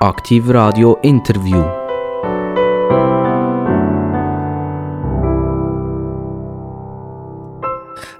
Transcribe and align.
Aktiv 0.00 0.44
Radio 0.46 0.96
Interview. 1.02 1.60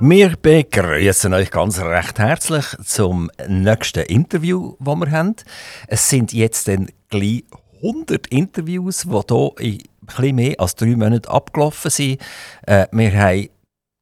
Wir 0.01 0.37
begrüßen 0.43 1.33
euch 1.33 1.53
ganz 1.53 1.79
recht 1.79 2.19
herzlich 2.19 2.65
zum 2.85 3.31
nächsten 3.47 4.03
Interview, 4.07 4.75
das 4.81 4.97
wir 4.97 5.11
haben. 5.13 5.37
Es 5.87 6.11
sind 6.11 6.33
jetzt 6.33 6.67
dann 6.67 6.89
gleich 7.11 7.45
100 7.77 8.27
Interviews, 8.27 9.03
die 9.03 9.11
hier 9.11 9.53
in 9.61 9.79
etwas 10.03 10.33
mehr 10.33 10.55
als 10.59 10.75
drei 10.75 10.97
Monaten 10.97 11.29
abgelaufen 11.29 11.93
sind. 11.93 12.21
Äh, 12.67 12.89
wir 12.91 13.13
haben 13.13 13.51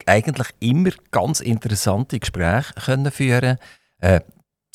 eigentlich 0.07 0.49
immer 0.61 0.93
ganz 1.11 1.41
interessante 1.41 2.19
Gespräche 2.19 3.11
führen. 3.11 3.59
Äh, 4.01 4.21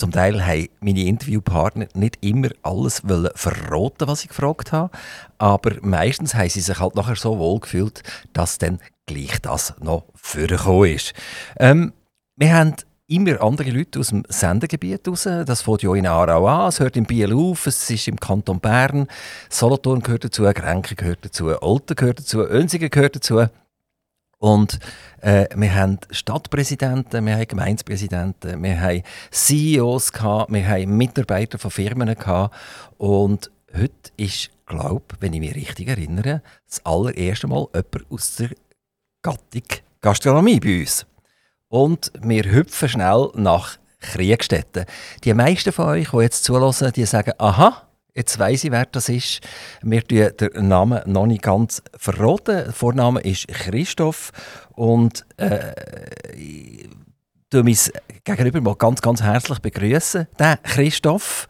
zum 0.02 0.12
Teil 0.12 0.44
haben 0.44 0.68
meine 0.80 1.04
Interviewpartner 1.04 1.88
nicht 1.94 2.18
immer 2.22 2.50
alles 2.64 3.04
verraten, 3.36 4.08
was 4.08 4.24
ich 4.24 4.30
gefragt 4.30 4.72
habe, 4.72 4.90
aber 5.38 5.76
meistens 5.82 6.34
haben 6.34 6.50
sie 6.50 6.60
sich 6.60 6.80
halt 6.80 6.96
nachher 6.96 7.16
so 7.16 7.38
wohl 7.38 7.60
gefühlt, 7.60 8.02
dass 8.34 8.58
dann 8.58 8.80
gleich 9.06 9.40
das 9.44 9.76
noch 9.80 10.06
vorgekommen 10.16 10.96
ist. 10.96 11.14
Ähm, 11.60 11.94
wir 12.36 12.52
haben 12.52 12.76
immer 13.06 13.40
andere 13.44 13.70
Leute 13.70 14.00
aus 14.00 14.08
dem 14.08 14.24
Sendegebiet 14.28 15.08
raus. 15.08 15.24
Das 15.24 15.62
fängt 15.62 15.84
ja 15.84 15.94
in 15.94 16.08
Aarau 16.08 16.48
an, 16.48 16.70
es 16.70 16.80
hört 16.80 16.98
in 16.98 17.06
Biel 17.06 17.32
auf, 17.32 17.68
es 17.68 17.88
ist 17.88 18.08
im 18.08 18.20
Kanton 18.20 18.60
Bern, 18.60 19.06
Solothurn 19.50 20.02
gehört 20.02 20.24
dazu, 20.24 20.44
Grenken 20.44 20.96
gehört 20.96 21.24
dazu, 21.24 21.50
Olten 21.62 21.96
gehört 21.96 22.20
dazu, 22.20 22.40
Önsigen 22.40 22.90
gehört 22.90 23.18
dazu. 23.18 23.46
Und 24.42 24.80
äh, 25.22 25.46
wir 25.56 25.76
haben 25.76 26.00
Stadtpräsidenten, 26.10 27.24
wir 27.28 27.36
haben 27.36 27.48
Gemeindepräsidenten, 27.48 28.64
wir 28.64 28.82
haben 28.82 29.04
CEOs, 29.30 30.12
gehabt, 30.12 30.52
wir 30.52 30.68
haben 30.68 30.98
Mitarbeiter 30.98 31.60
von 31.60 31.70
Firmen 31.70 32.16
gehabt. 32.16 32.56
Und 32.98 33.52
heute 33.72 33.94
ist, 34.18 34.50
glaube 34.66 35.04
ich, 35.14 35.22
wenn 35.22 35.34
ich 35.34 35.42
mich 35.42 35.54
richtig 35.54 35.90
erinnere, 35.90 36.42
das 36.68 36.84
allererste 36.84 37.46
Mal 37.46 37.68
jemand 37.72 38.12
aus 38.12 38.36
der 38.38 38.50
Gattung 39.22 39.64
Gastronomie 40.02 40.60
bei 40.60 40.80
uns. 40.80 41.06
Und 41.68 42.12
wir 42.20 42.44
hüpfen 42.46 42.90
schnell 42.90 43.30
nach 43.36 43.78
Kriegstätten. 44.00 44.86
Die 45.24 45.36
meisten 45.36 45.72
von 45.72 45.86
euch, 45.86 46.10
die 46.10 46.18
jetzt 46.18 46.44
zulassen, 46.46 46.92
die 46.94 47.06
sagen, 47.06 47.34
aha, 47.38 47.84
Jetzt 48.14 48.38
weiss 48.40 48.66
ich, 48.66 48.72
wer 48.72 48.86
das 48.86 49.08
ist. 49.08 49.40
Wir 49.82 50.02
verraten 50.02 50.36
den 50.38 50.68
Namen 50.68 51.02
noch 51.06 51.28
nicht 51.28 51.44
ganz. 51.44 51.82
Verraten. 51.96 52.66
Der 52.66 52.74
Vorname 52.74 53.22
ist 53.22 53.48
Christoph. 53.48 54.32
Und 54.72 55.26
äh, 55.38 55.74
ich 56.36 56.90
begrüße 57.50 57.64
mich 57.64 57.92
gegenüber 58.24 58.60
mal 58.62 58.76
ganz, 58.76 59.02
ganz 59.02 59.22
herzlich 59.22 59.60
begrüßen. 59.60 60.28
Den 60.38 60.58
Christoph, 60.64 61.48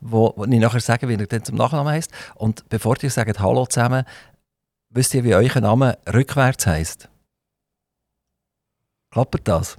wo, 0.00 0.32
wo 0.36 0.44
ich 0.44 0.58
nachher 0.58 0.80
sage, 0.80 1.08
wie 1.08 1.14
er 1.14 1.26
denn 1.26 1.44
zum 1.44 1.56
Nachnamen 1.56 1.92
heißt. 1.92 2.10
Und 2.34 2.68
bevor 2.68 2.96
ihr 3.02 3.10
sagt 3.10 3.38
Hallo 3.38 3.66
zusammen, 3.66 4.04
wisst 4.88 5.14
ihr, 5.14 5.22
wie 5.22 5.34
euer 5.34 5.60
Name 5.60 5.96
rückwärts 6.12 6.66
heißt? 6.66 7.08
Klappt 9.12 9.46
das? 9.46 9.78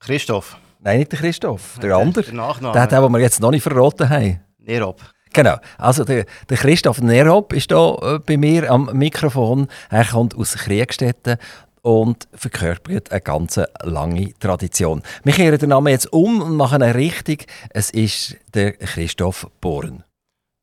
Christoph. 0.00 0.58
Nein, 0.80 0.98
nicht 0.98 1.12
der 1.12 1.18
Christoph, 1.18 1.78
der, 1.80 1.88
der 1.88 1.96
andere. 1.96 2.24
Der 2.24 2.34
Nachname. 2.34 2.74
Der, 2.74 2.86
den 2.86 3.12
wir 3.12 3.20
jetzt 3.20 3.40
noch 3.40 3.50
nicht 3.50 3.62
verraten 3.62 4.08
haben. 4.10 4.40
Nerop. 4.58 5.00
Genau. 5.34 5.56
Also 5.78 6.04
der, 6.04 6.26
der 6.48 6.56
Christoph 6.56 7.02
Nerop 7.02 7.52
ist 7.52 7.70
hier 7.70 7.98
äh, 8.02 8.18
bei 8.20 8.36
mir 8.36 8.70
am 8.70 8.88
Mikrofon. 8.92 9.66
Er 9.90 10.04
kommt 10.04 10.36
aus 10.36 10.54
Kriegstätten 10.54 11.38
und 11.82 12.28
verkörpert 12.32 13.10
eine 13.10 13.20
ganz 13.20 13.60
lange 13.82 14.32
Tradition. 14.38 15.02
Wir 15.24 15.32
kehren 15.32 15.58
den 15.58 15.70
Namen 15.70 15.88
jetzt 15.88 16.12
um 16.12 16.40
und 16.40 16.56
machen 16.56 16.82
ihn 16.82 16.92
richtig. 16.92 17.46
Es 17.70 17.90
ist 17.90 18.36
der 18.54 18.74
Christoph 18.74 19.50
Bohren. 19.60 20.04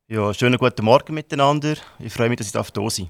Ja, 0.08 0.32
schönen 0.32 0.56
guten 0.58 0.84
Morgen 0.86 1.14
miteinander. 1.14 1.74
Ich 1.98 2.12
freue 2.12 2.30
mich, 2.30 2.38
dass 2.38 2.46
ich 2.46 2.52
hier 2.52 2.64
sein 2.64 2.72
darf. 2.74 3.08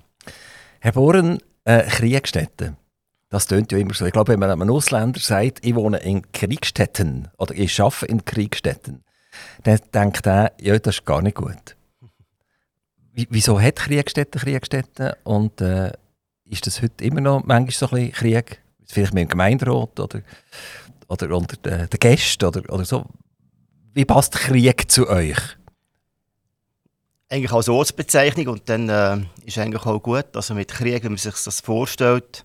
Herr 0.81 0.93
Bohren, 0.93 1.39
äh, 1.65 1.85
Kriegstätten. 1.85 2.77
Das 3.31 3.47
tönt 3.47 3.71
ja 3.71 3.79
immer 3.79 3.95
so. 3.95 4.05
Ich 4.05 4.13
glaube, 4.13 4.33
wenn 4.33 4.41
man 4.41 4.51
einem 4.51 4.69
Ausländer 4.69 5.21
sagt, 5.21 5.65
ich 5.65 5.77
wohne 5.77 5.99
in 5.99 6.31
Kriegstätten 6.33 7.29
oder 7.39 7.55
ich 7.55 7.81
arbeite 7.81 8.07
in 8.07 8.25
Kriegstätten, 8.25 9.05
dann 9.65 9.81
denkt 9.93 10.27
er, 10.27 10.53
ja, 10.61 10.79
das 10.79 10.97
ist 10.97 11.05
gar 11.05 11.23
nicht 11.23 11.37
gut. 11.37 11.77
Wieso 13.15 13.61
hat 13.61 13.77
Kriegstätten 13.77 14.41
Kriegstätten 14.41 15.13
und 15.25 15.61
äh, 15.61 15.93
ist 16.47 16.67
das 16.67 16.81
heute 16.83 17.05
immer 17.05 17.21
noch 17.21 17.45
manchmal 17.45 17.71
so 17.71 17.87
ein 17.87 18.11
bisschen 18.11 18.13
Krieg? 18.13 18.63
Vielleicht 18.87 19.15
mit 19.15 19.23
dem 19.23 19.29
Gemeinderat 19.29 20.01
oder, 20.01 20.21
oder 21.09 21.37
unter 21.37 21.57
den, 21.57 21.89
den 21.89 22.01
Gästen 22.01 22.45
oder, 22.45 22.63
oder 22.73 22.85
so. 22.85 23.07
Wie 23.95 24.05
passt 24.05 24.33
Krieg 24.33 24.91
zu 24.91 25.09
euch? 25.09 25.39
Eigentlich 27.29 27.53
als 27.53 27.69
Ortsbezeichnung 27.69 28.49
und 28.49 28.69
dann 28.69 28.89
äh, 28.89 29.25
ist 29.47 29.59
eigentlich 29.59 29.85
auch 29.85 30.03
gut, 30.03 30.35
also 30.35 30.55
mit 30.55 30.71
Krieg, 30.71 31.03
wenn 31.05 31.13
man 31.13 31.19
sich 31.19 31.35
das 31.43 31.61
vorstellt, 31.61 32.43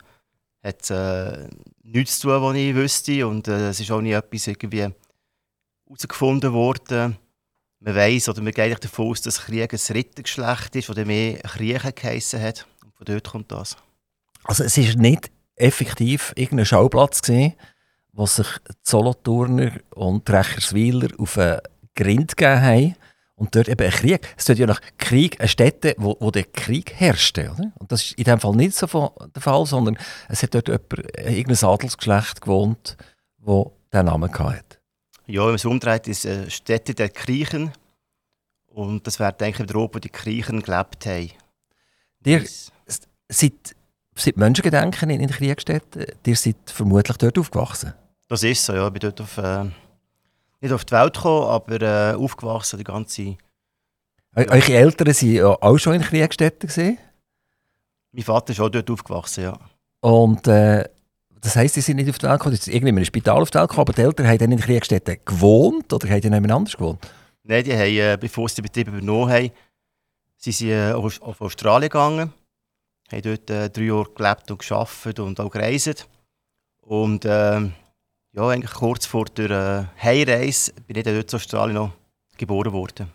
hat 0.63 0.89
äh, 0.89 1.47
nichts 1.83 2.19
zu 2.19 2.27
tun, 2.27 2.41
was 2.41 2.55
ich 2.55 2.75
wüsste 2.75 3.27
und 3.27 3.47
äh, 3.47 3.69
es 3.69 3.79
ist 3.79 3.91
auch 3.91 4.01
nicht 4.01 4.13
etwas 4.13 4.47
irgendwie 4.47 4.87
herausgefunden 5.87 6.53
worden. 6.53 7.17
Man 7.79 7.95
weiß 7.95 8.29
oder 8.29 8.41
man 8.41 8.53
geht 8.53 8.83
davon 8.83 9.09
aus, 9.09 9.21
dass 9.21 9.45
Krieg 9.45 9.71
ein 9.71 9.93
Rittergeschlecht 9.95 10.75
ist, 10.75 10.89
oder 10.89 11.05
mehr 11.05 11.37
Kriege 11.39 11.93
geheissen 11.93 12.41
hat. 12.41 12.65
Und 12.83 12.95
von 12.95 13.05
dort 13.05 13.29
kommt 13.29 13.51
das. 13.51 13.77
Also 14.43 14.63
es 14.63 14.77
ist 14.77 14.97
nicht 14.97 15.31
effektiv 15.55 16.33
irgendein 16.35 16.65
Schauplatz 16.65 17.21
gesehen, 17.21 17.53
wo 18.13 18.25
sich 18.25 18.47
die 18.67 18.73
Solothurner 18.83 19.73
und 19.93 20.27
die 20.27 20.31
Recherswiler 20.31 21.09
auf 21.19 21.37
einen 21.37 21.59
Grind 21.95 22.35
gegeben 22.35 22.61
haben 22.61 22.95
und 23.35 23.55
dort 23.55 23.69
eben 23.69 23.85
ein 23.85 23.91
Krieg. 23.91 24.27
Es 24.35 24.45
tut 24.45 24.57
ja 24.57 24.65
nach 24.65 24.81
Krieg 24.97 25.39
eine 25.39 25.47
Stätte, 25.47 25.93
wo, 25.97 26.17
wo 26.19 26.31
der 26.31 26.45
Krieg 26.45 26.93
herrschte. 26.95 27.51
Oder? 27.51 27.71
Und 27.77 27.91
das 27.91 28.03
ist 28.03 28.11
in 28.13 28.23
dem 28.23 28.39
Fall 28.39 28.55
nicht 28.55 28.75
so 28.75 28.87
der 29.35 29.41
Fall, 29.41 29.65
sondern 29.65 29.97
es 30.27 30.41
hat 30.41 30.55
dort 30.55 30.67
jemand, 30.67 30.93
irgendein 31.17 31.69
Adelsgeschlecht 31.69 32.41
gewohnt, 32.41 32.97
wo 33.37 33.77
diesen 33.93 34.05
Namen 34.05 34.33
hatte. 34.33 34.76
Ja, 35.27 35.41
wenn 35.41 35.47
man 35.47 35.55
es 35.55 35.65
umdreht, 35.65 36.07
ist 36.07 36.25
äh, 36.25 36.49
Städte 36.49 36.95
der 36.95 37.09
Griechen. 37.09 37.73
Und 38.67 39.05
das 39.05 39.19
wäre, 39.19 39.33
denke 39.33 39.63
ich, 39.63 39.67
der 39.67 39.75
Ort, 39.75 39.95
wo 39.95 39.99
die 39.99 40.11
Griechen 40.11 40.61
gelebt 40.61 41.05
haben. 41.05 41.31
Ihr 42.25 42.45
seid, 43.27 43.75
seid 44.15 44.37
Menschengedenken 44.37 45.09
in, 45.09 45.21
in 45.21 45.29
Kriegstätten. 45.29 46.05
Ihr 46.25 46.35
seid 46.35 46.55
vermutlich 46.65 47.17
dort 47.17 47.37
aufgewachsen. 47.37 47.93
Das 48.29 48.43
ist 48.43 48.63
so, 48.63 48.73
ja. 48.73 48.87
Ich 48.87 48.93
bin 48.93 49.01
dort 49.01 49.19
auf, 49.19 49.37
äh, 49.37 49.65
nicht 50.61 50.73
auf 50.73 50.85
die 50.85 50.93
Welt 50.93 51.13
gekommen, 51.13 51.47
aber 51.47 51.81
äh, 51.81 52.15
aufgewachsen, 52.15 52.77
die 52.77 52.83
ganze... 52.83 53.23
Ja. 53.23 53.37
Eure 54.35 54.73
Eltern 54.73 55.07
waren 55.07 55.57
auch 55.61 55.77
schon 55.77 55.95
in 55.95 56.01
Kriegstätten? 56.01 56.69
Gewesen? 56.69 56.97
Mein 58.11 58.23
Vater 58.23 58.53
ist 58.53 58.59
auch 58.59 58.69
dort 58.69 58.89
aufgewachsen, 58.89 59.43
ja. 59.43 59.59
Und 59.99 60.47
äh, 60.47 60.87
das 61.41 61.55
heisst, 61.55 61.75
sie 61.75 61.81
sind 61.81 61.97
nicht 61.97 62.09
auf 62.09 62.17
die 62.17 62.25
Welt 62.25 62.39
gekommen, 62.39 62.55
sie 62.55 62.61
sind 62.63 62.73
irgendwie 62.73 62.89
in 62.89 62.95
einem 62.97 63.05
Spital 63.05 63.41
auf 63.41 63.51
die 63.51 63.57
Welt 63.57 63.69
gekommen, 63.69 63.87
aber 63.87 63.93
die 63.93 64.01
Eltern 64.01 64.27
haben 64.27 64.37
dann 64.37 64.51
in 64.51 64.59
Kriegstätten 64.59 65.17
gewohnt 65.25 65.91
oder 65.93 66.09
haben 66.09 66.21
die 66.21 66.27
jemand 66.27 66.51
anders 66.51 66.77
gewohnt? 66.77 66.99
Nein, 67.43 67.63
die 67.63 67.73
haben, 67.73 68.13
äh, 68.13 68.17
bevor 68.19 68.49
sie 68.49 68.55
den 68.55 68.63
Betrieb 68.63 68.87
übernommen 68.87 69.31
haben, 69.31 69.51
sie 70.37 70.51
sind 70.51 70.69
äh, 70.69 70.91
auf, 70.91 71.21
auf 71.21 71.41
Australien 71.41 71.89
gegangen, 71.89 72.33
haben 73.11 73.21
dort 73.21 73.49
äh, 73.49 73.69
drei 73.69 73.83
Jahre 73.83 74.09
gelebt 74.13 74.51
und 74.51 74.59
gearbeitet 74.59 75.19
und 75.19 75.39
auch 75.39 75.49
gereist. 75.49 76.07
Und 76.81 77.25
äh, 77.25 77.61
ja, 78.37 78.47
eigentlich 78.49 78.73
kurz 78.73 79.05
vor 79.05 79.25
der 79.25 79.49
äh, 79.97 80.03
Heimreise 80.03 80.73
bin 80.85 80.97
ich 80.97 81.03
dann 81.03 81.15
dort 81.15 81.31
in 81.31 81.37
Australien 81.37 81.75
noch 81.75 81.91
geboren 82.37 82.73
worden. 82.73 83.11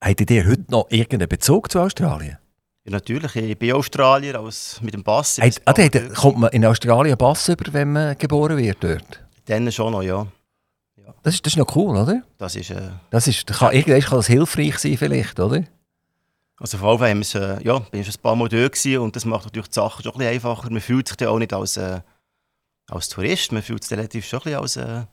Habt 0.00 0.30
ihr 0.30 0.46
heute 0.46 0.64
noch 0.70 0.86
irgendeinen 0.90 1.28
Bezug 1.28 1.72
zu 1.72 1.80
Australien? 1.80 2.38
Ja, 2.88 2.92
natürlich. 2.92 3.36
Ich 3.36 3.58
bin 3.58 3.74
Australier 3.74 4.40
als 4.40 4.80
mit 4.80 4.94
dem 4.94 5.04
Pass. 5.04 5.36
Hey, 5.38 5.52
ah, 5.66 5.74
da, 5.74 5.88
kommt 6.14 6.38
man 6.38 6.50
in 6.52 6.64
Australien 6.64 7.18
Pass 7.18 7.46
über, 7.50 7.70
wenn 7.74 7.92
man 7.92 8.16
geboren 8.16 8.56
wird 8.56 8.82
dort? 8.82 9.22
Dann 9.44 9.70
schon 9.70 9.92
noch, 9.92 10.02
ja. 10.02 10.26
ja. 10.96 11.14
Das, 11.22 11.34
ist, 11.34 11.44
das 11.44 11.52
ist 11.52 11.58
noch 11.58 11.76
cool, 11.76 11.98
oder? 11.98 12.22
Das 12.38 12.56
ist... 12.56 12.70
Äh, 12.70 12.92
das 13.10 13.26
ist 13.26 13.46
kann, 13.46 13.74
irgendwann 13.74 14.00
kann 14.00 14.18
das 14.18 14.26
hilfreich 14.28 14.78
sein 14.78 14.96
vielleicht, 14.96 15.38
oder? 15.38 15.64
Also 16.58 16.78
vor 16.78 16.88
allem 16.88 17.00
haben 17.00 17.34
wir 17.34 17.58
äh, 17.58 17.62
ja, 17.62 17.78
bin 17.78 18.00
ich 18.00 18.08
ein 18.08 18.22
paar 18.22 18.34
Mal 18.34 18.48
dort 18.48 18.86
und 18.86 19.14
das 19.14 19.26
macht 19.26 19.44
natürlich 19.44 19.68
die 19.68 19.74
Sache 19.74 20.02
schon 20.02 20.12
ein 20.12 20.18
bisschen 20.18 20.32
einfacher. 20.32 20.70
Man 20.70 20.80
fühlt 20.80 21.08
sich 21.08 21.18
dann 21.18 21.28
auch 21.28 21.38
nicht 21.38 21.52
als, 21.52 21.76
äh, 21.76 22.00
als 22.88 23.10
Tourist, 23.10 23.52
man 23.52 23.62
fühlt 23.62 23.84
sich 23.84 23.98
relativ 23.98 24.26
schon 24.26 24.40
ein 24.46 24.62
bisschen 24.62 24.62
als... 24.62 24.76
Äh, 24.76 25.06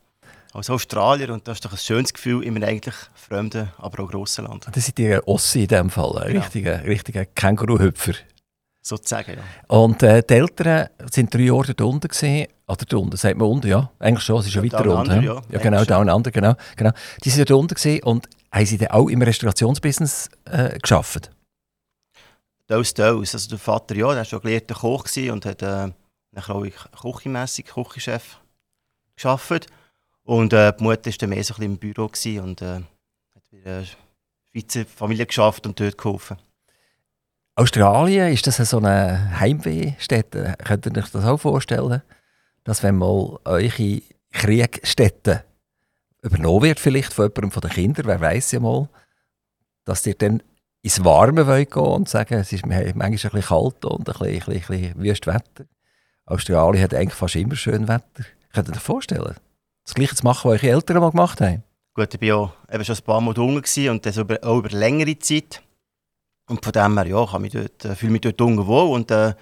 als 0.56 0.69
Australier 0.69 1.31
und 1.31 1.48
das 1.48 1.57
ist 1.57 1.66
doch 1.66 1.72
ein 1.74 1.78
schönes 1.78 2.13
Gefühl 2.13 2.44
in 2.44 2.56
einem 2.56 2.63
eigentlich 2.63 2.96
fremden, 3.13 3.72
aber 3.78 4.04
auch 4.04 4.10
grossen 4.10 4.46
Land. 4.46 4.68
Das 4.72 4.86
sind 4.86 4.98
ihr 5.00 5.22
Ossi 5.28 5.63
in 5.63 5.68
dem 5.68 5.90
Fall, 5.90 6.18
ein 6.19 6.28
genau. 6.28 6.42
richtiger, 6.42 6.84
richtiger 6.86 7.25
Känguru-Hüpfer. 7.25 8.13
Sozusagen, 8.81 9.34
ja. 9.34 9.44
Und 9.68 10.04
äh, 10.04 10.24
die 10.24 10.34
Eltern 10.34 10.90
sind 11.12 11.34
drei 11.34 11.42
Jahre 11.42 11.74
dort 11.74 11.81
unten 11.81 12.07
gesehen. 12.07 12.48
Oder 12.68 12.86
dort 12.86 12.94
unten, 12.94 13.18
sagt 13.18 13.36
man 13.36 13.48
unten, 13.48 13.68
ja. 13.68 13.92
Eigentlich 14.00 14.24
schon, 14.24 14.40
es 14.40 14.46
ist 14.46 14.54
ja, 14.54 14.63
ja 14.63 14.72
weiter 14.72 14.98
unten. 14.98 15.24
Ja, 15.24 15.42
ja 15.50 15.60
genau, 15.60 15.84
da 15.84 15.98
unten, 15.98 16.31
genau, 16.31 16.54
genau. 16.75 16.92
Die 17.24 17.30
sind 17.31 17.50
dort 17.50 17.60
unten 17.60 17.74
gesehen 17.74 18.04
und 18.04 18.30
haben 18.52 18.66
sie 18.66 18.78
dann 18.78 18.90
auch 18.90 19.10
im 19.10 19.22
Restaurationsbusiness 19.22 20.30
äh, 20.46 20.78
geschafft? 20.78 21.31
Teils, 22.68 22.94
teils. 22.94 23.34
Also 23.34 23.50
der 23.50 23.60
Vater, 23.60 23.96
ja, 23.96 24.07
der 24.10 24.18
war 24.18 24.25
schon 24.25 24.42
gelehrter 24.42 24.75
Koch 24.75 25.06
und 25.31 25.46
hat 25.46 25.62
äh, 25.63 25.90
nachher 26.31 26.56
auch 26.56 26.66
küchenmässig 27.02 27.66
Küchenchef 27.66 28.40
geschafft. 29.16 29.68
Und 30.25 30.54
äh, 30.54 30.74
die 30.75 30.83
Mutter 30.83 31.12
war 31.12 31.18
dann 31.19 31.30
mehr 31.30 31.44
so 31.44 31.54
ein 31.54 31.57
bisschen 31.57 31.72
im 31.72 31.77
Büro 31.77 32.10
und 32.44 32.62
äh, 32.62 32.81
hat 33.36 33.51
wieder 33.51 33.83
Schweizer 34.51 34.86
Familie 34.86 35.25
geschafft 35.25 35.66
und 35.68 35.80
dort 35.80 35.98
geholfen. 35.98 36.38
Australien, 37.54 38.33
ist 38.33 38.48
das 38.48 38.57
so 38.57 38.80
eine 38.80 39.39
Heimwehstätte? 39.39 40.56
Könnt 40.63 40.88
ihr 40.88 40.98
euch 40.98 41.10
das 41.12 41.25
auch 41.25 41.38
vorstellen? 41.38 42.01
Dass 42.63 42.81
wenn 42.81 42.98
mal 42.98 43.39
eure 43.45 44.01
Kriegstätte 44.31 45.45
übernommen 46.22 46.63
wird, 46.63 46.80
vielleicht 46.80 47.13
von 47.13 47.25
jemandem 47.25 47.51
von 47.51 47.62
den 47.62 47.69
Kindern, 47.69 48.07
wer 48.07 48.19
weiß 48.19 48.51
ja 48.54 48.60
mal, 48.60 48.89
dass 49.86 50.06
ihr 50.07 50.16
dann 50.16 50.42
ins 50.81 51.04
Warme 51.06 51.45
wollt 51.45 51.71
gehen 51.71 51.83
und 51.83 52.10
sagen, 52.10 52.33
es 52.33 52.51
ist 52.51 52.66
manchmal 52.66 52.88
ein 52.88 53.12
bisschen 53.12 53.42
kalt 53.42 53.86
und 53.86 54.10
ein 54.10 54.19
bisschen, 54.19 54.54
bisschen, 54.54 54.68
bisschen 54.68 55.01
wüstes 55.01 55.33
Wetter. 55.33 55.66
Australien 56.25 56.83
hat 56.83 56.94
eigentlich 56.95 57.13
fast 57.13 57.36
immer 57.36 57.56
schön 57.56 57.88
Wetter. 57.88 58.25
Könnt 58.51 58.69
ihr 58.69 58.75
euch 58.75 58.81
vorstellen? 58.81 59.36
Das 59.86 59.94
Gleiche 59.94 60.16
zu 60.16 60.24
machen, 60.24 60.50
was 60.50 60.62
eure 60.62 60.74
Eltern 60.74 61.00
mal 61.00 61.12
gemacht 61.12 61.40
haben? 61.42 61.64
Gut, 61.94 62.14
ich 62.14 62.22
war 62.22 62.28
ja 62.28 62.54
eben 62.74 62.84
schon 62.84 62.96
ein 62.96 63.04
paar 63.04 63.22
Mal 63.22 63.38
unten 63.38 63.90
und 63.90 64.06
das 64.06 64.18
über, 64.18 64.38
auch 64.44 64.58
über 64.58 64.70
längere 64.70 65.18
Zeit. 65.20 65.62
Und 66.50 66.64
von 66.64 66.74
dem 66.74 66.98
her, 66.98 67.08
ja, 67.08 67.26
kann 67.26 67.42
mich 67.42 67.54
dort, 67.54 67.86
äh, 67.86 67.96
fühle 67.96 68.12
mich 68.12 68.22
dort 68.22 68.42
unten 68.42 68.66
wohl 68.68 68.94
und 68.94 69.10
äh, 69.12 69.34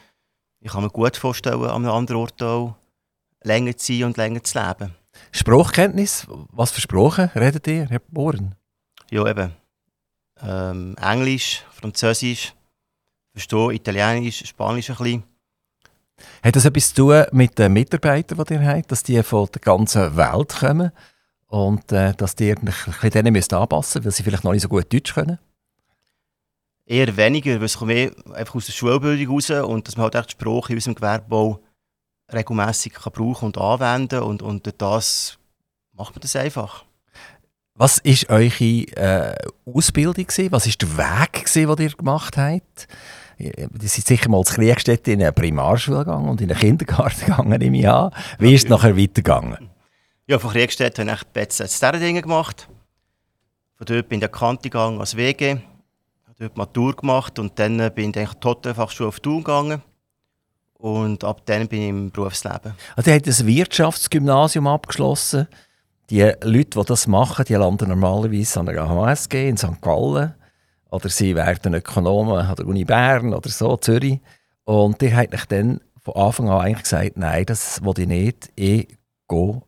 ich 0.60 0.72
kann 0.72 0.84
mir 0.84 0.90
gut 0.90 1.18
vorstellen, 1.18 1.64
an 1.64 1.86
einem 1.86 1.92
anderen 1.92 2.22
Ort 2.22 2.42
auch 2.44 2.76
länger 3.42 3.76
zu 3.76 3.94
sein 3.94 4.04
und 4.06 4.18
länger 4.18 4.44
zu 4.44 4.60
leben. 4.60 4.96
Sprachkenntnis, 5.32 6.28
was 6.52 6.72
für 6.72 6.82
Sprachen 6.82 7.30
redet 7.36 7.68
ihr, 7.68 7.88
Herr 7.90 8.00
Bohren? 8.00 8.56
Ja, 9.12 9.28
eben. 9.28 9.52
Ähm, 10.42 10.96
Englisch, 11.02 11.64
Französisch, 11.72 12.54
verstehe 13.34 13.74
Italienisch, 13.74 14.46
Spanisch 14.46 14.90
ein 14.90 14.98
bisschen. 14.98 15.24
Hat 16.44 16.56
das 16.56 16.66
etwas 16.66 16.94
zu 16.94 16.96
tun 16.96 17.26
mit 17.32 17.58
den 17.58 17.74
Mitarbeitern, 17.74 18.44
die 18.48 18.54
ihr 18.54 18.66
habt, 18.66 18.92
dass 18.92 19.04
die 19.04 19.22
von 19.24 19.48
der 19.54 19.62
ganzen 19.62 20.16
Welt 20.16 20.56
kommen 20.60 20.92
und 21.48 21.92
äh, 21.92 22.14
dass 22.14 22.40
ihr 22.40 22.58
euch 22.58 23.10
denen 23.12 23.34
müsst 23.34 23.54
anpassen 23.54 24.00
müsst, 24.00 24.06
weil 24.06 24.12
sie 24.12 24.24
vielleicht 24.24 24.44
noch 24.44 24.52
nicht 24.52 24.64
so 24.64 24.70
gut 24.70 24.92
Deutsch 24.92 25.14
können? 25.14 25.40
Eher 26.86 27.16
weniger, 27.16 27.56
weil 27.56 27.66
es 27.66 27.78
kommt 27.78 27.90
mehr 27.90 28.12
einfach 28.34 28.56
aus 28.56 28.66
der 28.66 28.74
Schulbildung 28.74 29.36
raus 29.36 29.50
und 29.50 29.88
dass 29.88 29.96
man 29.96 30.04
halt 30.06 30.16
echt 30.16 30.30
die 30.30 30.32
Sprache 30.32 30.74
in 30.74 30.78
unserem 30.78 30.96
Gewerbebau 30.96 31.60
regelmässig 32.32 32.94
kann 32.94 33.14
brauchen 33.14 33.46
und 33.46 33.58
anwenden 33.58 34.22
und, 34.22 34.42
und 34.42 34.66
durch 34.66 34.78
das 34.78 35.38
macht 35.94 36.16
man 36.16 36.22
das 36.22 36.36
einfach. 36.36 36.84
Was 37.76 38.04
war 38.04 38.36
eure 38.38 38.64
äh, 38.64 39.36
Ausbildung? 39.66 40.28
Gewesen? 40.28 40.52
Was 40.52 40.68
war 40.68 40.74
der 40.80 40.98
Weg, 40.98 41.46
gewesen, 41.46 41.76
den 41.76 41.88
ihr 41.88 41.96
gemacht 41.96 42.38
habt? 42.38 42.88
Ihr 43.38 43.70
seid 43.82 44.08
sicher 44.08 44.30
mal 44.30 44.40
als 44.40 44.54
Kriegstätte 44.54 45.12
in 45.12 45.22
eine 45.22 45.32
Primarschule 45.32 46.00
gegangen 46.00 46.30
und 46.30 46.42
in 46.42 46.52
einen 46.52 46.60
Kindergarten 46.60 47.20
gegangen, 47.26 47.62
ich 47.62 47.90
an. 47.90 48.12
Wie 48.40 48.54
ist 48.54 48.66
es 48.66 48.70
nachher 48.70 48.98
weitergegangen? 48.98 49.70
Ja, 50.28 50.40
von 50.40 50.52
Kriegstätte 50.52 51.02
habe 51.02 51.20
ich 51.20 51.28
BZ 51.28 51.82
Dinge 52.00 52.22
gemacht. 52.22 52.68
Von 53.76 53.86
dort 53.86 54.08
bin 54.08 54.20
ich 54.20 54.24
in 54.24 54.32
die 54.32 54.38
Kante 54.38 54.70
gegangen 54.70 55.00
als 55.00 55.18
WG. 55.18 55.52
Habe 55.52 56.36
dort 56.40 56.58
Matur 56.58 56.96
gemacht 56.96 57.40
und 57.40 57.58
dann 57.60 57.78
bin 57.94 58.12
ich 58.12 58.16
in 58.18 58.26
die 58.26 58.28
Hotelfachschule 58.44 59.10
auf 59.10 59.20
Thun 59.20 59.44
gegangen. 59.44 59.82
Und 60.76 61.24
ab 61.24 61.42
dann 61.46 61.68
bin 61.68 61.82
ich 61.82 61.90
im 61.90 62.12
Berufsleben. 62.12 62.74
Also, 62.96 63.10
ihr 63.10 63.16
habt 63.16 63.28
ein 63.28 63.48
Wirtschaftsgymnasium 63.48 64.68
abgeschlossen. 64.68 65.48
Die 66.10 66.22
Leute, 66.22 66.80
die 66.80 66.86
das 66.86 67.08
machen, 67.08 67.46
die 67.48 67.54
landen 67.54 67.90
normalerweise 67.90 68.60
an 68.60 68.66
der 68.66 68.90
HSG 68.90 69.48
in 69.48 69.58
St. 69.58 69.82
Gallen. 69.82 70.34
Oder 70.94 71.10
sie 71.10 71.36
werden 71.36 71.74
Ökonomen 71.74 72.38
an 72.38 72.56
der 72.56 72.68
Uni 72.68 72.86
Bern 72.86 73.34
oder 73.34 73.50
so, 73.50 73.76
Zürich. 73.78 74.20
Und 74.64 75.02
ihr 75.02 75.16
habt 75.16 75.34
euch 75.34 75.46
dann 75.46 75.82
von 76.00 76.16
Anfang 76.16 76.50
an 76.50 76.62
eigentlich 76.62 76.84
gesagt, 76.84 77.18
nein, 77.18 77.46
das 77.46 77.84
will 77.84 77.98
ich 77.98 78.08
nicht. 78.08 78.52
Ich 78.56 78.88
gehe 79.28 79.62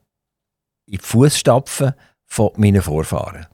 in 0.86 0.92
die 0.92 0.98
Fußstapfen 1.00 1.94
von 2.26 2.52
meinen 2.58 2.82
Vorfahren. 2.82 3.48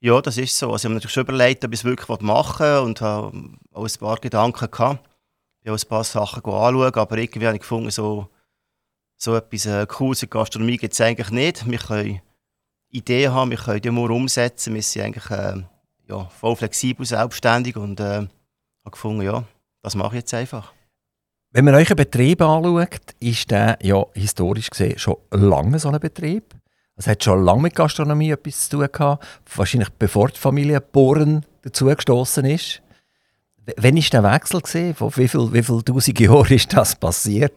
Ja, 0.00 0.20
das 0.22 0.38
ist 0.38 0.56
so. 0.56 0.72
Also 0.72 0.76
ich 0.76 0.84
habe 0.84 0.90
mir 0.90 0.94
natürlich 0.94 1.12
schon 1.12 1.24
überlegt, 1.24 1.64
ob 1.64 1.72
ich 1.72 1.80
es 1.80 1.84
wirklich 1.84 2.20
machen 2.20 2.66
will 2.66 2.78
und 2.78 3.00
habe 3.00 3.36
auch 3.72 3.84
ein 3.84 4.00
paar 4.00 4.16
Gedanken 4.16 4.70
gehabt 4.70 5.08
ja, 5.64 5.74
ein 5.74 5.88
paar 5.88 6.04
Sachen 6.04 6.42
anschauen, 6.44 6.94
aber 6.94 7.18
irgendwie 7.18 7.46
habe 7.46 7.56
ich 7.56 7.62
gefunden, 7.62 7.90
so, 7.90 8.28
so 9.16 9.36
etwas 9.36 9.66
äh, 9.66 9.86
Cooles 9.86 10.22
in 10.22 10.30
Gastronomie 10.30 10.78
gibt 10.78 10.94
es 10.94 11.00
eigentlich 11.00 11.30
nicht. 11.30 11.70
Wir 11.70 11.78
können 11.78 12.22
Ideen 12.88 13.34
haben, 13.34 13.50
wir 13.50 13.58
können 13.58 13.82
die 13.82 13.90
nur 13.90 14.08
umsetzen, 14.10 14.74
wir 14.74 14.82
sind 14.82 15.02
eigentlich 15.02 15.30
äh, 15.30 15.62
ja, 16.08 16.24
voll 16.24 16.56
flexibel, 16.56 17.06
selbstständig 17.06 17.76
und 17.76 18.00
äh, 18.00 18.26
habe 18.84 18.90
gefunden, 18.90 19.22
ja, 19.22 19.44
das 19.82 19.94
mache 19.94 20.16
ich 20.16 20.20
jetzt 20.20 20.34
einfach. 20.34 20.72
Wenn 21.50 21.64
man 21.64 21.74
euren 21.74 21.96
Betrieb 21.96 22.42
anschaut, 22.42 23.14
ist 23.20 23.50
der 23.50 23.78
ja 23.82 24.04
historisch 24.14 24.70
gesehen 24.70 24.98
schon 24.98 25.16
lange 25.30 25.78
so 25.78 25.88
ein 25.88 26.00
Betrieb. 26.00 26.54
Es 26.96 27.06
hat 27.06 27.22
schon 27.22 27.44
lange 27.44 27.62
mit 27.62 27.74
Gastronomie 27.74 28.32
etwas 28.32 28.68
zu 28.68 28.78
tun 28.78 28.88
gehabt, 28.92 29.24
wahrscheinlich 29.54 29.88
bevor 29.90 30.28
die 30.28 30.38
Familie 30.38 30.80
Bohren 30.80 31.46
dazugestoßen 31.62 32.44
ist. 32.44 32.82
Wann 33.76 33.96
war 33.96 34.02
der 34.02 34.22
Wechsel? 34.24 34.60
Gewesen? 34.60 34.94
Von 34.94 35.16
wie 35.16 35.28
viel, 35.28 35.52
wie 35.52 35.62
viel 35.62 35.82
tausend 35.82 36.20
Jahren 36.20 36.52
ist 36.52 36.72
das 36.72 36.96
passiert, 36.96 37.54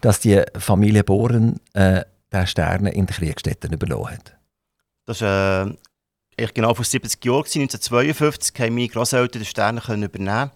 dass 0.00 0.20
die 0.20 0.42
Familie 0.58 1.04
Bohren 1.04 1.60
äh, 1.74 2.02
den 2.32 2.46
Stern 2.46 2.86
in 2.86 3.06
den 3.06 3.14
Kriegstätten 3.14 3.72
übernommen 3.72 4.10
hat? 4.10 4.36
Das 5.06 5.20
war 5.22 5.66
äh, 5.66 5.74
genau 6.48 6.74
vor 6.74 6.84
70 6.84 7.24
Jahren. 7.24 7.44
1952 7.44 8.58
haben 8.58 8.74
meine 8.74 8.88
Großeltern 8.88 9.42
den 9.42 9.46
Stern 9.46 9.78
übernehmen 10.02 10.50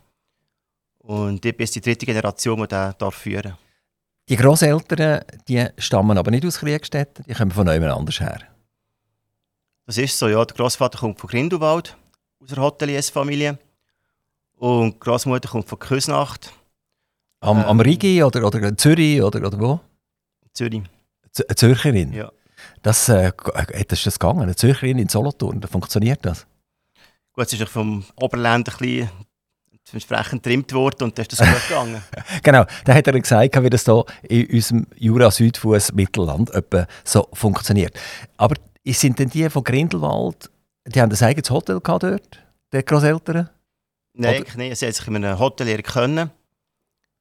Und 0.98 1.44
ich 1.44 1.56
bin 1.56 1.66
die 1.66 1.80
dritte 1.80 2.06
Generation, 2.06 2.60
die 2.60 2.68
den 2.68 2.94
darf 2.98 3.14
führen 3.14 3.56
Die 4.28 4.36
Großeltern 4.36 5.24
die 5.48 5.66
stammen 5.78 6.18
aber 6.18 6.30
nicht 6.30 6.46
aus 6.46 6.58
Kriegstätten, 6.58 7.24
die 7.28 7.34
kommen 7.34 7.50
von 7.50 7.68
jemand 7.68 7.92
anders 7.92 8.20
her. 8.20 8.40
Das 9.86 9.98
ist 9.98 10.18
so, 10.18 10.28
ja. 10.28 10.44
Der 10.44 10.56
Großvater 10.56 10.98
kommt 10.98 11.20
von 11.20 11.28
Grindelwald, 11.28 11.96
aus 12.40 12.52
einer 12.52 12.62
Hoteliersfamilie. 12.62 13.58
Und 14.56 14.94
die 14.94 14.98
Großmutter 15.00 15.48
kommt 15.48 15.68
von 15.68 15.78
Küsnacht. 15.78 16.52
Am, 17.40 17.58
ähm, 17.58 17.64
am 17.64 17.80
Rigi 17.80 18.22
oder, 18.22 18.46
oder 18.46 18.76
Zürich 18.76 19.20
oder, 19.20 19.46
oder 19.46 19.60
wo? 19.60 19.80
Zürich. 20.54 20.82
Z 21.32 21.58
Zürcherin? 21.58 22.12
Ja. 22.12 22.32
Das, 22.84 23.08
äh, 23.08 23.32
ist 23.88 24.06
das 24.06 24.18
gegangen? 24.18 24.42
Eine 24.42 24.56
Zürcherin 24.56 24.98
in 24.98 25.08
Solothurn, 25.08 25.58
da 25.58 25.66
funktioniert 25.66 26.18
das? 26.22 26.46
Gut, 27.32 27.46
es 27.46 27.54
ist 27.54 27.68
vom 27.70 28.04
Oberland 28.16 28.68
ein 28.68 28.76
bisschen 28.76 29.10
entsprechend 29.90 30.42
getrimmt 30.42 30.70
worden 30.74 31.04
und 31.04 31.16
dann 31.16 31.24
ist 31.24 31.32
das 31.32 31.48
gut 31.48 31.62
gegangen. 31.68 32.02
genau, 32.42 32.66
da 32.84 32.94
hat 32.94 33.06
er 33.06 33.18
gesagt, 33.18 33.62
wie 33.62 33.70
das 33.70 33.84
hier 33.86 34.04
in 34.28 34.50
unserem 34.50 34.86
Jura-Südfuss 34.96 35.92
Mittelland 35.94 36.50
etwa 36.50 36.86
so 37.04 37.26
funktioniert. 37.32 37.98
Aber 38.36 38.56
sind 38.86 39.18
denn 39.18 39.30
die 39.30 39.48
von 39.48 39.64
Grindelwald, 39.64 40.50
die 40.86 41.00
haben 41.00 41.10
ein 41.10 41.22
eigenes 41.22 41.48
Hotel 41.48 41.80
gehabt 41.80 42.02
dort, 42.02 42.38
die 42.70 42.84
Großeltern? 42.84 43.48
Nein, 44.12 44.44
nicht. 44.56 44.76
Sie 44.76 44.86
hat 44.86 44.94
sich 44.94 45.08
in 45.08 45.16
einem 45.16 45.38
Hotel 45.38 45.82
kennen. 45.82 46.30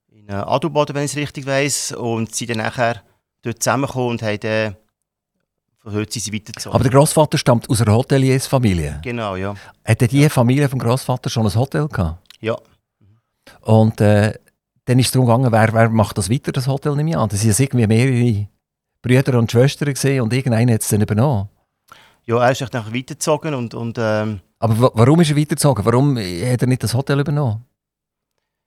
In 0.09 0.29
Adelboden, 0.29 0.93
wenn 0.93 1.05
ich 1.05 1.11
es 1.11 1.17
richtig 1.17 1.45
weiss. 1.45 1.93
Und 1.93 2.35
sie 2.35 2.47
dann 2.47 2.57
nachher 2.57 3.01
dort 3.43 3.63
zusammengekommen 3.63 4.09
und 4.09 4.21
haben 4.21 4.75
heute 5.85 6.11
sind 6.11 6.23
sie 6.23 6.33
weitergezogen. 6.33 6.75
Aber 6.75 6.83
der 6.83 6.91
Großvater 6.91 7.37
stammt 7.37 7.69
aus 7.69 7.81
einer 7.81 7.93
Hoteliersfamilie? 7.93 8.99
Genau, 9.03 9.35
ja. 9.35 9.55
Hatte 9.85 10.07
die 10.07 10.29
Familie 10.29 10.69
vom 10.69 10.79
Großvater 10.79 11.29
schon 11.29 11.45
ein 11.45 11.55
Hotel 11.55 11.87
gehabt? 11.87 12.19
Ja. 12.39 12.57
Und 13.61 13.99
äh, 14.01 14.33
dann 14.85 14.99
ist 14.99 15.07
es 15.07 15.11
darum 15.11 15.27
gegangen, 15.27 15.51
wer, 15.51 15.73
wer 15.73 15.89
macht 15.89 16.17
das 16.17 16.29
weiter, 16.29 16.51
das 16.51 16.67
Hotel 16.67 16.95
nicht 16.95 17.05
mehr 17.05 17.19
an? 17.19 17.29
Das 17.29 17.45
waren 17.45 17.55
irgendwie 17.57 17.87
mehrere 17.87 18.47
Brüder 19.01 19.39
und 19.39 19.51
Schwestern 19.51 19.93
gesehen 19.93 20.21
und 20.21 20.33
irgendeiner 20.33 20.73
hat 20.73 20.81
es 20.81 20.87
dann 20.87 21.01
übernommen. 21.01 21.49
Ja, 22.25 22.43
er 22.43 22.51
ist 22.51 22.61
nachher 22.61 22.93
weitergezogen 22.93 23.53
und, 23.53 23.73
und 23.73 23.97
ähm, 23.99 24.39
aber 24.59 24.91
warum 24.93 25.19
ist 25.19 25.29
er 25.29 25.35
weitergezogen? 25.35 25.83
Warum 25.83 26.15
hat 26.17 26.61
er 26.61 26.67
nicht 26.67 26.83
das 26.83 26.93
Hotel 26.93 27.19
übernommen? 27.19 27.65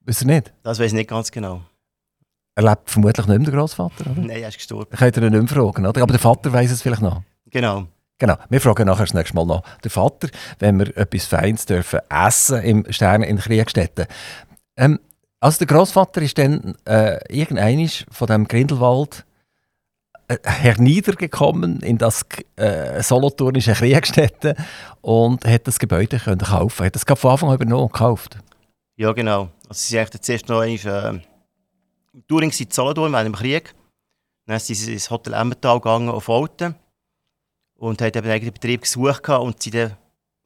Wisst 0.05 0.23
ihr 0.23 0.27
nicht? 0.27 0.53
Das 0.63 0.79
weiß 0.79 0.89
ich 0.89 0.93
nicht 0.93 1.09
ganz 1.09 1.31
genau. 1.31 1.63
Er 2.57 2.63
lebt 2.63 2.91
vermutlich 2.91 3.27
nicht 3.27 3.39
mehr, 3.39 3.51
der 3.51 3.61
Großvater, 3.61 4.11
oder? 4.11 4.21
Nein, 4.21 4.31
er 4.31 4.49
ist 4.49 4.57
gestorben. 4.57 4.89
Ich 4.91 4.99
könnte 4.99 5.21
ihn 5.21 5.31
nicht 5.31 5.55
mehr 5.55 5.63
fragen, 5.63 5.87
oder? 5.87 6.03
Aber 6.03 6.13
der 6.13 6.21
Vater 6.21 6.53
weiß 6.53 6.71
es 6.71 6.81
vielleicht 6.81 7.03
noch. 7.03 7.23
Genau. 7.51 7.87
Genau. 8.19 8.37
Wir 8.49 8.63
fragen 8.63 8.87
nachher 8.87 9.05
das 9.05 9.13
nächste 9.13 9.35
Mal 9.35 9.45
noch 9.45 9.63
den 9.85 9.91
Vater, 9.91 10.29
wenn 10.59 10.79
wir 10.79 10.97
etwas 10.97 11.27
Feins 11.27 11.67
dürfen 11.67 12.01
essen 12.09 12.63
im 12.63 12.91
Stern 12.91 13.23
in 13.23 13.37
Kriegstätten. 13.37 14.07
Ähm, 14.77 15.01
also 15.39 15.59
der 15.59 15.67
Großvater 15.67 16.23
ist 16.23 16.39
dann 16.39 16.77
äh, 16.87 17.19
irgendein 17.29 17.91
von 18.11 18.27
dem 18.27 18.49
Grindelwald 18.49 19.27
äh, 20.29 20.39
herniedergekommen 20.43 21.81
in 21.83 21.99
das 21.99 22.25
äh, 22.57 23.03
solothurnische 23.03 23.75
Kriegstätte 23.75 24.57
und 25.03 25.45
hat 25.45 25.67
das 25.67 25.79
Gebäude 25.79 26.19
können 26.19 26.39
kaufen. 26.39 26.87
Hat 26.87 26.95
das 26.95 27.05
von 27.05 27.31
Anfang 27.31 27.51
an 27.51 27.57
übernommen 27.57 27.89
gekauft? 27.89 28.39
Ja, 28.97 29.13
genau. 29.13 29.51
Also 29.69 29.89
sie 29.89 29.97
sind 29.97 30.25
zuerst 30.25 30.49
noch 30.49 30.61
einmal, 30.61 31.17
äh, 31.17 31.21
Touring 32.27 32.51
in 32.51 32.71
Solothurn 32.71 33.13
während 33.13 33.27
dem 33.27 33.35
Krieg. 33.35 33.75
Dann 34.47 34.59
sind 34.59 34.77
sie 34.77 34.93
ins 34.93 35.11
Hotel 35.11 35.35
Emmental 35.35 35.81
gegangen 35.81 36.09
auf 36.09 36.29
Alten 36.29 36.75
und 37.75 38.01
haben 38.01 38.09
eben 38.09 38.19
einen 38.19 38.31
eigenen 38.31 38.55
Betrieb 38.55 38.83
gesucht 38.83 39.29
und 39.29 39.63
sind 39.63 39.75
dann 39.75 39.97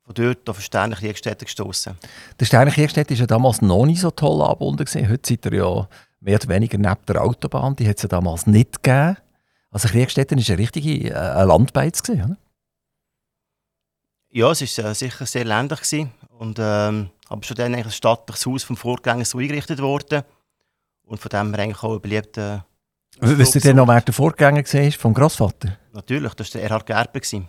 von 0.05 0.15
dort 0.15 0.49
auf 0.49 0.61
Sterne 0.61 0.97
Kriegstätte 0.97 1.45
gestoßen. 1.45 1.97
Der 2.39 2.45
Sterne 2.45 2.71
Kriegstätte 2.71 3.15
war 3.15 3.21
ja 3.21 3.27
damals 3.27 3.63
noch 3.63 3.87
nicht 3.87 4.01
so 4.01 4.11
toll 4.11 4.43
angebunden. 4.43 4.87
Heute 4.87 5.29
seid 5.29 5.47
ihr 5.47 5.55
ja 5.55 5.89
mehr 6.21 6.37
oder 6.37 6.49
weniger 6.49 6.79
neben 6.79 7.07
der 7.07 7.23
Autobahn. 7.23 7.77
Die 7.77 7.89
hat 7.89 7.97
es 7.97 8.03
ja 8.03 8.09
damals 8.09 8.47
nicht 8.47 8.83
gegeben. 8.83 9.17
Also 9.71 9.89
Kriegstetten 9.89 10.39
war 10.39 10.49
eine 10.49 10.59
richtige 10.59 11.15
äh, 11.15 11.45
Landbeiz. 11.45 12.03
Gewesen, 12.03 12.25
oder? 12.25 12.37
Ja, 14.33 14.51
es 14.51 14.79
war 14.79 14.91
äh, 14.91 14.95
sicher 14.95 15.27
sehr 15.27 15.45
ländlich. 15.45 15.81
Gewesen. 15.81 16.11
Und, 16.39 16.59
ähm, 16.61 17.11
aber 17.29 17.43
schon 17.45 17.57
dann 17.57 17.75
eigentlich 17.75 17.87
ein 17.87 17.93
stattliches 17.93 18.47
Haus 18.47 18.65
vom 18.65 18.77
Vorgänger 18.77 19.25
so 19.25 19.39
eingerichtet 19.39 19.81
worden. 19.81 20.25
Und 21.11 21.19
von 21.19 21.29
dem 21.29 21.53
her 21.53 21.65
eigentlich 21.65 21.83
auch 21.83 21.95
ein 21.95 22.01
beliebter... 22.01 22.65
Wisst 23.19 23.57
ihr 23.57 23.61
denn 23.61 23.77
noch, 23.77 23.89
wer 23.89 24.01
der 24.01 24.15
Vorgänger 24.15 24.63
war 24.63 24.93
vom 24.93 25.13
Grossvater? 25.13 25.77
Natürlich, 25.93 26.33
das 26.35 26.55
war 26.55 26.61
der 26.61 26.71
Erhard 26.71 26.87
Gerber. 26.87 27.19
Gewesen. 27.19 27.49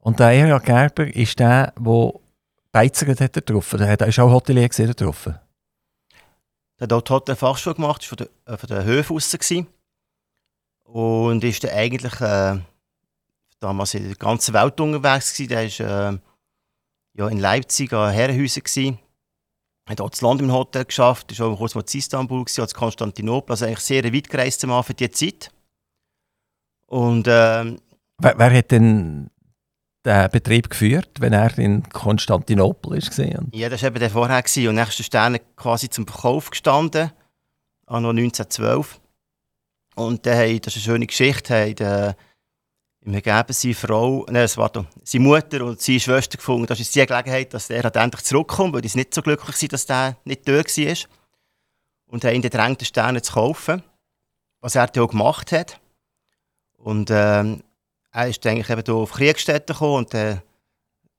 Und 0.00 0.18
der 0.18 0.32
Erhard 0.32 0.64
Gerber 0.64 1.06
ist 1.06 1.38
der, 1.38 1.72
der 1.78 2.12
Beizer 2.72 3.06
hat 3.06 3.32
getroffen. 3.32 3.78
Der 3.78 4.00
war 4.00 4.24
auch 4.24 4.32
Hotelier 4.32 4.68
getroffen. 4.68 5.38
Der 6.80 6.84
hat 6.84 6.92
auch 6.92 7.00
die 7.00 7.12
Hotelfachschule 7.12 7.76
gemacht, 7.76 8.02
war 8.02 8.08
von 8.08 8.16
der, 8.16 8.52
äh, 8.52 8.58
von 8.58 8.68
der 8.68 8.84
Höfe 8.84 9.12
raus. 9.14 9.30
Gewesen. 9.30 9.68
Und 10.82 11.44
ist 11.44 11.62
dann 11.62 11.70
eigentlich 11.70 12.20
äh, 12.20 12.58
damals 13.60 13.94
in 13.94 14.08
der 14.08 14.16
ganzen 14.16 14.52
Welt 14.52 14.80
unterwegs 14.80 15.32
gewesen. 15.32 15.48
Der 15.48 15.88
war 15.88 16.12
äh, 16.12 16.18
ja, 17.12 17.28
in 17.28 17.38
Leipzig 17.38 17.92
an 17.92 18.12
Herrenhäusern 18.12 18.64
gewesen. 18.64 18.98
Hat 19.86 20.00
auch 20.00 20.10
das 20.10 20.22
Land 20.22 20.40
im 20.40 20.52
Hotel 20.52 20.84
geschafft, 20.84 21.38
war 21.38 21.48
auch 21.48 21.58
kurz 21.58 21.74
mal 21.74 21.82
in 21.82 21.98
Istanbul, 21.98 22.44
gewesen, 22.44 22.62
in 22.62 22.74
Konstantinopel. 22.74 23.52
Also 23.52 23.66
eigentlich 23.66 23.80
sehr 23.80 24.04
weit 24.04 24.30
gereist 24.30 24.66
Mann 24.66 24.82
für 24.82 24.94
diese 24.94 25.10
Zeit. 25.10 25.50
Und, 26.86 27.26
ähm, 27.28 27.78
wer, 28.18 28.38
wer 28.38 28.58
hat 28.58 28.70
denn 28.70 29.30
den 30.04 30.28
Betrieb 30.28 30.70
geführt, 30.70 31.10
wenn 31.18 31.32
er 31.32 31.56
in 31.58 31.82
Konstantinopel 31.88 32.92
war? 32.92 33.44
Ja, 33.52 33.68
das 33.68 33.82
war 33.82 33.88
eben 33.88 33.98
der 33.98 34.10
vorher. 34.10 34.42
Gewesen. 34.42 34.68
Und 34.68 34.76
dann 34.76 34.88
ist 34.88 34.98
der 34.98 35.04
Stern 35.04 35.38
quasi 35.56 35.90
zum 35.90 36.06
Verkauf 36.06 36.50
gestanden, 36.50 37.10
anno 37.86 38.10
1912. 38.10 39.00
Und 39.96 40.26
dann, 40.26 40.60
das 40.60 40.76
ist 40.76 40.86
eine 40.86 40.94
schöne 40.94 41.06
Geschichte, 41.06 41.54
haben 41.54 41.80
äh, 41.80 42.14
im 43.04 43.12
Ergebnis 43.12 43.60
seine 43.60 43.74
Frau, 43.74 44.24
nein, 44.30 44.48
warte, 44.56 44.86
seine 45.02 45.24
Mutter 45.24 45.64
und 45.64 45.80
seine 45.80 46.00
Schwester 46.00 46.38
gefunden. 46.38 46.66
Das 46.66 46.80
ist 46.80 46.94
die 46.94 47.04
Gelegenheit, 47.04 47.52
dass 47.52 47.68
er 47.68 47.84
endlich 47.96 48.24
zurückkommt, 48.24 48.74
weil 48.74 48.88
sie 48.88 48.98
nicht 48.98 49.14
so 49.14 49.20
glücklich 49.20 49.56
sind, 49.56 49.74
dass 49.74 49.84
der 49.84 50.16
nicht 50.24 50.48
dort 50.48 50.76
war. 50.76 50.96
Und 52.06 52.24
haben 52.24 52.34
ihn 52.34 52.42
gedrängt, 52.42 52.80
den 52.80 52.86
Stern 52.86 53.22
zu 53.22 53.32
kaufen, 53.32 53.82
was 54.60 54.74
er 54.74 54.88
auch 54.88 55.08
gemacht 55.08 55.52
hat. 55.52 55.80
Und 56.78 57.10
ähm, 57.10 57.62
er 58.10 58.28
ist 58.28 58.46
eigentlich 58.46 58.70
eben 58.70 58.94
auf 58.94 59.12
Kriegsstätten 59.12 59.74
gekommen 59.74 59.96
und 59.96 60.14
äh, 60.14 60.38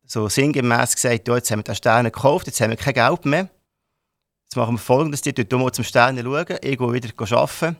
so 0.05 0.27
sinngemäß 0.27 0.95
gesagt, 0.95 1.27
ja, 1.27 1.35
jetzt 1.35 1.51
haben 1.51 1.59
wir 1.59 1.63
den 1.63 1.75
Stern 1.75 2.05
gekauft, 2.05 2.47
jetzt 2.47 2.61
haben 2.61 2.71
wir 2.71 2.77
kein 2.77 2.93
Geld 2.93 3.25
mehr. 3.25 3.49
Jetzt 4.43 4.55
machen 4.55 4.75
wir 4.75 4.79
folgendes, 4.79 5.21
die 5.21 5.33
schauen 5.35 5.61
mal 5.61 5.71
zum 5.71 5.83
Stern, 5.83 6.17
schauen, 6.17 6.45
ich 6.61 6.77
gehe 6.77 6.93
wieder 6.93 7.37
arbeiten 7.37 7.77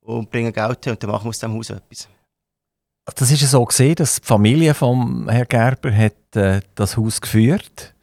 und 0.00 0.30
bringen 0.30 0.52
Geld 0.52 0.86
her 0.86 0.92
und 0.94 1.02
dann 1.02 1.10
machen 1.10 1.24
wir 1.24 1.30
aus 1.30 1.38
diesem 1.38 1.54
Haus 1.54 1.70
etwas. 1.70 2.08
Das 3.14 3.30
ist 3.30 3.40
ja 3.40 3.46
so 3.46 3.64
gesehen, 3.64 3.94
dass 3.94 4.20
die 4.20 4.26
Familie 4.26 4.74
von 4.74 5.28
Herrn 5.28 5.46
Gerber 5.48 5.96
hat, 5.96 6.36
äh, 6.36 6.60
das 6.74 6.96
Haus 6.96 7.20
geführt 7.20 7.94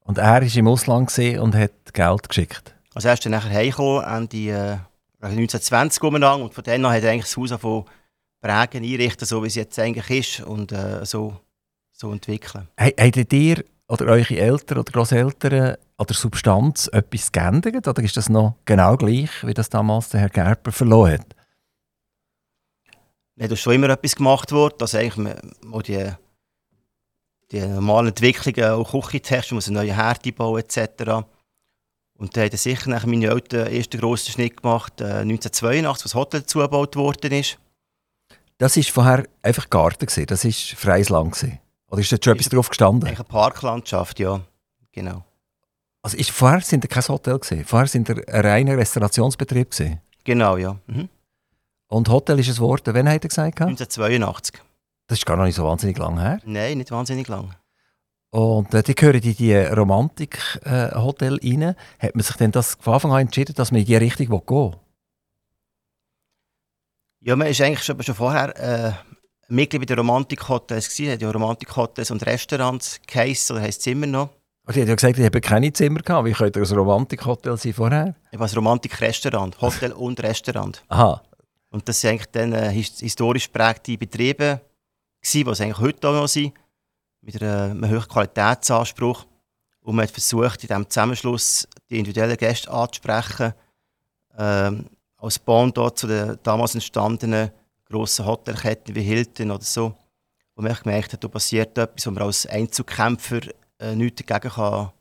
und 0.00 0.18
er 0.18 0.40
war 0.40 0.56
im 0.56 0.68
Ausland 0.68 1.16
und 1.18 1.54
hat 1.54 1.92
Geld 1.92 2.28
geschickt. 2.28 2.74
Also 2.94 3.08
er 3.08 3.14
ist 3.14 3.24
dann 3.24 3.32
nachher 3.32 3.50
heimgekommen, 3.50 4.02
Ende 4.04 4.36
äh, 4.38 4.78
1920 5.20 6.02
umeinander 6.02 6.44
und 6.44 6.54
von 6.54 6.64
dann 6.64 6.84
an 6.84 6.92
hat 6.92 7.02
er 7.02 7.10
eigentlich 7.10 7.24
das 7.24 7.36
Haus 7.36 7.60
von 7.60 7.84
prägen, 8.40 8.82
einrichten, 8.82 9.26
so 9.26 9.42
wie 9.42 9.48
es 9.48 9.54
jetzt 9.56 9.78
eigentlich 9.78 10.10
ist 10.10 10.46
und 10.46 10.72
äh, 10.72 11.04
so, 11.04 11.36
so 11.92 12.10
entwickeln. 12.12 12.68
Hey, 12.76 12.94
habt 12.98 13.32
ihr 13.32 13.64
oder 13.88 14.06
eure 14.06 14.36
Eltern 14.36 14.78
oder 14.78 14.90
Großeltern 14.90 15.76
an 15.98 16.06
der 16.06 16.16
Substanz 16.16 16.88
etwas 16.92 17.30
geändert 17.30 17.86
oder 17.86 18.02
ist 18.02 18.16
das 18.16 18.28
noch 18.28 18.56
genau 18.64 18.96
gleich, 18.96 19.30
wie 19.42 19.54
das 19.54 19.68
damals 19.68 20.08
der 20.08 20.20
Herr 20.20 20.28
Gerber 20.30 20.72
verloren 20.72 21.12
hat? 21.20 21.35
Nein, 23.36 23.48
da 23.48 23.54
ist 23.54 23.60
schon 23.60 23.74
immer 23.74 23.90
etwas 23.90 24.16
gemacht 24.16 24.50
worden, 24.52 24.76
dass 24.78 24.94
eigentlich 24.94 25.34
mal 25.62 25.82
die, 25.82 26.10
die 27.52 27.60
normalen 27.60 28.08
Entwicklungen, 28.08 28.70
auch 28.70 28.90
Küchentests, 28.90 29.50
man 29.50 29.56
muss 29.56 29.68
einen 29.68 29.76
neuen 29.76 29.94
Herd 29.94 30.34
bauen 30.36 30.60
etc. 30.60 31.26
Und 32.18 32.34
da 32.34 32.42
haben 32.42 32.56
sicher 32.56 32.88
nach 32.88 33.04
meine 33.04 33.26
Eltern 33.26 33.66
ersten 33.66 34.00
grossen 34.00 34.32
Schnitt 34.32 34.62
gemacht, 34.62 35.00
äh, 35.00 35.20
1982, 35.20 35.86
als 35.86 36.02
das 36.02 36.14
Hotel 36.14 36.46
zugebaut 36.46 36.96
worden 36.96 37.32
ist. 37.32 37.58
Das 38.58 38.76
war 38.76 38.84
vorher 38.84 39.28
einfach 39.42 39.68
Garten, 39.68 40.06
gewesen. 40.06 40.26
das 40.26 40.44
war 40.44 40.52
freies 40.52 41.10
Land. 41.10 41.32
Gewesen. 41.32 41.58
Oder 41.90 42.00
ist 42.00 42.10
da 42.10 42.16
schon 42.22 42.34
etwas 42.34 42.48
drauf 42.48 42.68
gestanden? 42.70 43.06
Eine 43.06 43.22
Parklandschaft, 43.22 44.18
ja. 44.18 44.40
Genau. 44.92 45.24
Also 46.00 46.16
ist, 46.16 46.30
vorher 46.30 46.62
sind 46.62 46.84
ihr 46.84 46.88
kein 46.88 47.06
Hotel 47.06 47.38
gewesen. 47.38 47.64
Vorher 47.66 47.86
sind 47.86 48.08
ihr 48.08 48.26
ein 48.28 48.46
reiner 48.46 48.78
Restaurationsbetrieb 48.78 49.70
gewesen. 49.70 50.00
Genau, 50.24 50.56
ja. 50.56 50.76
Mhm. 50.86 51.10
Und 51.88 52.08
Hotel 52.08 52.38
ist 52.40 52.48
ein 52.48 52.58
Wort, 52.58 52.82
wann 52.86 53.08
hat 53.08 53.24
er 53.24 53.28
gesagt? 53.28 53.60
1982. 53.60 54.60
Das 55.06 55.18
ist 55.18 55.26
gar 55.26 55.36
noch 55.36 55.44
nicht 55.44 55.54
so 55.54 55.64
wahnsinnig 55.64 55.98
lang 55.98 56.18
her. 56.18 56.40
Nein, 56.44 56.78
nicht 56.78 56.90
wahnsinnig 56.90 57.28
lang. 57.28 57.54
Und 58.30 58.74
äh, 58.74 58.82
die 58.82 58.94
gehören 58.94 59.20
in 59.20 59.36
die 59.36 59.54
Romantik-Hotel 59.54 61.38
äh, 61.38 61.48
rein. 61.48 61.76
Hat 61.98 62.14
man 62.14 62.22
sich 62.22 62.36
denn 62.36 62.50
das 62.50 62.76
von 62.80 62.94
Anfang 62.94 63.12
an 63.12 63.20
entschieden, 63.20 63.54
dass 63.54 63.70
man 63.70 63.80
in 63.80 63.86
die 63.86 63.96
Richtung 63.96 64.26
gehen 64.26 64.40
will? 64.48 64.72
Ja, 67.20 67.36
man 67.36 67.48
ist 67.48 67.60
eigentlich 67.60 67.84
schon, 67.84 68.02
schon 68.02 68.14
vorher 68.14 68.56
äh, 68.56 68.92
Mitglied 69.48 69.82
bei 69.82 69.86
den 69.86 69.98
Romantik-Hotels 69.98 70.88
gewesen, 70.88 71.12
hat 71.12 71.22
ja 71.22 71.30
Romantik-Hotels 71.30 72.10
und 72.10 72.26
Restaurants 72.26 73.00
geheissen, 73.06 73.56
oder 73.56 73.64
heisst 73.64 73.80
es 73.80 73.86
immer 73.86 74.06
noch. 74.06 74.30
Also, 74.64 74.80
ich 74.80 74.82
hat 74.82 74.88
ja 74.88 74.94
gesagt, 74.96 75.18
ich 75.18 75.24
habe 75.24 75.40
keine 75.40 75.72
Zimmer 75.72 76.00
gehabt. 76.00 76.26
Wie 76.26 76.32
könnte 76.32 76.60
ein 76.60 76.66
Romantik-Hotel 76.66 77.56
sein 77.56 77.72
vorher? 77.72 78.16
Ich 78.32 78.38
war 78.38 78.48
ein 78.48 78.54
Romantik-Restaurant, 78.54 79.60
Hotel 79.60 79.92
und 79.92 80.20
Restaurant. 80.20 80.84
Aha. 80.88 81.22
Und 81.76 81.86
das 81.86 82.02
waren 82.02 82.12
eigentlich 82.12 82.30
dann 82.32 82.52
äh, 82.54 82.70
historisch 82.70 83.48
prägte 83.48 83.98
Betriebe, 83.98 84.62
die 85.22 85.42
es 85.42 85.60
eigentlich 85.60 85.78
heute 85.78 86.08
auch 86.08 86.14
noch 86.14 86.26
sind, 86.26 86.54
mit 87.20 87.42
einem, 87.42 87.84
einem 87.84 87.90
hohen 87.90 88.08
Qualitätsanspruch. 88.08 89.26
Und 89.80 89.94
man 89.94 90.04
hat 90.04 90.10
versucht, 90.10 90.62
in 90.62 90.68
diesem 90.68 90.88
Zusammenschluss 90.88 91.68
die 91.90 91.98
individuellen 91.98 92.38
Gäste 92.38 92.70
anzusprechen, 92.70 93.52
ähm, 94.38 94.86
als 95.18 95.38
Bond 95.38 95.78
zu 95.98 96.06
den 96.06 96.38
damals 96.42 96.74
entstandenen 96.74 97.50
grossen 97.84 98.24
Hotelketten 98.24 98.94
wie 98.94 99.02
Hilton 99.02 99.50
oder 99.50 99.62
so. 99.62 99.94
Wo 100.54 100.62
man 100.62 100.74
gemerkt 100.82 101.12
hat, 101.12 101.22
da 101.22 101.28
passiert 101.28 101.76
etwas, 101.76 102.06
wo 102.06 102.10
man 102.12 102.22
als 102.22 102.46
Einzelkämpfer 102.46 103.40
äh, 103.80 103.94
nichts 103.94 104.24
dagegen 104.24 104.54
kann, 104.54 104.92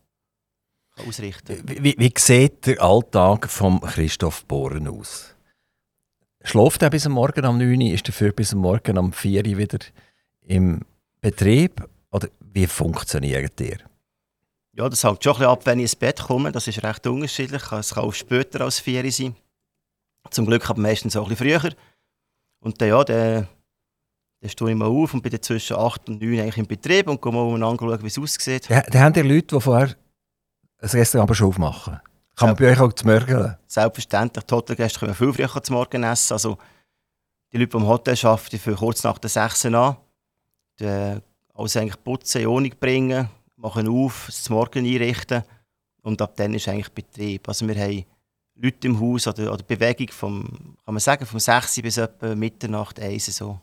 ausrichten 1.08 1.65
kann. 1.65 1.84
Wie, 1.86 1.96
wie, 1.98 2.13
sieht 2.17 2.65
der 2.65 2.82
Alltag 2.82 3.50
von 3.50 3.79
Christoph 3.79 4.44
Bohren 4.44 4.89
aus? 4.89 5.35
Schläft 6.46 6.84
er 6.84 6.92
bis 6.92 7.08
am 7.08 7.14
Morgen 7.14 7.44
um 7.44 7.58
9 7.58 7.82
Uhr, 7.82 7.92
ist 7.92 8.08
dafür 8.08 8.32
bis 8.32 8.54
am 8.54 8.60
Morgen 8.60 9.00
um 9.00 9.12
4 9.12 9.48
Uhr 9.48 9.58
wieder 9.58 9.80
im 10.44 10.82
Betrieb? 11.20 11.84
Oder 12.12 12.28
wie 12.40 12.68
funktioniert 12.68 13.60
ihr? 13.60 13.80
Ja, 14.74 14.88
das 14.88 15.04
hängt 15.04 15.24
schon 15.24 15.34
ein 15.34 15.40
bisschen 15.40 15.52
ab, 15.52 15.66
wenn 15.66 15.80
ich 15.80 15.86
ins 15.86 15.96
Bett 15.96 16.22
komme. 16.22 16.52
Das 16.52 16.68
ist 16.68 16.84
recht 16.84 17.08
unterschiedlich. 17.08 17.64
Es 17.72 17.96
kann 17.96 18.04
auch 18.04 18.14
später 18.14 18.62
als 18.62 18.80
4 18.80 19.04
Uhr 19.04 19.12
sein. 19.12 19.36
Zum 20.30 20.46
Glück 20.46 20.70
aber 20.70 20.80
meistens 20.80 21.16
auch 21.16 21.24
ein 21.24 21.36
bisschen 21.36 21.60
früher. 21.60 21.74
Und 22.60 22.80
dann, 22.80 22.90
ja, 22.90 23.04
dann, 23.04 23.48
dann 24.40 24.50
stehe 24.50 24.70
ich 24.70 24.78
mal 24.78 24.86
auf 24.86 25.16
und 25.16 25.24
bin 25.24 25.32
dann 25.32 25.42
zwischen 25.42 25.78
8 25.78 26.10
und 26.10 26.22
9 26.22 26.42
eigentlich 26.42 26.58
im 26.58 26.68
Betrieb 26.68 27.10
und 27.10 27.24
gehe 27.24 27.32
mal 27.32 27.64
anschauen, 27.64 28.04
wie 28.04 28.08
es 28.08 28.20
aussieht. 28.20 28.70
Ja, 28.70 28.82
dann 28.82 29.02
haben 29.02 29.14
die 29.14 29.22
Leute, 29.22 29.56
die 29.56 29.62
vorher 29.62 29.96
ein 30.78 30.90
Restaurant 30.90 31.28
aber 31.28 31.34
schon 31.34 31.48
aufmachen. 31.48 32.00
Kann 32.36 32.50
man 32.50 32.56
bei 32.58 32.72
euch 32.72 32.80
auch 32.80 32.92
zu 32.92 33.08
Morgen? 33.08 33.56
Selbstverständlich. 33.68 34.44
Die 34.44 34.54
Hotelgäste 34.54 35.00
können 35.00 35.15
viel 35.15 35.34
früher 35.34 35.63
zu 35.63 35.74
Morgen 35.74 36.04
essen. 36.04 36.34
Also, 36.34 36.58
die 37.54 37.58
Leute, 37.58 37.77
im 37.77 37.88
Hotel 37.88 38.18
arbeiten, 38.24 38.60
fangen 38.60 38.77
kurz 38.77 39.04
nach 39.04 39.18
der 39.18 39.30
6 39.30 39.65
Uhr 39.65 39.75
an. 39.75 39.98
Die, 40.80 41.22
alles 41.54 41.77
eigentlich 41.77 42.04
putzen, 42.04 42.42
in 42.42 42.48
Ordnung 42.48 42.74
bringen, 42.80 43.30
machen 43.56 43.88
auf, 43.88 44.25
das 44.27 44.50
Morgen 44.50 44.86
einrichten. 44.86 45.44
Und 46.01 46.22
ab 46.22 46.36
dann 46.36 46.54
ist 46.54 46.68
eigentlich 46.68 46.92
Betrieb. 46.92 47.48
Also 47.48 47.65
wir 47.68 47.75
haben 47.75 48.04
Leute 48.56 48.88
im 48.88 49.00
Haus 49.00 49.27
oder, 49.27 49.54
oder 49.54 49.63
Bewegung 49.63 50.10
vom, 50.12 50.44
kann 50.84 50.94
man 50.94 51.00
sagen, 51.00 51.25
vom 51.25 51.39
6 51.39 51.82
bis 51.82 51.98
etwa 51.98 52.36
Mitternacht 52.36 53.00
1 53.00 53.25
so. 53.27 53.60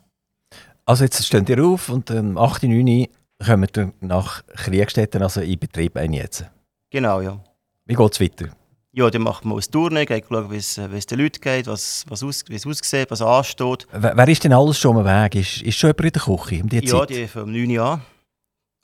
Also 0.84 1.04
jetzt 1.04 1.24
steht 1.24 1.48
ihr 1.50 1.62
auf 1.62 1.90
und 1.90 2.10
um 2.10 2.38
8, 2.38 2.64
9 2.64 2.88
Uhr 2.88 3.06
kommt 3.44 3.76
ihr 3.76 3.92
nach 4.00 4.44
Kriegstätten, 4.46 5.22
also 5.22 5.40
in 5.42 5.58
Betrieb 5.58 5.96
einsetzen? 5.96 6.48
Genau, 6.90 7.20
ja. 7.20 7.38
Wie 7.84 7.94
geht 7.94 8.12
es 8.12 8.20
weiter? 8.20 8.48
Ja, 8.94 9.08
dann 9.08 9.22
macht 9.22 9.46
man 9.46 9.56
aus 9.56 9.70
Tournee, 9.70 10.04
geht 10.04 10.26
schauen, 10.28 10.50
wie 10.50 10.56
es 10.56 10.74
den 10.74 11.18
Leuten 11.18 11.40
geht, 11.40 11.66
was, 11.66 12.04
was 12.08 12.22
aus, 12.22 12.44
wie 12.48 12.56
es 12.56 12.66
aussieht, 12.66 13.10
was 13.10 13.22
ansteht. 13.22 13.86
Wer, 13.90 14.14
wer 14.14 14.28
ist 14.28 14.44
denn 14.44 14.52
alles 14.52 14.78
schon 14.78 14.98
am 14.98 15.04
Weg? 15.06 15.34
Ist, 15.34 15.62
ist 15.62 15.78
schon 15.78 15.88
jemand 15.88 16.04
in 16.04 16.12
der 16.12 16.22
Küche 16.22 16.62
um 16.62 16.68
die 16.68 16.86
Ja, 16.86 17.06
die 17.06 17.26
von 17.26 17.50
9 17.50 17.70
Uhr 17.70 17.84
an. 17.84 18.02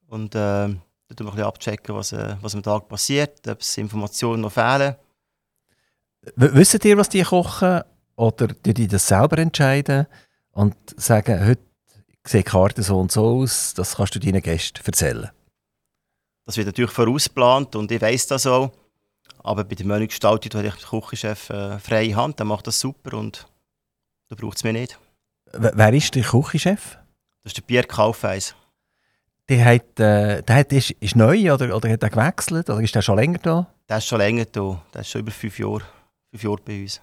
Und 0.07 0.35
äh, 0.35 0.39
dann 0.39 0.81
tun 1.15 1.27
wir 1.27 1.27
ein 1.27 1.31
bisschen 1.33 1.47
abchecken, 1.47 1.95
was, 1.95 2.13
äh, 2.13 2.37
was 2.41 2.55
am 2.55 2.63
Tag 2.63 2.89
passiert, 2.89 3.47
ob 3.47 3.61
es 3.61 3.77
Informationen 3.77 4.41
noch 4.41 4.53
fehlen. 4.53 4.97
W 6.37 6.49
wisst 6.53 6.83
ihr, 6.85 6.97
was 6.97 7.11
die 7.11 7.23
kochen? 7.23 7.83
Oder 8.17 8.49
die 8.49 8.89
das 8.89 9.07
selber 9.07 9.39
entscheiden 9.39 10.07
und 10.53 10.75
sagen, 10.97 11.47
heute 11.47 11.63
sieht 12.25 12.47
die 12.47 12.51
Karte 12.51 12.83
so 12.83 12.99
und 12.99 13.13
so 13.13 13.25
aus, 13.25 13.75
das 13.75 13.95
kannst 13.95 14.15
du 14.15 14.19
deinen 14.19 14.43
Gästen 14.43 14.85
erzählen? 14.85 15.31
Das 16.45 16.57
wird 16.57 16.67
natürlich 16.67 16.91
vorausplant 16.91 17.77
und 17.77 17.93
ich 17.93 18.01
weiss 18.01 18.27
das 18.27 18.47
auch. 18.47 18.73
Aber 19.41 19.65
bei 19.65 19.75
der 19.75 19.87
Menügestaltung 19.87 20.63
ich 20.63 20.75
den 20.75 21.01
Küchenchef 21.01 21.51
äh, 21.51 21.79
freie 21.79 22.15
Hand, 22.17 22.39
der 22.39 22.47
macht 22.47 22.67
das 22.67 22.81
super 22.81 23.17
und 23.17 23.47
da 24.29 24.37
braucht 24.37 24.59
es 24.59 24.65
mich 24.65 24.73
nicht. 24.73 24.99
W 25.53 25.71
wer 25.75 25.93
ist 25.95 26.15
der 26.15 26.23
Küchenchef? 26.23 26.99
Das 27.43 27.51
ist 27.53 27.57
der 27.57 27.63
Pierre 27.63 27.87
Kaufeis. 27.87 28.55
der, 29.49 29.65
hat, 29.65 30.01
äh, 30.01 30.43
der 30.43 30.57
hat, 30.57 30.73
ist, 30.73 30.91
ist 30.91 31.17
neu 31.17 31.53
oder, 31.53 31.75
oder 31.75 31.91
hat 31.91 32.03
er 32.03 32.11
gewechselt 32.11 32.69
oder 32.69 32.81
ist 32.81 32.95
der 32.95 33.03
schon 33.03 33.17
länger 33.17 33.39
da? 33.39 33.67
Der 33.89 33.99
ist 33.99 34.07
schon 34.07 34.19
länger 34.19 34.45
da. 34.45 34.83
Der 34.93 35.01
ist 35.01 35.09
schon 35.09 35.23
über 35.23 35.31
fünf 35.31 35.59
Jahre, 35.59 35.83
fünf 36.31 36.43
Jahre 36.43 36.61
bei 36.65 36.83
uns. 36.83 37.01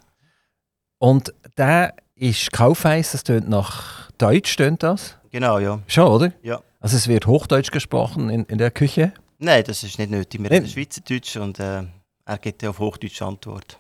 Und 1.00 1.34
der 1.58 1.96
ist 2.16 2.52
Kaufeis, 2.52 3.12
das 3.12 3.24
tönt 3.24 3.50
nach 3.50 4.12
Deutsch, 4.18 4.52
stönt 4.52 4.84
das? 4.84 5.18
Genau, 5.32 5.60
ja. 5.60 5.80
Schon, 5.88 6.08
oder? 6.08 6.32
Ja. 6.44 6.62
Also 6.80 6.96
es 6.98 7.08
wird 7.08 7.26
Hochdeutsch 7.26 7.72
gesprochen 7.72 8.30
in, 8.30 8.46
in 8.46 8.58
der 8.58 8.72
Küche? 8.72 9.12
Nein, 9.40 9.64
das 9.66 9.84
ist 9.84 9.98
nicht 9.98 10.12
nötig. 10.12 10.42
Wir 10.42 10.52
reden 10.52 10.68
Schweizerdeutsch 10.68 11.36
und 11.38 11.60
äh, 11.60 11.84
er 12.26 12.38
gibt 12.38 12.64
ja 12.64 12.70
auf 12.72 12.80
Hochdeutsch 12.80 13.22
Antwort. 13.22 13.80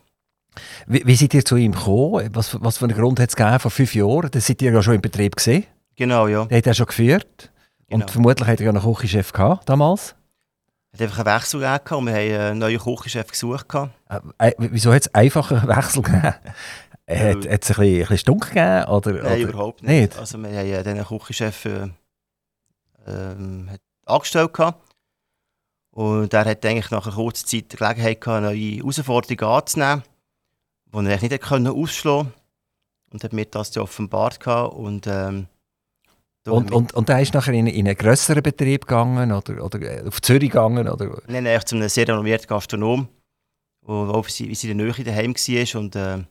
Wie, 0.87 1.05
wie 1.05 1.15
seid 1.15 1.33
ihr 1.33 1.43
zu 1.43 1.57
ihm 1.57 1.73
gekommen? 1.73 2.29
Was, 2.33 2.57
was 2.61 2.77
für 2.77 2.85
einen 2.85 2.97
Grund 2.97 3.19
hat 3.19 3.29
es 3.29 3.35
gegeben 3.35 3.59
vor 3.59 3.71
fünf 3.71 3.93
Jahren? 3.93 4.29
Da 4.31 4.39
seid 4.39 4.61
ihr 4.61 4.71
ja 4.71 4.81
schon 4.81 4.95
im 4.95 5.01
Betrieb 5.01 5.35
gesehen. 5.35 5.65
Genau, 5.95 6.27
ja. 6.27 6.45
Der 6.45 6.57
hat 6.57 6.67
er 6.67 6.73
schon 6.73 6.85
geführt. 6.87 7.51
Genau. 7.87 8.03
Und 8.03 8.11
vermutlich 8.11 8.47
hat 8.47 8.59
er 8.59 8.65
ja 8.65 8.71
einen 8.71 8.81
Küchenchef 8.81 9.31
gehabt 9.33 9.69
damals. 9.69 10.15
Es 10.91 11.01
hat 11.01 11.07
einfach 11.09 11.25
einen 11.25 11.35
Wechsel 11.35 11.59
gegeben 11.59 11.95
und 11.95 12.05
wir 12.05 12.13
haben 12.13 12.51
einen 12.51 12.59
neuen 12.59 12.79
Kochchef 12.79 13.27
gesucht. 13.27 13.67
Äh, 13.73 14.19
äh, 14.37 14.53
wieso 14.57 14.93
hat 14.93 15.01
es 15.01 15.13
einfach 15.13 15.51
einen 15.51 15.67
Wechsel 15.67 16.01
gegeben? 16.01 16.35
Äh, 17.07 17.35
Hat, 17.35 17.35
hat 17.35 17.45
es 17.45 17.51
ein 17.51 17.59
bisschen, 17.59 17.83
ein 17.83 17.99
bisschen 17.99 18.17
stunk 18.17 18.47
gegeben? 18.47 18.85
Oder, 18.85 19.11
Nein, 19.11 19.25
oder? 19.25 19.37
überhaupt 19.37 19.83
nicht. 19.83 19.91
nicht? 19.91 20.17
Also 20.17 20.39
wir 20.39 20.49
haben 20.49 20.65
äh, 20.65 20.83
diesen 20.83 21.05
Küchenchef 21.05 21.65
äh, 21.65 21.87
ähm, 23.05 23.69
angestellt. 24.07 24.53
Gehabt. 24.55 24.94
Und 25.95 26.33
er 26.33 26.43
hat 26.43 26.65
eigentlich 26.65 26.91
nach 26.91 27.07
einer 27.07 27.15
kurzen 27.15 27.47
Zeit 27.47 27.71
die 27.71 27.77
Gelegenheit 27.77 28.19
gehabt, 28.19 28.43
eine 28.43 28.47
neue 28.47 28.77
Herausforderung 28.77 29.49
anzunehmen, 29.49 30.03
die 30.93 30.97
er 30.97 31.21
nicht 31.21 31.41
können 31.41 31.67
ausschlagen 31.67 32.31
konnte. 32.31 32.39
Und 33.11 33.23
hat 33.23 33.31
mir 33.31 33.45
das 33.45 33.73
ja 33.75 33.81
offenbart. 33.81 34.41
Gehabt. 34.41 34.75
Und, 34.75 35.07
ähm, 35.07 35.47
Und, 36.45 36.73
und, 36.73 36.93
und 36.93 37.09
er 37.09 37.21
ist 37.21 37.33
nachher 37.33 37.53
in, 37.53 37.67
in 37.67 37.87
einen 37.87 37.95
grösseren 37.95 38.43
Betrieb 38.43 38.85
gegangen 38.85 39.31
oder, 39.31 39.63
oder 39.63 39.81
äh, 39.81 40.05
auf 40.05 40.21
Zürich 40.21 40.51
gegangen? 40.51 40.89
Oder? 40.89 41.21
Nein, 41.27 41.45
nein, 41.45 41.61
zu 41.65 41.75
einem 41.75 41.87
sehr 41.87 42.07
renommierten 42.09 42.47
Gastronom, 42.47 43.07
wo 43.81 43.93
auch 43.93 44.27
wie 44.27 44.53
sie 44.53 44.69
in 44.69 44.77
der 44.77 44.87
Nähe 44.87 45.03
daheim 45.05 45.33
war 45.33 45.79
und 45.79 45.95
äh, 45.95 46.23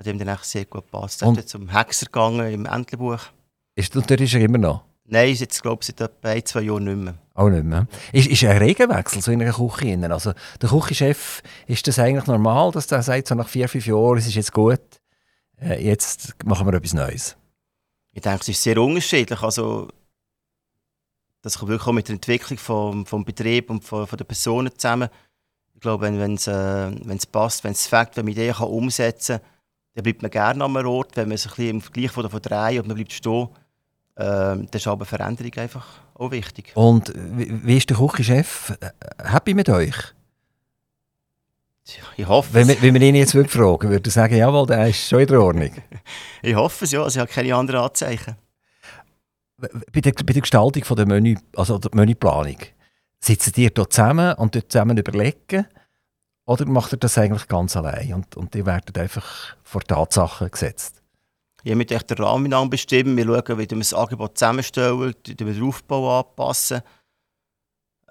hat 0.00 0.06
ihm 0.06 0.18
dann 0.18 0.36
sehr 0.42 0.64
gut 0.64 0.84
gepasst. 0.86 1.22
Er 1.22 1.38
ist 1.38 1.48
zum 1.48 1.68
Hexer 1.68 2.06
gegangen 2.06 2.52
im 2.52 2.66
Entlebuch. 2.66 3.20
Ist, 3.76 3.94
und 3.94 4.10
dort 4.10 4.20
ist 4.20 4.34
er 4.34 4.40
immer 4.40 4.58
noch? 4.58 4.84
Nein, 5.04 5.32
jetzt 5.32 5.62
glaube 5.62 5.80
ich 5.80 5.86
seit 5.86 6.00
etwa 6.00 6.28
ein, 6.28 6.44
zwei 6.44 6.62
Jahren 6.62 6.84
nicht 6.84 6.96
mehr. 6.96 7.14
Auch 7.40 7.48
nicht 7.48 7.64
mehr. 7.64 7.86
Ist, 8.12 8.26
ist 8.26 8.44
ein 8.44 8.58
Regenwechsel 8.58 9.22
so 9.22 9.32
in 9.32 9.40
einer 9.40 9.54
Küche? 9.54 9.98
Also 10.12 10.34
der 10.60 10.68
Küchenchef, 10.68 11.42
ist 11.66 11.88
das 11.88 11.98
eigentlich 11.98 12.26
normal, 12.26 12.70
dass 12.70 12.86
der 12.86 13.02
sagt, 13.02 13.28
so 13.28 13.34
nach 13.34 13.48
vier, 13.48 13.66
fünf 13.66 13.86
Jahren, 13.86 14.18
es 14.18 14.26
ist 14.26 14.34
jetzt 14.34 14.52
gut, 14.52 14.82
äh, 15.58 15.82
jetzt 15.82 16.34
machen 16.44 16.66
wir 16.66 16.74
etwas 16.74 16.92
Neues? 16.92 17.38
Ich 18.12 18.20
denke, 18.20 18.40
es 18.42 18.48
ist 18.50 18.62
sehr 18.62 18.76
unterschiedlich. 18.76 19.40
Also, 19.40 19.88
das 21.40 21.56
kommt 21.56 21.70
wirklich 21.70 21.88
auch 21.88 21.94
mit 21.94 22.08
der 22.08 22.16
Entwicklung 22.16 22.58
vom, 22.58 23.06
vom 23.06 23.24
Betrieb 23.24 23.70
und 23.70 23.84
von, 23.84 24.06
von 24.06 24.18
den 24.18 24.26
Personen 24.26 24.72
zusammen. 24.76 25.08
Ich 25.72 25.80
glaube, 25.80 26.12
wenn 26.12 26.34
es 26.34 26.46
äh, 26.46 27.26
passt, 27.32 27.64
wenn 27.64 27.72
es 27.72 27.86
fängt, 27.86 28.18
wenn 28.18 28.26
man 28.26 28.32
Ideen 28.32 28.52
kann 28.52 28.68
umsetzen 28.68 29.38
kann, 29.38 29.48
dann 29.94 30.02
bleibt 30.02 30.20
man 30.20 30.30
gerne 30.30 30.62
am 30.62 30.76
Ort. 30.76 31.16
Wenn 31.16 31.28
man 31.28 31.38
sich 31.38 31.52
ein 31.52 31.56
bisschen 31.56 31.70
im 31.70 31.80
Vergleich 31.80 32.10
von, 32.10 32.42
drei 32.42 32.78
und 32.78 32.86
man 32.86 32.96
bleibt 32.96 33.14
stehen, 33.14 33.48
äh, 34.16 34.22
dann 34.24 34.68
ist 34.72 34.86
aber 34.86 35.04
Veränderung 35.04 35.52
einfach 35.56 35.86
auch 36.14 36.30
wichtig. 36.30 36.72
Und 36.74 37.12
wie, 37.14 37.76
ist 37.76 37.90
der 37.90 37.96
Küchenchef 37.96 38.76
happy 39.18 39.54
mit 39.54 39.68
euch? 39.68 39.94
Ich 42.16 42.26
hoffe 42.26 42.54
Wenn, 42.54 42.68
wenn 42.68 42.94
wir 42.94 43.02
ihn 43.02 43.14
jetzt 43.14 43.34
würden 43.34 43.48
fragen 43.48 43.90
würde 43.90 44.08
er 44.08 44.12
sagen, 44.12 44.36
jawohl, 44.36 44.66
der 44.66 44.88
ist 44.88 45.08
schon 45.08 45.20
in 45.20 45.26
der 45.26 45.40
Ordnung. 45.40 45.72
Ich 46.42 46.54
hoffe 46.54 46.84
es, 46.84 46.92
ja. 46.92 47.02
Also, 47.02 47.18
ich 47.18 47.20
habe 47.20 47.32
keine 47.32 47.54
anderen 47.54 47.80
Anzeichen. 47.80 48.36
Bei 49.56 50.00
der, 50.00 50.12
bei 50.12 50.32
der 50.32 50.42
Gestaltung 50.42 50.84
von 50.84 50.96
der 50.96 51.06
Menü, 51.06 51.36
also 51.54 51.78
der 51.78 51.90
Menüplanung, 51.92 52.56
sitzen 53.18 53.52
ihr 53.56 53.70
da 53.70 53.88
zusammen 53.88 54.34
und 54.34 54.54
dort 54.54 54.72
zusammen 54.72 54.96
überlegen? 54.96 55.66
Oder 56.46 56.66
macht 56.66 56.92
ihr 56.92 56.98
das 56.98 57.18
eigentlich 57.18 57.46
ganz 57.46 57.76
allein 57.76 58.14
und, 58.14 58.36
und 58.36 58.54
ihr 58.54 58.66
werdet 58.66 58.96
einfach 58.96 59.56
vor 59.62 59.82
Tatsachen 59.82 60.50
gesetzt? 60.50 60.99
Ich 61.62 61.90
echt 61.92 62.10
den 62.10 62.18
Rahmen 62.18 62.52
an 62.54 62.70
bestimmen. 62.70 63.16
Wir 63.16 63.26
schauen, 63.26 63.58
wie 63.58 63.70
wir 63.70 63.78
das 63.78 63.94
Angebot 63.94 64.38
zusammenstellen, 64.38 64.98
wie 64.98 65.38
wir 65.38 65.54
den 65.54 65.62
Aufbau 65.62 66.20
anpassen. 66.20 66.82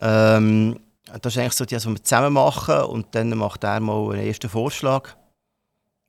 Ähm, 0.02 0.80
das 1.22 1.34
ist 1.34 1.40
eigentlich 1.40 1.54
so 1.54 1.66
das, 1.66 1.86
was 1.86 1.94
wir 1.94 2.04
zusammen 2.04 2.34
machen. 2.34 2.82
Und 2.84 3.16
dann 3.16 3.30
macht 3.38 3.64
er 3.64 3.80
mal 3.80 4.12
einen 4.14 4.28
ersten 4.28 4.50
Vorschlag. 4.50 5.16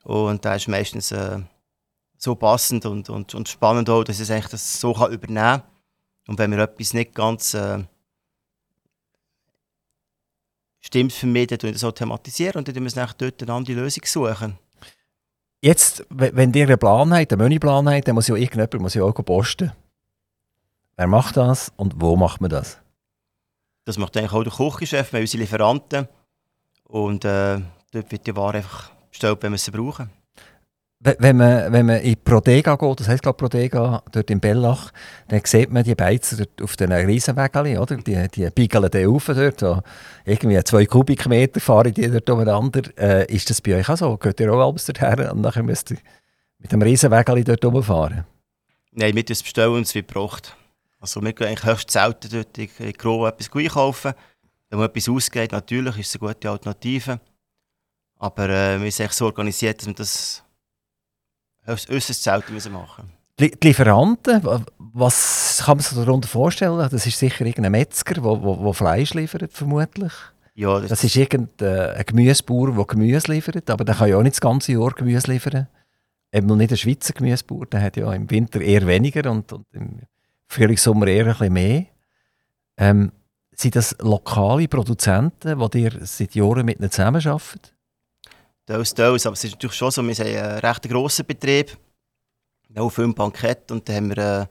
Und 0.05 0.45
der 0.45 0.57
ist 0.57 0.69
meistens 0.69 1.13
äh, 1.13 1.39
so 2.17 2.35
passend 2.35 2.85
und, 2.87 3.09
und, 3.09 3.35
und 3.35 3.49
spannend 3.49 3.89
auch, 3.89 4.05
dass 4.05 4.21
ich 4.21 4.29
das 4.29 4.81
so 4.81 4.93
kann 4.93 5.13
übernehmen 5.13 5.61
kann. 5.61 5.63
Und 6.29 6.39
wenn 6.39 6.51
mir 6.51 6.63
etwas 6.63 6.95
nicht 6.95 7.15
ganz 7.15 7.55
äh, 7.55 7.83
stimmt 10.81 11.13
für 11.13 11.27
mich, 11.27 11.49
dann 11.49 11.63
wir 11.63 11.73
das 11.73 11.85
auch 11.85 11.93
thematisieren 11.93 12.57
und 12.57 12.69
dann 12.69 12.75
tun 12.75 12.85
wir 12.85 13.15
dort 13.19 13.43
eine 13.43 13.53
andere 13.53 13.77
Lösung 13.77 14.05
suchen. 14.05 14.59
Jetzt, 15.63 16.05
we- 16.09 16.31
wenn 16.35 16.53
ihr 16.55 16.67
einen 16.67 16.79
Plan 16.79 17.13
habt, 17.13 17.33
einen 17.33 17.43
Menüplan 17.43 17.89
habt, 17.89 18.09
dann 18.09 18.15
muss 18.15 18.29
ja 18.29 18.35
irgendjemand 18.35 18.81
muss 18.81 18.95
ja 18.95 19.03
auch 19.05 19.13
posten. 19.15 19.73
Wer 20.97 21.07
macht 21.07 21.37
das 21.37 21.73
und 21.77 21.95
wo 22.01 22.17
macht 22.17 22.41
man 22.41 22.51
das? 22.51 22.79
Das 23.85 23.99
macht 23.99 24.17
eigentlich 24.17 24.33
auch 24.33 24.43
der 24.43 24.53
Kochgeschäft, 24.53 25.13
wir 25.13 25.19
haben 25.19 25.25
unsere 25.25 25.43
Lieferanten. 25.43 26.09
Und 26.85 27.25
äh, 27.25 27.61
dort 27.93 28.11
wird 28.13 28.27
die 28.27 28.37
Ware 28.37 28.59
einfach 28.59 28.91
bestellt, 29.11 29.43
wenn 29.43 29.53
wir 29.53 29.59
sie 29.59 29.71
brauchen. 29.71 30.11
We- 31.03 31.17
Wenn 31.19 31.39
man, 31.39 31.73
wenn 31.73 31.87
man 31.87 32.01
in 32.01 32.23
Prodega 32.23 32.77
geht, 32.77 33.01
das 33.01 33.09
heisst 33.09 33.23
glaube 33.23 33.39
Prodega, 33.39 34.03
dort 34.13 34.31
in 34.31 34.39
Bellach, 34.39 34.93
dann 35.29 35.41
sieht 35.45 35.71
man 35.71 35.83
die 35.83 35.95
Beizer 35.95 36.45
auf 36.63 36.77
den 36.77 36.93
Riesenwägeln, 36.93 37.79
oder? 37.79 37.97
Die, 37.97 38.29
die 38.29 38.51
biegeln 38.51 38.91
dann 38.91 39.07
rauf 39.07 39.25
dort, 39.27 39.61
so 39.61 39.81
irgendwie 40.27 40.63
zwei 40.63 40.85
Kubikmeter 40.85 41.59
fahren 41.59 41.95
die 41.95 42.07
dort 42.11 42.29
umeinander. 42.29 42.83
Äh, 42.99 43.33
ist 43.35 43.49
das 43.49 43.63
bei 43.63 43.77
euch 43.77 43.89
auch 43.89 43.97
so? 43.97 44.17
Geht 44.19 44.41
ihr 44.41 44.53
auch 44.53 44.61
abends 44.69 44.85
dorthin 44.85 45.31
und 45.31 45.41
nachher 45.41 45.63
müsst 45.63 45.91
ihr 45.91 45.97
mit 46.59 46.71
dem 46.71 46.83
Riesenwägel 46.83 47.45
dort 47.45 47.65
rumfahren? 47.65 48.25
Nein, 48.93 49.17
wir 49.17 49.25
bestellen 49.25 49.73
und 49.73 49.83
es 49.87 49.95
wird 49.95 50.09
gebraucht. 50.09 50.55
Also 50.99 51.23
wir 51.23 51.33
gehen 51.33 51.47
eigentlich 51.47 51.65
höchst 51.65 51.91
selten 51.91 52.29
dort 52.31 52.59
in, 52.59 52.69
in 52.79 52.93
Gro 52.93 53.27
etwas 53.27 53.49
einkaufen. 53.55 54.13
Wenn 54.69 54.79
man 54.79 54.89
etwas 54.91 55.09
ausgeht, 55.09 55.53
natürlich 55.53 55.97
ist 55.97 56.15
es 56.15 56.21
eine 56.21 56.29
gute 56.35 56.51
Alternative. 56.51 57.21
Aber 58.19 58.51
äh, 58.51 58.83
wir 58.83 58.93
sind 58.93 59.11
so 59.13 59.25
organisiert, 59.25 59.81
dass 59.81 59.87
wir 59.87 59.95
das 59.95 60.43
äußerst 61.67 62.23
selten 62.23 62.55
müssen 62.55 62.73
machen 62.73 63.11
Die 63.39 63.53
Lieferanten, 63.63 64.43
wa- 64.45 64.63
was 64.79 65.63
kann 65.65 65.77
man 65.77 65.85
sich 65.85 65.97
darunter 65.97 66.29
vorstellen? 66.29 66.79
Das 66.91 67.07
ist 67.07 67.19
sicher 67.19 67.45
irgendein 67.47 67.73
Metzger, 67.73 68.15
der 68.15 68.25
wo, 68.25 68.43
wo, 68.43 68.59
wo 68.65 68.73
Fleisch 68.73 69.15
liefert, 69.15 69.53
vermutlich. 69.53 70.13
Ja, 70.55 70.79
das, 70.81 70.91
Das 70.91 71.05
ist 71.05 71.17
irgendein 71.17 72.05
Gemüsebauer, 72.05 72.73
der 72.75 72.85
Gemüse 72.85 73.33
liefert, 73.33 73.71
aber 73.71 73.85
der 73.85 73.95
kann 73.95 74.09
ja 74.09 74.17
auch 74.17 74.23
nicht 74.23 74.35
das 74.37 74.41
ganze 74.41 74.73
Jahr 74.73 74.91
Gemüse 74.91 75.31
liefern. 75.31 75.69
Eben 76.33 76.47
nicht 76.57 76.71
ein 76.73 76.77
Schweizer 76.77 77.13
Gemüsebauer, 77.13 77.67
der 77.67 77.83
hat 77.83 77.97
ja 77.97 78.13
im 78.13 78.31
Winter 78.31 78.61
eher 78.61 78.87
weniger 78.87 79.31
und, 79.31 79.53
und 79.53 79.67
im 79.73 80.01
Frühling, 80.49 80.77
Sommer 80.77 81.07
eher 81.07 81.27
ein 81.27 81.33
bisschen 81.33 81.53
mehr. 81.53 81.85
Ähm, 82.77 83.13
sind 83.53 83.77
das 83.77 83.97
lokale 84.01 84.69
Produzenten, 84.69 85.59
die 85.71 85.83
ihr 85.83 85.93
seit 86.03 86.35
Jahren 86.35 86.65
mit 86.67 86.79
ihnen 86.81 86.91
zusammenarbeitet? 86.91 87.75
Teils, 88.67 88.95
teils. 88.95 89.27
Aber 89.27 89.35
es 89.35 89.45
ist 89.45 89.53
natürlich 89.53 89.77
schon 89.77 89.91
so, 89.91 90.03
wir 90.03 90.15
haben 90.15 90.27
einen 90.27 90.59
recht 90.59 90.89
grossen 90.89 91.27
Betrieb. 91.27 91.77
Wir 92.69 92.83
haben 92.83 92.91
fünf 92.91 93.15
Bankette 93.15 93.75
und 93.75 93.89
dann 93.89 93.97
haben 93.97 94.09
wir 94.11 94.19
äh, 94.19 94.47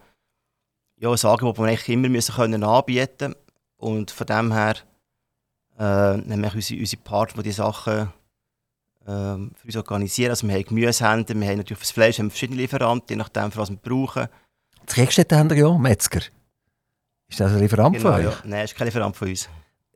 ja, 0.98 1.10
ein 1.10 1.26
Angebot, 1.26 1.58
das 1.58 1.64
wir 1.64 1.70
eigentlich 1.70 1.90
immer 1.90 2.10
müssen 2.10 2.36
können 2.36 2.64
anbieten 2.64 3.36
Und 3.78 4.12
von 4.12 4.28
dem 4.28 4.52
her 4.52 4.76
äh, 5.78 5.84
haben 5.84 6.42
wir 6.42 6.54
unsere, 6.54 6.80
unsere 6.80 7.02
Partner, 7.02 7.44
die 7.44 7.50
die 7.50 7.54
Sachen 7.56 8.12
ähm, 9.08 9.52
für 9.56 9.66
uns 9.66 9.76
organisieren. 9.78 10.32
Also 10.32 10.48
wir 10.48 10.56
haben 10.56 10.66
Gemüsehändler, 10.66 11.40
wir 11.40 11.48
haben 11.48 11.58
natürlich 11.58 11.80
fürs 11.80 11.92
Fleisch 11.92 12.20
haben 12.20 12.26
wir 12.28 12.32
verschiedene 12.32 12.62
Lieferanten, 12.62 13.10
je 13.10 13.16
nachdem, 13.16 13.52
für 13.52 13.60
was 13.60 13.70
wir 13.70 13.78
brauchen. 13.78 14.28
Das 14.86 14.96
Keckstätte 14.96 15.38
haben 15.38 15.50
ja, 15.56 15.78
Metzger. 15.78 16.22
Ist 17.30 17.40
das 17.40 17.54
ein 17.54 17.60
Lieferant 17.60 17.98
von 17.98 18.14
euch? 18.14 18.24
ja. 18.24 18.34
Nein, 18.44 18.62
das 18.62 18.72
ist 18.72 18.78
kein 18.78 18.88
Lieferant 18.88 19.16
von 19.16 19.30
uns. 19.30 19.48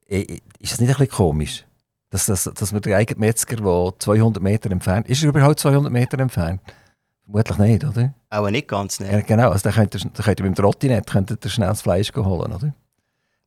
Ist 0.07 0.41
das 0.71 0.79
nicht 0.79 0.89
ein 0.89 0.97
bisschen 0.97 1.09
komisch? 1.09 1.65
Dass, 2.13 2.27
dass, 2.27 2.43
dass 2.43 2.71
man 2.71 2.79
den 2.83 2.93
eigenen 2.93 3.21
Metzger, 3.21 3.55
der 3.55 3.93
200 3.97 4.41
Meter 4.43 4.69
entfernt 4.69 5.09
ist, 5.09 5.23
er 5.23 5.29
überhaupt 5.29 5.59
200 5.59 5.91
Meter 5.91 6.19
entfernt? 6.19 6.61
Vermutlich 7.23 7.57
nicht, 7.57 7.83
oder? 7.83 8.13
Auch 8.29 8.49
nicht 8.51 8.67
ganz, 8.67 8.99
nein. 8.99 9.11
Ja, 9.11 9.21
genau, 9.21 9.49
also 9.49 9.67
da 9.67 9.75
könnt 9.75 9.95
ihr, 9.95 10.01
da 10.13 10.21
könnt 10.21 10.39
ihr 10.39 10.45
mit 10.45 10.55
dem 10.55 10.61
Trottinett 10.63 11.07
könnt 11.09 11.31
ihr 11.31 11.49
schnell 11.49 11.69
das 11.69 11.81
Fleisch 11.81 12.13
holen, 12.15 12.53
oder? 12.53 12.75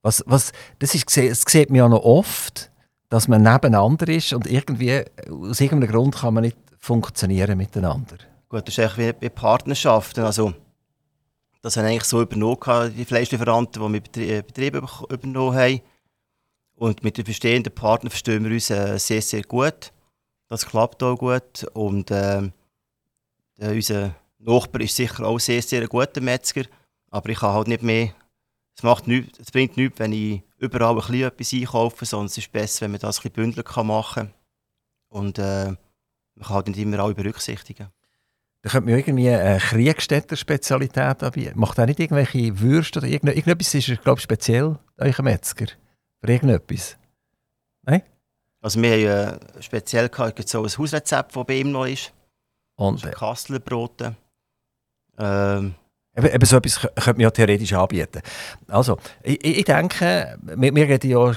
Was, 0.03 0.25
was, 0.27 0.51
das, 0.81 0.97
ist, 0.97 1.17
das 1.17 1.43
sieht 1.47 1.71
man 1.71 1.77
ja 1.77 1.89
noch 1.89 2.03
oft, 2.03 2.73
dass 3.09 3.29
man 3.29 3.43
nebeneinander 3.43 4.09
ist 4.09 4.33
und 4.33 4.49
irgendwie, 4.49 5.05
aus 5.31 5.61
irgendeinem 5.61 5.93
Grund 5.93 6.17
kann 6.17 6.35
man 6.35 6.43
nicht 6.43 6.57
funktionieren 6.81 7.57
miteinander. 7.57 8.17
Gut, 8.49 8.67
das 8.67 8.77
ist 8.77 8.81
eigentlich 8.81 9.15
wie, 9.21 9.27
wie 9.27 9.31
Partnerschaften. 9.31 10.25
Also, 10.25 10.55
das 11.63 11.77
haben 11.77 11.85
eigentlich 11.85 12.03
so 12.03 12.21
übernommen, 12.21 12.93
die 12.97 13.05
Fleischlieferanten, 13.05 13.81
die 13.81 13.93
wir 13.93 14.01
Betrie 14.01 14.43
Betriebe 14.43 14.79
über- 14.79 15.07
übernommen 15.09 15.57
haben. 15.57 15.81
Und 16.77 17.03
mit 17.03 17.19
den 17.19 17.25
bestehenden 17.25 17.75
Partnern 17.75 18.11
verstehen 18.11 18.45
wir 18.45 18.53
uns 18.53 18.71
äh, 18.71 18.99
sehr, 18.99 19.23
sehr 19.23 19.43
gut. 19.43 19.93
Das 20.49 20.67
klappt 20.67 21.03
auch 21.03 21.17
gut. 21.17 21.65
Und 21.73 22.11
äh, 22.11 22.51
unser 23.59 24.15
Nachbar 24.39 24.83
ist 24.83 24.95
sicher 24.95 25.25
auch 25.25 25.41
sehr, 25.41 25.63
sehr 25.63 25.83
ein 25.83 25.89
guter 25.89 26.21
Metzger. 26.21 26.65
Aber 27.11 27.29
ich 27.31 27.39
kann 27.39 27.55
halt 27.55 27.69
nicht 27.69 27.83
mehr 27.83 28.13
es, 28.77 28.83
macht 28.83 29.07
nichts, 29.07 29.39
es 29.39 29.51
bringt 29.51 29.77
nichts, 29.77 29.99
wenn 29.99 30.13
ich 30.13 30.43
überall 30.59 30.97
ein 30.97 30.97
bisschen 30.97 31.29
etwas 31.29 31.53
einkaufe, 31.53 32.05
sondern 32.05 32.27
es 32.27 32.39
ist 32.39 32.53
besser, 32.53 32.83
wenn 32.83 32.93
man 32.93 33.01
das 33.01 33.25
ein 33.25 33.31
bündelt 33.31 33.77
machen 33.77 34.15
kann. 34.15 34.35
Und 35.09 35.39
äh, 35.39 35.67
man 36.35 36.43
kann 36.43 36.55
halt 36.55 36.69
nicht 36.69 36.79
immer 36.79 36.99
alle 36.99 37.15
berücksichtigen. 37.15 37.89
Da 38.63 38.71
könnte 38.71 38.91
man 38.91 38.99
irgendwie 38.99 39.31
eine 39.31 39.59
Kriegstätter-Spezialität 39.59 41.23
anbieten. 41.23 41.59
Macht 41.59 41.79
auch 41.79 41.87
nicht 41.87 42.01
irgendwelche 42.01 42.59
Würste 42.61 42.99
oder 42.99 43.09
irgend 43.09 43.31
irgendetwas 43.31 43.75
ist, 43.75 44.03
glaube 44.03 44.19
ich, 44.19 44.25
speziell, 44.25 44.79
euer 44.99 45.23
Metzger? 45.23 45.67
Für 46.27 46.33
irgendetwas? 46.33 46.97
Nein? 47.83 48.03
Also 48.61 48.83
wir 48.83 48.91
haben 48.91 49.39
äh, 49.39 49.63
speziell 49.63 50.09
gehabt, 50.09 50.49
so 50.49 50.65
ein 50.65 50.71
Hausrezept, 50.77 51.37
das 51.37 51.47
bei 51.47 51.55
ihm 51.55 51.71
noch 51.71 51.87
ist. 51.87 52.13
Und, 52.75 53.05
äh, 53.05 53.11
Kastelbrote. 53.11 54.17
Ähm, 55.19 55.75
Eben, 56.19 56.29
eben 56.29 56.47
so 56.47 56.57
etwas 56.57 56.81
könnte 56.81 57.13
man 57.13 57.21
ja 57.21 57.31
theoretisch 57.31 57.75
anbieten. 57.75 58.23
Also, 58.69 58.97
ich, 59.23 59.45
ich 59.45 59.65
denke, 59.65 60.39
wir, 60.41 60.75
wir 60.75 60.89
reden 60.89 61.11
ja 61.11 61.35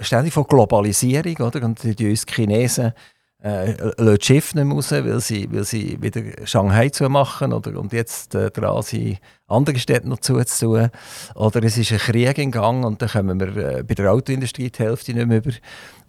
ständig 0.00 0.32
von 0.32 0.44
Globalisierung, 0.44 1.36
oder? 1.36 1.62
Und 1.62 1.82
die 1.82 2.08
uns 2.08 2.24
Chinesen 2.24 2.94
äh, 3.42 3.72
lassen 3.72 4.22
Schiff 4.22 4.54
nicht 4.54 4.64
mehr 4.64 4.74
raus, 4.76 4.92
weil 4.92 5.20
sie, 5.20 5.50
weil 5.52 5.64
sie 5.64 6.00
wieder 6.00 6.22
Shanghai 6.46 6.90
zumachen 6.90 7.52
oder 7.52 7.78
und 7.78 7.92
jetzt 7.92 8.34
äh, 8.34 8.50
dran 8.50 8.82
sind, 8.82 9.18
andere 9.48 9.78
Städte 9.78 10.08
noch 10.08 10.20
zuzutun. 10.20 10.90
Oder 11.34 11.62
es 11.64 11.76
ist 11.76 11.92
ein 11.92 11.98
Krieg 11.98 12.38
in 12.38 12.52
Gang 12.52 12.84
und 12.84 13.02
dann 13.02 13.08
kommen 13.08 13.40
wir 13.40 13.56
äh, 13.56 13.82
bei 13.82 13.94
der 13.94 14.12
Autoindustrie 14.12 14.70
die 14.70 14.78
Hälfte 14.78 15.12
nicht 15.12 15.26
mehr 15.26 15.38
über. 15.38 15.50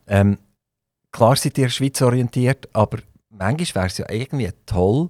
Ähm, 0.08 0.38
klar 1.12 1.36
sind 1.36 1.58
die 1.58 1.62
in 1.62 1.66
der 1.66 1.72
Schweiz 1.72 2.02
orientiert, 2.02 2.70
aber 2.74 3.00
manchmal 3.30 3.84
wäre 3.84 3.88
es 3.88 3.98
ja 3.98 4.10
irgendwie 4.10 4.50
toll, 4.68 5.08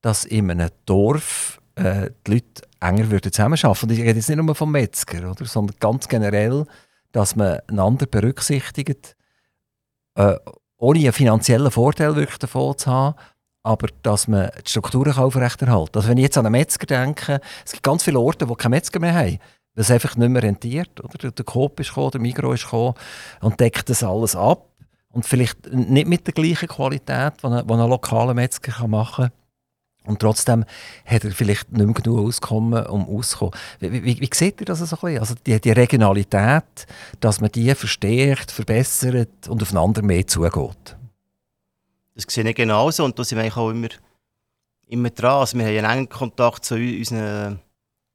dass 0.00 0.24
in 0.24 0.50
einem 0.50 0.70
Dorf 0.86 1.60
äh, 1.74 2.10
die 2.26 2.32
Leute 2.32 2.62
enger 2.80 3.10
würden 3.10 3.32
zusammenarbeiten 3.32 3.90
würden. 3.90 3.98
Ich 3.98 4.00
rede 4.00 4.18
jetzt 4.18 4.28
nicht 4.30 4.42
nur 4.42 4.54
vom 4.54 4.72
Metzger, 4.72 5.30
oder, 5.30 5.44
sondern 5.44 5.76
ganz 5.78 6.08
generell, 6.08 6.64
dass 7.12 7.36
man 7.36 7.60
einander 7.68 8.06
berücksichtigt, 8.06 9.14
äh, 10.14 10.36
ohne 10.78 10.98
einen 11.00 11.12
finanziellen 11.12 11.70
Vorteil 11.70 12.16
wirklich 12.16 12.38
davon 12.38 12.76
zu 12.76 12.90
haben, 12.90 13.16
aber 13.62 13.88
dass 14.02 14.28
man 14.28 14.50
die 14.64 14.70
Strukturen 14.70 15.16
aufrechterhalten 15.16 15.92
kann. 15.92 16.00
Also 16.00 16.08
wenn 16.08 16.18
ich 16.18 16.24
jetzt 16.24 16.38
an 16.38 16.46
einen 16.46 16.52
Metzger 16.52 16.86
denke, 16.86 17.40
es 17.64 17.72
gibt 17.72 17.82
ganz 17.82 18.02
viele 18.04 18.20
Orte, 18.20 18.48
wo 18.48 18.54
keine 18.54 18.76
Metzger 18.76 19.00
mehr 19.00 19.14
haben, 19.14 19.38
weil 19.74 19.82
es 19.82 19.90
einfach 19.90 20.16
nicht 20.16 20.28
mehr 20.28 20.42
rentiert. 20.42 21.02
Oder? 21.02 21.30
Der 21.30 21.44
Coop 21.44 21.80
ist 21.80 21.88
gekommen, 21.88 22.10
der 22.12 22.20
Migros 22.20 22.60
ist 22.60 22.64
gekommen 22.64 22.94
und 23.40 23.58
deckt 23.58 23.88
das 23.90 24.02
alles 24.02 24.36
ab. 24.36 24.68
Und 25.10 25.24
vielleicht 25.24 25.72
nicht 25.72 26.06
mit 26.06 26.26
der 26.26 26.34
gleichen 26.34 26.68
Qualität, 26.68 27.34
die 27.42 27.46
ein, 27.46 27.54
ein 27.54 27.88
lokaler 27.88 28.34
Metzger 28.34 28.86
machen 28.86 29.24
kann. 29.24 29.32
Und 30.06 30.20
trotzdem 30.20 30.64
hat 31.04 31.24
er 31.24 31.32
vielleicht 31.32 31.72
nicht 31.72 31.84
mehr 31.84 31.94
genug 31.94 32.26
Auskommen, 32.26 32.86
um 32.86 33.08
auszukommen. 33.08 33.54
Wie, 33.80 34.04
wie, 34.04 34.20
wie 34.20 34.30
seht 34.32 34.60
ihr 34.60 34.66
das 34.66 34.78
so 34.78 34.84
ein 34.84 34.88
bisschen? 34.90 35.18
Also 35.18 35.34
die, 35.46 35.60
die 35.60 35.72
Regionalität, 35.72 36.86
dass 37.20 37.40
man 37.40 37.50
die 37.50 37.74
verstärkt, 37.74 38.50
verbessert 38.50 39.48
und 39.48 39.62
aufeinander 39.62 40.02
mehr 40.02 40.26
zugeht? 40.26 40.96
Das 42.14 42.24
sehe 42.28 42.48
ich 42.48 42.56
genauso 42.56 43.04
und 43.04 43.18
da 43.18 43.24
sind 43.24 43.36
wir 43.36 43.42
eigentlich 43.42 43.56
auch 43.56 43.70
immer, 43.70 43.88
immer 44.86 45.10
dran. 45.10 45.40
Also 45.40 45.58
wir 45.58 45.66
haben 45.66 45.76
einen 45.76 45.98
engen 45.98 46.08
Kontakt 46.08 46.64
zu 46.64 46.76
unseren, 46.76 47.60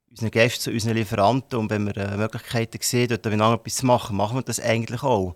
unseren 0.09 0.31
Gästen, 0.31 0.61
zu 0.61 0.71
unseren 0.71 0.95
Lieferanten 0.95 1.59
und 1.59 1.69
wenn 1.69 1.85
wir 1.85 1.95
äh, 1.97 2.17
Möglichkeiten 2.17 2.79
sehen, 2.81 3.09
dort 3.09 3.25
etwas 3.25 3.75
zu 3.75 3.85
machen, 3.85 4.17
machen 4.17 4.37
wir 4.37 4.41
das 4.41 4.59
eigentlich 4.59 5.03
auch. 5.03 5.35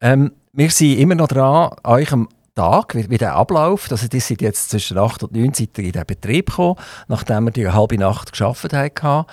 Ähm, 0.00 0.32
wir 0.52 0.70
sind 0.70 0.98
immer 0.98 1.14
noch 1.14 1.28
dran, 1.28 1.76
euch 1.84 2.12
am 2.12 2.28
Tag, 2.58 2.94
wie, 2.96 3.08
wie 3.08 3.18
der 3.18 3.36
abläuft. 3.36 3.92
Also 3.92 4.08
die 4.08 4.20
sind 4.20 4.42
jetzt 4.42 4.70
zwischen 4.70 4.98
8 4.98 5.22
und 5.22 5.32
9 5.32 5.44
Uhr 5.44 5.78
in 5.78 5.92
den 5.92 6.06
Betrieb 6.06 6.50
gekommen, 6.50 6.76
nachdem 7.06 7.44
wir 7.44 7.52
die 7.52 7.68
halbe 7.68 7.96
Nacht 7.96 8.32
geschafft 8.32 8.72
haben. 8.72 9.26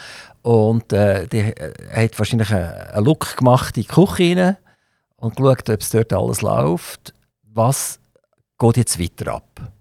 Und 0.43 0.93
äh, 0.93 1.27
die 1.27 1.39
äh, 1.39 1.73
hat 1.91 2.19
wahrscheinlich 2.19 2.53
einen 2.53 3.03
Look 3.03 3.37
gemacht 3.37 3.77
in 3.77 3.83
die 3.83 3.87
Küche 3.87 4.57
und 5.15 5.35
geschaut, 5.37 5.69
ob 5.69 5.81
es 5.81 5.89
dort 5.89 6.13
alles 6.13 6.41
läuft. 6.43 7.15
Was 7.41 7.99
geht 8.59 8.77
jetzt 8.77 8.99
weiter 8.99 9.33
ab? 9.33 9.71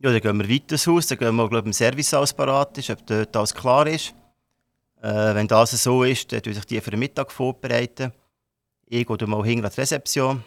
Ja, 0.00 0.10
dann 0.10 0.20
gehen 0.20 0.38
wir 0.38 0.48
weiter 0.48 0.72
ins 0.72 0.86
Haus, 0.88 1.06
dann 1.06 1.18
gehen 1.18 1.36
wir, 1.36 1.48
glaube 1.48 1.68
im 1.68 1.72
Service 1.72 2.12
alles 2.14 2.32
parat 2.32 2.76
ist, 2.78 2.90
ob 2.90 3.06
dort 3.06 3.36
alles 3.36 3.54
klar 3.54 3.86
ist. 3.86 4.12
Äh, 5.00 5.34
wenn 5.36 5.46
das 5.46 5.70
so 5.70 6.02
ist, 6.02 6.32
dann 6.32 6.42
tun 6.42 6.52
sich 6.52 6.64
die 6.64 6.80
für 6.80 6.90
den 6.90 6.98
Mittag 6.98 7.30
vorbereiten. 7.30 8.12
Ich 8.86 9.06
gehe 9.06 9.26
mal 9.26 9.44
hinter 9.44 9.70
die 9.70 9.80
Rezeption, 9.80 10.42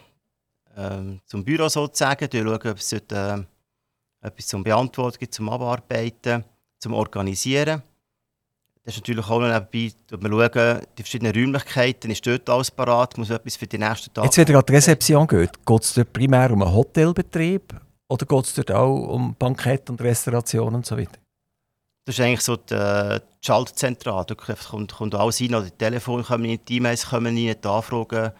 ähm, 0.78 1.20
zum 1.26 1.44
Büro 1.44 1.68
sozusagen, 1.68 2.28
schauen, 2.32 2.54
ob 2.54 2.64
es 2.78 2.88
dort, 2.90 3.12
äh, 3.12 3.38
etwas 4.20 4.46
zum 4.46 4.62
Beantworten 4.62 5.18
gibt, 5.18 5.34
zum 5.34 5.48
Abarbeiten, 5.48 6.44
zum 6.78 6.94
Organisieren. 6.94 7.82
Das 8.84 8.94
ist 8.94 9.00
natürlich 9.00 9.28
auch 9.28 9.40
nebenbei, 9.40 9.92
dass 10.06 10.20
wir 10.20 10.30
schauen, 10.30 10.86
die 10.96 11.02
verschiedenen 11.02 11.34
Räumlichkeiten, 11.34 12.10
ist 12.10 12.26
dort 12.26 12.48
alles 12.48 12.70
parat, 12.70 13.18
muss 13.18 13.28
etwas 13.28 13.56
für 13.56 13.66
die 13.66 13.76
nächsten 13.76 14.12
Tage... 14.14 14.26
Jetzt, 14.26 14.38
wenn 14.38 14.46
gerade 14.46 14.64
die 14.64 14.72
Rezeption 14.72 15.26
geht, 15.26 15.66
geht 15.66 15.82
es 15.82 15.94
dort 15.94 16.12
primär 16.12 16.50
um 16.52 16.62
einen 16.62 16.72
Hotelbetrieb 16.72 17.74
oder 18.08 18.24
geht 18.24 18.44
es 18.44 18.54
dort 18.54 18.70
auch 18.70 19.08
um 19.08 19.34
Bankett 19.34 19.90
und 19.90 20.00
Restauration 20.00 20.74
und 20.76 20.86
so 20.86 20.96
weiter? 20.96 21.18
Das 22.06 22.18
ist 22.18 22.24
eigentlich 22.24 22.40
so 22.40 22.56
die, 22.56 22.72
äh, 22.72 23.20
die 23.20 23.46
Schaltzentrale. 23.46 24.24
Da 24.24 24.34
kommt, 24.34 24.94
kommt 24.94 25.14
alles 25.14 25.40
rein, 25.42 25.62
die 25.64 25.70
Telefone 25.72 26.22
kommen 26.22 26.46
rein, 26.46 26.58
die 26.66 26.76
E-Mails 26.76 27.10
kommen 27.10 27.36
rein, 27.36 27.56
die 27.62 27.68
Anfragen 27.68 28.32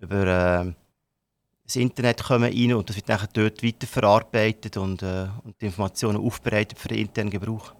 über... 0.00 0.26
Äh, 0.66 0.72
das 1.68 1.76
Internet 1.76 2.24
kommen 2.24 2.50
rein 2.50 2.72
und 2.72 2.88
das 2.88 2.96
wird 2.96 3.10
dann 3.10 3.28
dort 3.34 3.62
weiterverarbeitet 3.62 4.78
und, 4.78 5.02
äh, 5.02 5.26
und 5.44 5.60
die 5.60 5.66
Informationen 5.66 6.18
aufbereitet 6.18 6.78
für 6.78 6.88
den 6.88 6.98
internen 6.98 7.30
Gebrauch. 7.30 7.74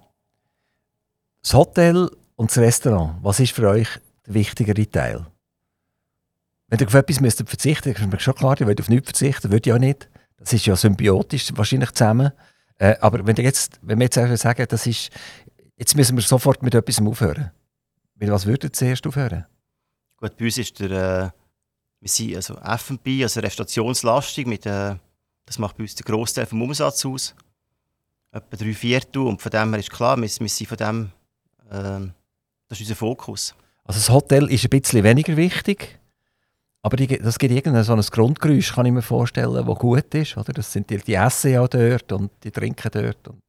Das 1.43 1.55
Hotel 1.55 2.11
und 2.37 2.51
das 2.51 2.59
Restaurant, 2.59 3.17
was 3.23 3.41
ist 3.41 3.53
für 3.53 3.67
euch 3.67 3.89
der 4.27 4.35
wichtigere 4.35 4.91
Teil? 4.91 5.27
Wenn 6.67 6.81
ihr 6.81 6.87
auf 6.87 6.95
etwas 6.95 7.21
müsst 7.21 7.39
verzichten 7.49 7.89
müsst, 7.89 8.03
ist 8.03 8.13
mir 8.13 8.21
schon 8.21 8.35
klar, 8.35 8.61
ihr 8.61 8.67
wollt 8.67 8.79
auf 8.79 8.91
nichts 8.91 9.07
verzichten, 9.07 9.51
würde 9.51 9.71
ich 9.71 9.75
auch 9.75 9.79
nicht. 9.79 10.11
Das 10.37 10.53
ist 10.53 10.67
ja 10.67 10.77
symbiotisch 10.77 11.51
wahrscheinlich 11.57 11.93
zusammen. 11.93 12.33
Äh, 12.77 12.97
aber 13.01 13.27
wenn, 13.27 13.37
ihr 13.37 13.45
jetzt, 13.45 13.81
wenn 13.81 13.99
wir 13.99 14.05
jetzt 14.13 14.43
sagen, 14.43 14.67
das 14.69 14.87
ist, 14.87 15.09
jetzt 15.79 15.97
müssen 15.97 16.15
wir 16.15 16.23
sofort 16.23 16.63
mit 16.63 16.75
etwas 16.75 17.01
aufhören. 17.01 17.53
Mit 18.17 18.31
was 18.31 18.45
würdet 18.45 18.65
ihr 18.65 18.73
zuerst 18.75 19.07
aufhören? 19.07 19.47
Gut, 20.19 20.37
bei 20.37 20.45
uns 20.45 20.59
ist 20.59 20.79
der, 20.79 20.91
äh, 20.91 21.31
wir 22.01 22.09
sind 22.09 22.37
also 22.37 22.57
F&B, 22.57 23.23
also 23.23 23.41
restaurationslastig, 23.41 24.47
mit, 24.47 24.67
äh, 24.67 24.97
das 25.47 25.59
macht 25.59 25.77
bei 25.77 25.83
uns 25.83 25.95
den 25.95 26.05
Großteil 26.05 26.47
vom 26.47 26.63
Umsatz 26.63 27.05
aus. 27.05 27.35
Etwa 28.31 28.57
drei 28.57 28.75
Viertel 28.75 29.23
und 29.23 29.41
von 29.41 29.51
dem 29.51 29.71
her 29.71 29.81
ist 29.81 29.91
klar, 29.91 30.17
wir, 30.17 30.23
wir 30.29 30.49
sind 30.49 30.67
von 30.67 30.77
dem, 30.77 31.13
äh, 31.71 32.11
das 32.69 32.79
ist 32.79 32.81
unser 32.81 32.97
Fokus. 32.97 33.55
Also 33.85 33.99
das 33.99 34.11
Hotel 34.11 34.51
ist 34.51 34.65
ein 34.65 34.71
bisschen 34.71 35.03
weniger 35.03 35.37
wichtig, 35.37 35.99
aber 36.83 36.97
die, 36.97 37.19
das 37.19 37.39
gibt 37.39 37.53
irgendein 37.53 37.85
so 37.85 37.95
ein 37.95 38.01
Grundgeräusch, 38.01 38.75
kann 38.75 38.87
ich 38.87 38.93
mir 38.93 39.03
vorstellen, 39.03 39.67
das 39.67 39.79
gut 39.79 40.15
ist. 40.15 40.37
Oder? 40.37 40.53
Das 40.53 40.73
sind 40.73 40.89
die, 40.91 40.99
die 40.99 41.15
essen 41.15 41.53
ja 41.53 41.67
dort 41.67 42.13
und 42.13 42.31
die 42.45 42.51
trinken 42.51 42.91
dort. 42.93 43.29
Und 43.29 43.43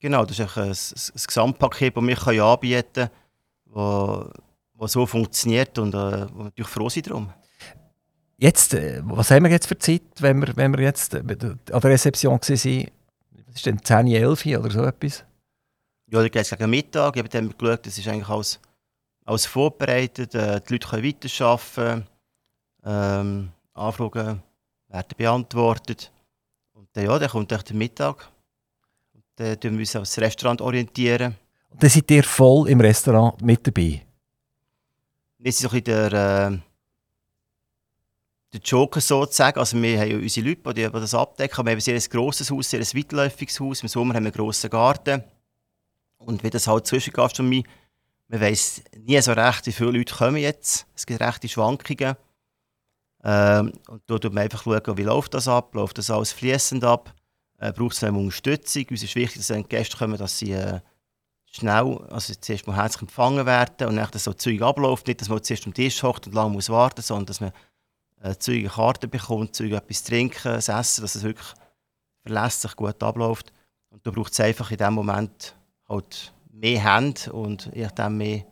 genau, 0.00 0.24
das 0.24 0.38
ist 0.38 0.56
ein, 0.56 0.64
ein, 0.64 0.70
ein 0.70 1.26
Gesamtpaket, 1.26 1.96
das 1.96 2.04
wir 2.04 2.44
anbieten 2.44 3.10
können, 3.72 4.30
das 4.78 4.92
so 4.92 5.06
funktioniert 5.06 5.78
und 5.78 5.94
äh, 5.94 6.26
wo 6.32 6.38
wir 6.38 6.44
natürlich 6.44 6.68
froh 6.70 6.88
sind 6.88 7.06
darum. 7.06 7.32
Jetzt, 8.36 8.74
äh, 8.74 9.00
was 9.04 9.30
haben 9.30 9.44
wir 9.44 9.50
jetzt 9.50 9.66
für 9.66 9.78
Zeit, 9.78 10.02
wenn 10.18 10.40
wir, 10.40 10.56
wenn 10.56 10.76
wir 10.76 10.82
jetzt 10.84 11.14
äh, 11.14 11.18
an 11.18 11.58
der 11.80 11.84
Rezeption 11.84 12.32
waren? 12.32 12.40
Was 12.40 13.56
ist 13.56 13.66
denn 13.66 13.82
10, 13.82 14.08
11 14.08 14.46
oder 14.58 14.70
so 14.70 14.82
etwas? 14.84 15.24
Ja, 16.10 16.20
da 16.20 16.28
geht 16.28 16.42
es 16.42 16.50
gegen 16.50 16.70
Mittag. 16.70 17.16
Ich 17.16 17.20
habe 17.20 17.28
dann 17.28 17.54
geschaut, 17.56 17.86
das 17.86 17.96
ist 17.96 18.08
eigentlich 18.08 18.28
alles, 18.28 18.60
alles 19.24 19.46
vorbereitet. 19.46 20.34
Äh, 20.34 20.60
die 20.60 20.74
Leute 20.74 20.88
können 20.88 21.04
weiterarbeiten. 21.04 22.06
Ähm, 22.84 23.50
Anfragen 23.72 24.42
werden 24.88 25.14
beantwortet. 25.16 26.12
Und 26.72 26.88
dann, 26.92 27.04
ja, 27.04 27.18
dann 27.18 27.28
kommt 27.28 27.50
der 27.50 27.62
Mittag. 27.72 28.30
Und 29.14 29.24
dann 29.36 29.46
orientieren 29.46 29.74
wir 29.74 29.80
uns 29.80 29.96
aufs 29.96 30.18
Restaurant. 30.18 30.60
orientieren. 30.60 31.36
Und 31.70 31.82
dann 31.82 31.90
seid 31.90 32.10
ihr 32.10 32.24
voll 32.24 32.68
im 32.68 32.80
Restaurant 32.80 33.40
mit 33.40 33.66
dabei? 33.66 34.02
Wir 35.38 35.52
sind 35.52 35.70
so 35.70 35.76
ein 35.76 35.82
bisschen 35.82 36.10
der... 36.10 36.50
Äh, 36.52 36.73
der 38.54 38.60
Joker 38.60 39.00
sozusagen. 39.00 39.58
Also 39.58 39.80
wir 39.80 40.00
haben 40.00 40.10
ja 40.10 40.16
unsere 40.16 40.48
Leute, 40.48 40.74
die 40.74 40.88
das 40.88 41.14
abdecken. 41.14 41.64
Wir 41.66 41.72
haben 41.72 41.78
ein 41.78 41.80
sehr 41.80 42.00
grosses 42.00 42.50
Haus, 42.50 42.70
sehr 42.70 42.80
weitläufiges 42.80 43.60
Haus. 43.60 43.82
Im 43.82 43.88
Sommer 43.88 44.14
haben 44.14 44.24
wir 44.24 44.32
einen 44.32 44.36
grossen 44.36 44.70
Garten. 44.70 45.24
Und 46.18 46.42
wie 46.42 46.50
das 46.50 46.66
halt 46.66 46.86
Zwischengastronomie, 46.86 47.64
man 48.28 48.40
weiss 48.40 48.82
nie 48.96 49.20
so 49.20 49.32
recht, 49.32 49.66
wie 49.66 49.72
viele 49.72 49.90
Leute 49.90 50.14
kommen 50.14 50.36
jetzt. 50.36 50.86
Es 50.94 51.04
gibt 51.04 51.20
rechte 51.20 51.48
Schwankungen. 51.48 52.14
Ähm, 53.24 53.72
und 53.88 54.02
da 54.06 54.14
schaut 54.14 54.32
man 54.32 54.44
einfach, 54.44 54.62
schauen, 54.62 54.96
wie 54.96 55.02
läuft 55.02 55.34
das 55.34 55.48
ab, 55.48 55.74
läuft 55.74 55.98
das 55.98 56.10
alles 56.10 56.32
fließend 56.32 56.84
ab, 56.84 57.12
äh, 57.58 57.72
braucht 57.72 57.94
es 57.94 58.04
eine 58.04 58.16
Unterstützung. 58.16 58.86
Uns 58.90 59.02
ist 59.02 59.14
wichtig, 59.14 59.38
dass 59.38 59.50
wenn 59.50 59.68
Gäste 59.68 59.96
kommen, 59.96 60.16
dass 60.16 60.38
sie 60.38 60.52
äh, 60.52 60.80
schnell, 61.50 61.98
also 62.10 62.34
zuerst 62.40 62.66
mal 62.66 62.76
herzlich 62.76 63.02
empfangen 63.02 63.46
werden 63.46 63.88
und 63.88 63.96
dann 63.96 64.08
so 64.14 64.32
Zeug 64.32 64.62
abläuft. 64.62 65.06
Nicht, 65.06 65.20
dass 65.20 65.28
man 65.28 65.42
zuerst 65.42 65.66
am 65.66 65.74
Tisch 65.74 66.02
hockt 66.02 66.26
und 66.26 66.34
lange 66.34 66.50
muss 66.50 66.70
warten, 66.70 67.02
sondern 67.02 67.26
dass 67.26 67.40
man 67.40 67.52
äh, 68.24 68.38
Zeug 68.38 68.72
Karten 68.72 69.10
bekommt, 69.10 69.54
Zeug 69.54 69.72
etwas 69.72 70.02
trinken, 70.02 70.54
das 70.54 70.68
Essen, 70.68 71.02
dass 71.02 71.14
es 71.14 71.22
wirklich 71.22 71.46
verlässlich 72.22 72.74
gut 72.74 73.02
abläuft. 73.02 73.52
Und 73.90 74.06
da 74.06 74.10
braucht 74.10 74.32
es 74.32 74.40
einfach 74.40 74.70
in 74.70 74.78
dem 74.78 74.94
Moment 74.94 75.54
halt 75.88 76.32
mehr 76.50 76.82
haben 76.82 77.14
und 77.30 77.70
ich 77.74 77.90
dann 77.90 78.16
mehr, 78.16 78.44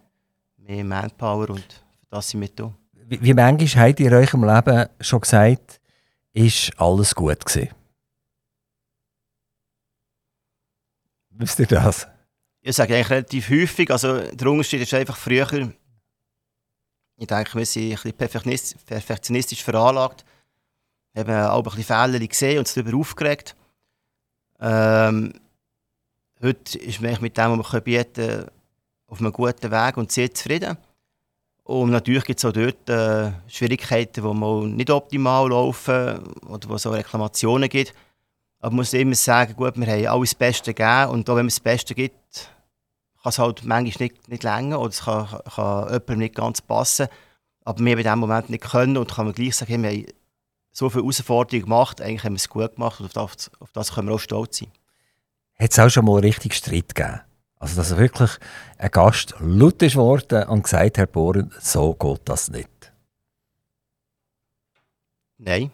mehr 0.58 0.84
Manpower 0.84 1.50
und 1.50 1.72
für 1.98 2.06
das 2.10 2.28
sind 2.28 2.42
wir 2.42 2.48
da. 2.48 2.72
Wie, 2.92 3.22
wie 3.22 3.34
manchmal 3.34 3.88
habt 3.88 4.00
ihr 4.00 4.08
in 4.08 4.14
eurem 4.14 4.44
Leben 4.44 4.88
schon 5.00 5.20
gesagt, 5.20 5.80
ist 6.32 6.78
alles 6.78 7.14
gut 7.14 7.44
gewesen? 7.44 7.70
Wisst 11.30 11.58
ihr 11.58 11.66
das? 11.66 12.06
Ich 12.60 12.76
sage 12.76 12.94
eigentlich 12.94 13.10
relativ 13.10 13.50
häufig, 13.50 13.90
also 13.90 14.20
der 14.20 14.46
Unterschied 14.46 14.82
ist 14.82 14.94
einfach 14.94 15.16
früher, 15.16 15.72
ich 17.16 17.26
denke, 17.26 17.58
wir 17.58 17.66
sind 17.66 18.04
ein 18.04 18.12
bisschen 18.12 18.80
perfektionistisch 18.86 19.62
veranlagt, 19.62 20.24
haben 21.16 21.30
auch 21.30 21.58
ein 21.58 21.62
bisschen 21.64 21.84
Fehler 21.84 22.18
gesehen 22.18 22.52
und 22.52 22.58
uns 22.60 22.74
darüber 22.74 22.98
aufgeregt. 22.98 23.54
Ähm, 24.60 25.32
heute 26.40 26.78
ist 26.78 27.00
man 27.00 27.20
mit 27.20 27.36
dem, 27.36 27.58
was 27.58 27.72
wir 27.72 27.80
bieten 27.80 28.14
können, 28.14 28.50
auf 29.08 29.20
einem 29.20 29.32
guten 29.32 29.70
Weg 29.70 29.96
und 29.96 30.10
sehr 30.10 30.32
zufrieden. 30.32 30.76
Und 31.64 31.90
natürlich 31.90 32.24
gibt 32.24 32.38
es 32.38 32.44
auch 32.44 32.52
dort 32.52 32.88
äh, 32.88 33.32
Schwierigkeiten, 33.46 34.22
die 34.22 34.34
mal 34.34 34.66
nicht 34.66 34.90
optimal 34.90 35.48
laufen 35.48 36.18
oder 36.48 36.68
wo 36.68 36.74
es 36.74 36.86
auch 36.86 36.92
Reklamationen 36.92 37.68
gibt. 37.68 37.94
Aber 38.58 38.70
man 38.70 38.76
muss 38.76 38.92
immer 38.94 39.14
sagen, 39.14 39.54
gut, 39.54 39.76
wir 39.76 39.86
haben 39.86 40.06
alles 40.06 40.30
das 40.30 40.38
Beste 40.38 40.74
gegeben 40.74 41.10
und 41.10 41.28
auch 41.28 41.36
wenn 41.36 41.46
es 41.46 41.56
das 41.56 41.60
Beste 41.60 41.94
gibt, 41.94 42.50
kann 43.22 43.30
es 43.30 43.38
halt 43.38 43.64
manchmal 43.64 44.08
nicht, 44.08 44.28
nicht 44.28 44.42
länger 44.42 44.80
oder 44.80 44.90
es 44.90 45.04
kann, 45.04 45.26
kann 45.26 45.84
jemandem 45.84 46.18
nicht 46.18 46.34
ganz 46.34 46.60
passen. 46.60 47.08
Aber 47.64 47.84
wir 47.84 47.92
in 47.92 48.02
diesem 48.02 48.18
Moment 48.18 48.50
nicht 48.50 48.64
können 48.64 48.96
und 48.96 49.10
kann 49.10 49.26
man 49.26 49.34
gleich 49.34 49.56
sagen, 49.56 49.82
wir 49.82 49.90
haben 49.90 50.06
so 50.72 50.90
viele 50.90 51.02
Herausforderungen 51.02 51.64
gemacht, 51.64 52.00
eigentlich 52.00 52.24
haben 52.24 52.32
wir 52.32 52.38
es 52.38 52.48
gut 52.48 52.74
gemacht 52.74 53.00
und 53.00 53.16
auf 53.16 53.36
das, 53.36 53.50
auf 53.60 53.70
das 53.72 53.94
können 53.94 54.08
wir 54.08 54.14
auch 54.14 54.20
stolz 54.20 54.58
sein. 54.58 54.72
Hat 55.58 55.70
es 55.70 55.78
auch 55.78 55.88
schon 55.88 56.04
mal 56.04 56.20
richtig 56.20 56.54
Streit 56.54 56.94
gegeben? 56.94 57.20
Also, 57.58 57.76
dass 57.76 57.96
wirklich 57.96 58.30
ein 58.78 58.90
Gast 58.90 59.36
laut 59.38 59.80
ist 59.82 59.94
worden 59.94 60.48
und 60.48 60.64
gesagt 60.64 60.98
Herr 60.98 61.06
Bohren, 61.06 61.54
so 61.60 61.94
geht 61.94 62.22
das 62.24 62.48
nicht. 62.50 62.92
Nein. 65.38 65.70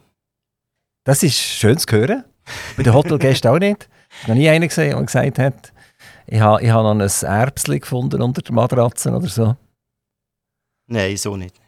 Das 1.05 1.23
ist 1.23 1.39
schön 1.39 1.79
zu 1.79 1.87
hören. 1.91 2.25
Bei 2.77 2.83
den 2.83 2.93
Hotelgästen 2.93 3.51
auch 3.51 3.59
nicht. 3.59 3.89
Ich 4.11 4.23
habe 4.25 4.33
noch 4.33 4.39
nie 4.39 4.51
einen 4.51 4.69
gesehen, 4.69 4.97
der 4.97 5.03
gesagt 5.03 5.39
hat, 5.39 5.73
ich 6.29 6.41
habe, 6.41 6.63
ich 6.63 6.71
habe 6.71 6.95
noch 6.95 7.05
ein 7.05 7.25
Erbsli 7.41 7.81
gefunden 7.81 8.21
unter 8.21 8.43
der 8.43 8.55
Matratze 8.55 9.11
oder 9.11 9.29
so. 9.29 9.57
Nein, 10.87 11.17
so 11.17 11.37
nicht. 11.37 11.61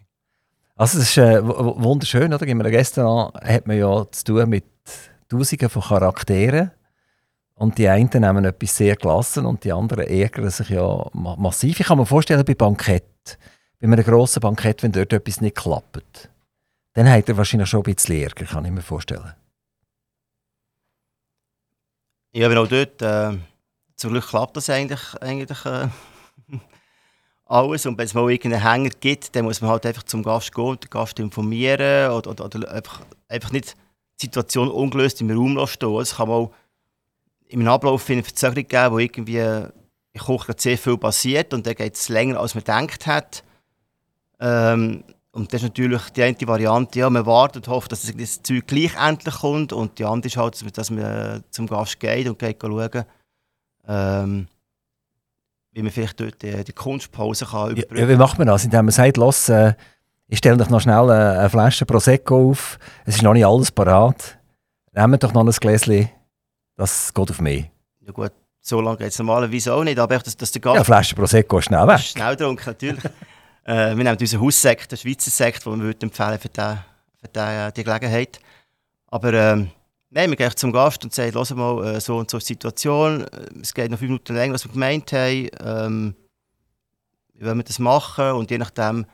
Also 0.76 0.98
es 0.98 1.10
ist 1.10 1.18
äh, 1.18 1.42
wunderschön, 1.44 2.32
oder? 2.32 2.46
Einem 2.46 2.60
Restaurant 2.62 3.34
hat 3.42 3.66
man 3.66 3.78
ja 3.78 4.06
zu 4.10 4.24
tun 4.24 4.48
mit 4.48 4.64
Tausenden 5.28 5.68
von 5.68 5.82
Charakteren. 5.82 6.70
Und 7.54 7.76
die 7.76 7.88
einen 7.88 8.08
nehmen 8.12 8.44
etwas 8.46 8.76
sehr 8.76 8.96
gelassen 8.96 9.44
und 9.44 9.64
die 9.64 9.72
anderen 9.72 10.06
ärgern 10.06 10.48
sich 10.48 10.70
ja 10.70 11.06
massiv. 11.12 11.78
Ich 11.78 11.86
kann 11.86 11.98
mir 11.98 12.06
vorstellen, 12.06 12.42
bei 12.44 12.54
Bankett, 12.54 13.38
bei 13.78 13.86
einem 13.86 14.02
grossen 14.02 14.40
Bankett, 14.40 14.82
wenn 14.82 14.92
dort 14.92 15.12
etwas 15.12 15.42
nicht 15.42 15.56
klappt, 15.56 16.30
dann 16.94 17.10
hat 17.10 17.28
er 17.28 17.36
wahrscheinlich 17.36 17.68
schon 17.68 17.84
ein 17.84 17.94
bisschen 17.94 18.22
Ärger, 18.22 18.46
kann 18.46 18.64
ich 18.64 18.70
mir 18.70 18.80
vorstellen. 18.80 19.34
Ja, 22.32 22.46
aber 22.46 22.62
auch 22.62 22.68
dort, 22.68 23.02
äh, 23.02 23.36
zum 24.00 24.12
Glück 24.12 24.28
klappt 24.28 24.56
das 24.56 24.70
eigentlich, 24.70 25.00
eigentlich 25.20 25.64
äh, 25.66 25.88
alles. 27.44 27.84
Und 27.84 27.98
wenn 27.98 28.06
es 28.06 28.14
mal 28.14 28.30
irgendeinen 28.30 28.62
Hänger 28.62 28.90
gibt, 28.98 29.36
dann 29.36 29.44
muss 29.44 29.60
man 29.60 29.70
halt 29.70 29.84
einfach 29.84 30.04
zum 30.04 30.22
Gast 30.22 30.54
gehen, 30.54 30.78
den 30.80 30.88
Gast 30.88 31.18
informieren 31.18 32.10
oder, 32.10 32.30
oder, 32.30 32.46
oder 32.46 32.72
einfach, 32.72 33.02
einfach 33.28 33.52
nicht 33.52 33.76
die 34.20 34.26
Situation 34.26 34.70
ungelöst 34.70 35.20
im 35.20 35.30
Raum 35.30 35.56
lassen. 35.56 35.94
Es 36.00 36.16
kann 36.16 36.28
mal 36.28 36.50
im 37.48 37.68
Ablauf 37.68 38.08
eine 38.08 38.22
Verzögerung 38.22 38.68
geben, 38.68 38.92
wo 38.92 38.98
irgendwie 38.98 39.38
in 39.38 40.20
Koch 40.20 40.46
sehr 40.56 40.78
viel 40.78 40.96
passiert 40.96 41.52
und 41.52 41.66
dann 41.66 41.74
geht 41.74 41.94
es 41.94 42.08
länger, 42.08 42.40
als 42.40 42.54
man 42.54 42.64
gedacht 42.64 43.06
hat. 43.06 43.44
Ähm, 44.40 45.04
und 45.32 45.52
das 45.52 45.62
ist 45.62 45.68
natürlich 45.68 46.08
die 46.10 46.22
eine 46.22 46.36
Variante, 46.46 46.98
ja, 46.98 47.10
man 47.10 47.26
wartet 47.26 47.68
und 47.68 47.74
hofft, 47.74 47.92
dass 47.92 48.10
das 48.10 48.42
Zeug 48.42 48.66
gleich 48.66 48.96
endlich 48.96 49.34
kommt. 49.34 49.72
Und 49.74 49.98
die 49.98 50.04
andere 50.04 50.28
ist 50.28 50.36
halt, 50.38 50.78
dass 50.78 50.90
man 50.90 51.44
zum 51.50 51.66
Gast 51.66 52.00
geht 52.00 52.28
und 52.28 52.38
geht 52.38 52.56
schauen, 52.62 53.04
ähm, 53.90 54.46
wie 55.72 55.82
man 55.82 55.90
vielleicht 55.90 56.20
dort 56.20 56.42
die, 56.42 56.64
die 56.64 56.72
Kunstpause 56.72 57.44
kann 57.46 57.70
überbrücken 57.70 57.88
kann. 57.88 57.98
Ja, 57.98 58.08
wie 58.08 58.16
macht 58.16 58.38
man 58.38 58.46
das? 58.46 58.64
Indem 58.64 58.86
man 58.86 58.92
sagt, 58.92 59.16
los, 59.16 59.48
äh, 59.48 59.74
ich 60.28 60.38
stelle 60.38 60.56
doch 60.56 60.70
noch 60.70 60.80
schnell 60.80 61.10
eine, 61.10 61.40
eine, 61.40 61.50
Flasche 61.50 61.84
Prosecco 61.86 62.50
auf, 62.50 62.78
es 63.04 63.16
ist 63.16 63.22
noch 63.22 63.32
nicht 63.32 63.44
alles 63.44 63.70
parat. 63.70 64.38
Nehmen 64.92 65.12
wir 65.12 65.18
doch 65.18 65.32
noch 65.32 65.44
ein 65.44 65.50
Gläschen, 65.50 66.08
das 66.76 67.12
geht 67.12 67.30
auf 67.30 67.40
mich. 67.40 67.68
Ja 68.00 68.12
gut, 68.12 68.32
so 68.60 68.80
lange 68.80 68.98
geht 68.98 69.08
es 69.08 69.18
normalerweise 69.18 69.74
auch 69.74 69.84
nicht, 69.84 69.98
aber 69.98 70.18
dass, 70.18 70.36
dass 70.36 70.52
der 70.52 70.60
Gast... 70.60 70.74
Ja, 70.74 70.80
eine 70.80 70.84
Flasche 70.84 71.14
Prosecco 71.14 71.58
ist 71.58 71.66
schnell 71.66 71.86
weg. 71.86 72.00
Schnell 72.00 72.36
getrunken, 72.36 72.64
natürlich. 72.66 73.04
Äh, 73.62 73.94
wir 73.94 74.04
nehmen 74.04 74.16
unseren 74.18 74.40
Haussekt, 74.40 74.90
den 74.90 74.96
Schweizer 74.96 75.30
Sekt, 75.30 75.66
den 75.66 75.82
wir 75.82 75.94
empfehlen 76.02 76.38
für, 76.38 76.48
den, 76.48 76.78
für 77.20 77.28
den, 77.28 77.42
äh, 77.42 77.70
die 77.70 77.84
Gelegenheit. 77.84 78.40
Aber 79.08 79.34
ähm, 79.34 79.70
nein, 80.10 80.30
wir 80.30 80.36
gehen 80.36 80.56
zum 80.56 80.72
Gast 80.72 81.02
und 81.04 81.14
sagen, 81.14 81.32
hör 81.32 81.56
mal, 81.56 81.94
äh, 81.94 82.00
so 82.00 82.18
und 82.18 82.30
so 82.30 82.38
die 82.38 82.44
Situation, 82.44 83.22
äh, 83.22 83.46
es 83.60 83.72
geht 83.72 83.90
noch 83.90 83.98
fünf 83.98 84.10
Minuten 84.10 84.34
länger, 84.34 84.54
als 84.54 84.64
wir 84.64 84.72
gemeint 84.72 85.12
haben, 85.12 85.48
ähm, 85.60 86.14
wie 87.34 87.44
wollen 87.44 87.58
wir 87.58 87.64
das 87.64 87.78
machen 87.78 88.32
und 88.32 88.50
je 88.50 88.58
nachdem, 88.58 89.06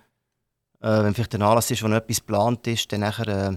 äh, 0.80 1.02
wenn 1.02 1.14
vielleicht 1.14 1.34
ein 1.34 1.42
Anlass 1.42 1.70
ist, 1.70 1.82
wo 1.82 1.88
noch 1.88 1.96
etwas 1.96 2.18
geplant 2.18 2.66
ist, 2.66 2.90
dann 2.92 3.00
nachher, 3.00 3.28
äh, 3.28 3.56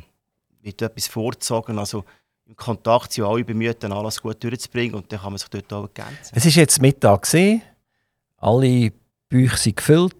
wird 0.62 0.82
etwas 0.82 1.08
vorgezogen, 1.08 1.80
also 1.80 2.04
im 2.45 2.56
Kontakt 2.56 3.13
sind 3.13 3.25
alle 3.25 3.43
bemüht, 3.43 3.82
den 3.84 3.91
Anlass 3.91 4.21
gut 4.21 4.43
durchzubringen 4.43 4.95
und 4.95 5.12
dann 5.12 5.19
kann 5.19 5.32
man 5.32 5.38
sich 5.38 5.49
dort 5.49 5.71
auch 5.71 5.84
ergänzen. 5.84 6.34
Es 6.34 6.45
ist 6.45 6.56
jetzt 6.56 6.82
Mittag 6.82 7.21
gesehen, 7.21 7.62
alle 8.38 8.91
Bücher 9.30 9.58
sind 9.58 9.78
gefüllt, 9.78 10.15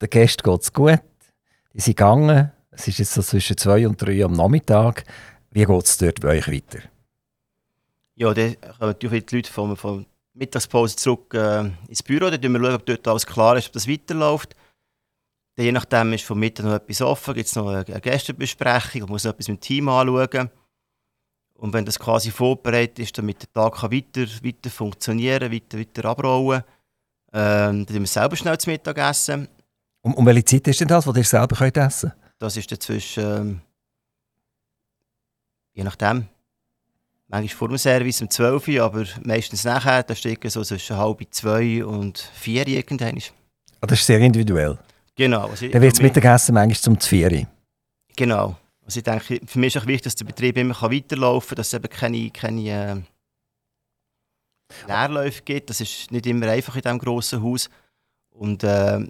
den 0.00 0.10
Gästen 0.10 0.42
geht 0.42 0.62
es 0.62 0.72
gut. 0.72 1.00
Die 1.74 1.80
sind 1.80 1.96
gegangen. 1.96 2.52
Es 2.70 2.88
ist 2.88 2.98
jetzt 2.98 3.14
so 3.14 3.22
zwischen 3.22 3.56
zwei 3.56 3.86
und 3.86 4.00
drei 4.00 4.24
am 4.24 4.32
Nachmittag. 4.32 5.04
Wie 5.50 5.64
geht 5.64 5.84
es 5.84 5.98
dort 5.98 6.20
bei 6.20 6.38
euch 6.38 6.48
weiter? 6.48 6.80
Ja, 8.14 8.34
dann 8.34 8.56
kommen 8.60 8.90
natürlich 8.90 9.26
die 9.26 9.36
Leute 9.36 9.52
von, 9.52 9.76
von 9.76 10.06
Mittagspause 10.34 10.96
zurück 10.96 11.32
äh, 11.34 11.70
ins 11.88 12.02
Büro. 12.02 12.30
Dann 12.30 12.42
schauen 12.42 12.62
wir, 12.62 12.74
ob 12.74 12.86
dort 12.86 13.06
alles 13.08 13.26
klar 13.26 13.56
ist, 13.56 13.68
ob 13.68 13.72
das 13.72 13.88
weiterläuft. 13.88 14.54
Dann, 15.54 15.66
je 15.66 15.72
nachdem 15.72 16.12
ist 16.12 16.24
vom 16.24 16.38
Mittag 16.38 16.66
noch 16.66 16.74
etwas 16.74 17.02
offen, 17.02 17.34
gibt 17.34 17.48
es 17.48 17.56
noch 17.56 17.68
eine, 17.68 17.84
eine 17.86 18.00
Gästebesprechung, 18.00 19.02
man 19.02 19.10
muss 19.10 19.24
noch 19.24 19.32
etwas 19.32 19.48
mit 19.48 19.58
dem 19.58 19.60
Team 19.60 19.88
anschauen. 19.88 20.50
Und 21.54 21.72
wenn 21.72 21.84
das 21.84 21.98
quasi 21.98 22.30
vorbereitet 22.30 23.00
ist, 23.00 23.18
damit 23.18 23.42
der 23.42 23.52
Tag 23.52 23.80
kann 23.80 23.90
weiter, 23.90 24.22
weiter 24.44 24.70
funktionieren 24.70 25.52
weiter, 25.52 25.78
weiter 25.78 26.04
abrollen 26.04 26.62
ähm, 27.32 27.84
dann 27.84 27.88
essen 27.88 28.00
wir 28.00 28.06
selber 28.06 28.36
schnell 28.36 28.58
zum 28.58 28.72
Mittagessen. 28.72 29.48
Um, 30.02 30.14
um 30.14 30.26
welche 30.26 30.44
Zeit 30.44 30.68
ist 30.68 30.80
denn 30.80 30.88
das, 30.88 31.06
wo 31.06 31.12
ihr 31.12 31.24
selber 31.24 31.56
könnt 31.56 31.76
essen 31.76 32.10
könnt? 32.10 32.22
Das 32.38 32.56
ist 32.56 32.70
dazwischen, 32.70 33.24
ähm, 33.24 33.60
je 35.78 35.84
nachdem, 35.84 36.26
manchmal 37.28 37.56
vor 37.56 37.68
dem 37.68 37.78
Service 37.78 38.20
um 38.20 38.28
12 38.28 38.68
Uhr, 38.68 38.82
aber 38.82 39.04
meistens 39.22 39.64
nachher, 39.64 40.02
da 40.02 40.14
steht 40.14 40.42
so 40.50 40.62
zwischen 40.64 40.96
halb 40.96 41.24
zwei 41.30 41.84
und 41.84 42.18
vier 42.34 42.66
irgendwann. 42.66 43.22
Ah, 43.80 43.86
das 43.86 44.00
ist 44.00 44.06
sehr 44.06 44.18
individuell? 44.18 44.76
Genau. 45.14 45.46
Also 45.46 45.68
Dann 45.68 45.80
wird 45.80 45.92
das 45.92 46.02
Mittagessen 46.02 46.54
manchmal 46.54 46.80
zum 46.80 47.00
4 47.00 47.46
Genau. 48.16 48.56
Also 48.84 48.98
ich 48.98 49.04
denke, 49.04 49.40
für 49.46 49.58
mich 49.58 49.76
ist 49.76 49.82
auch 49.82 49.86
wichtig, 49.86 50.02
dass 50.02 50.14
der 50.16 50.24
Betrieb 50.24 50.56
immer 50.56 50.74
weiterlaufen 50.82 51.50
kann, 51.50 51.56
dass 51.56 51.68
es 51.68 51.74
eben 51.74 51.88
keine, 51.88 52.30
keine 52.30 53.04
äh, 54.88 54.88
Leerläufe 54.88 55.42
gibt. 55.42 55.70
Das 55.70 55.80
ist 55.80 56.10
nicht 56.10 56.26
immer 56.26 56.48
einfach 56.48 56.74
in 56.74 56.82
diesem 56.82 56.98
grossen 56.98 57.42
Haus. 57.42 57.70
Und 58.30 58.64
äh, 58.64 59.06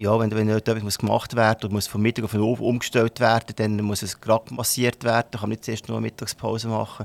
ja, 0.00 0.18
wenn, 0.18 0.30
wenn 0.30 0.48
etwas 0.48 0.98
gemacht 0.98 1.36
werden 1.36 1.64
und 1.64 1.72
muss 1.72 1.86
vom 1.86 2.00
Mittag 2.00 2.24
auf 2.24 2.30
den 2.30 2.40
Ofen 2.40 2.64
umgestellt 2.64 3.20
werden, 3.20 3.54
dann 3.56 3.76
muss 3.82 4.02
es 4.02 4.18
gerade 4.18 4.52
massiert 4.54 5.04
werden. 5.04 5.28
Da 5.30 5.38
kann 5.38 5.50
man 5.50 5.50
nicht 5.50 5.64
zuerst 5.66 5.88
nur 5.88 5.98
eine 5.98 6.06
Mittagspause 6.06 6.68
machen. 6.68 7.04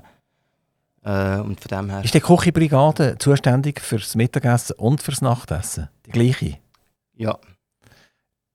Äh, 1.03 1.39
und 1.39 1.59
von 1.59 1.67
dem 1.67 1.89
her. 1.89 2.05
Ist 2.05 2.13
die 2.13 2.21
Küchenbrigade 2.21 3.17
zuständig 3.19 3.81
für 3.81 3.97
das 3.97 4.15
Mittagessen 4.15 4.77
und 4.77 5.03
für 5.03 5.11
das 5.11 5.21
Nachtessen? 5.21 5.89
Die 6.05 6.11
gleiche? 6.11 6.57
Ja. 7.15 7.37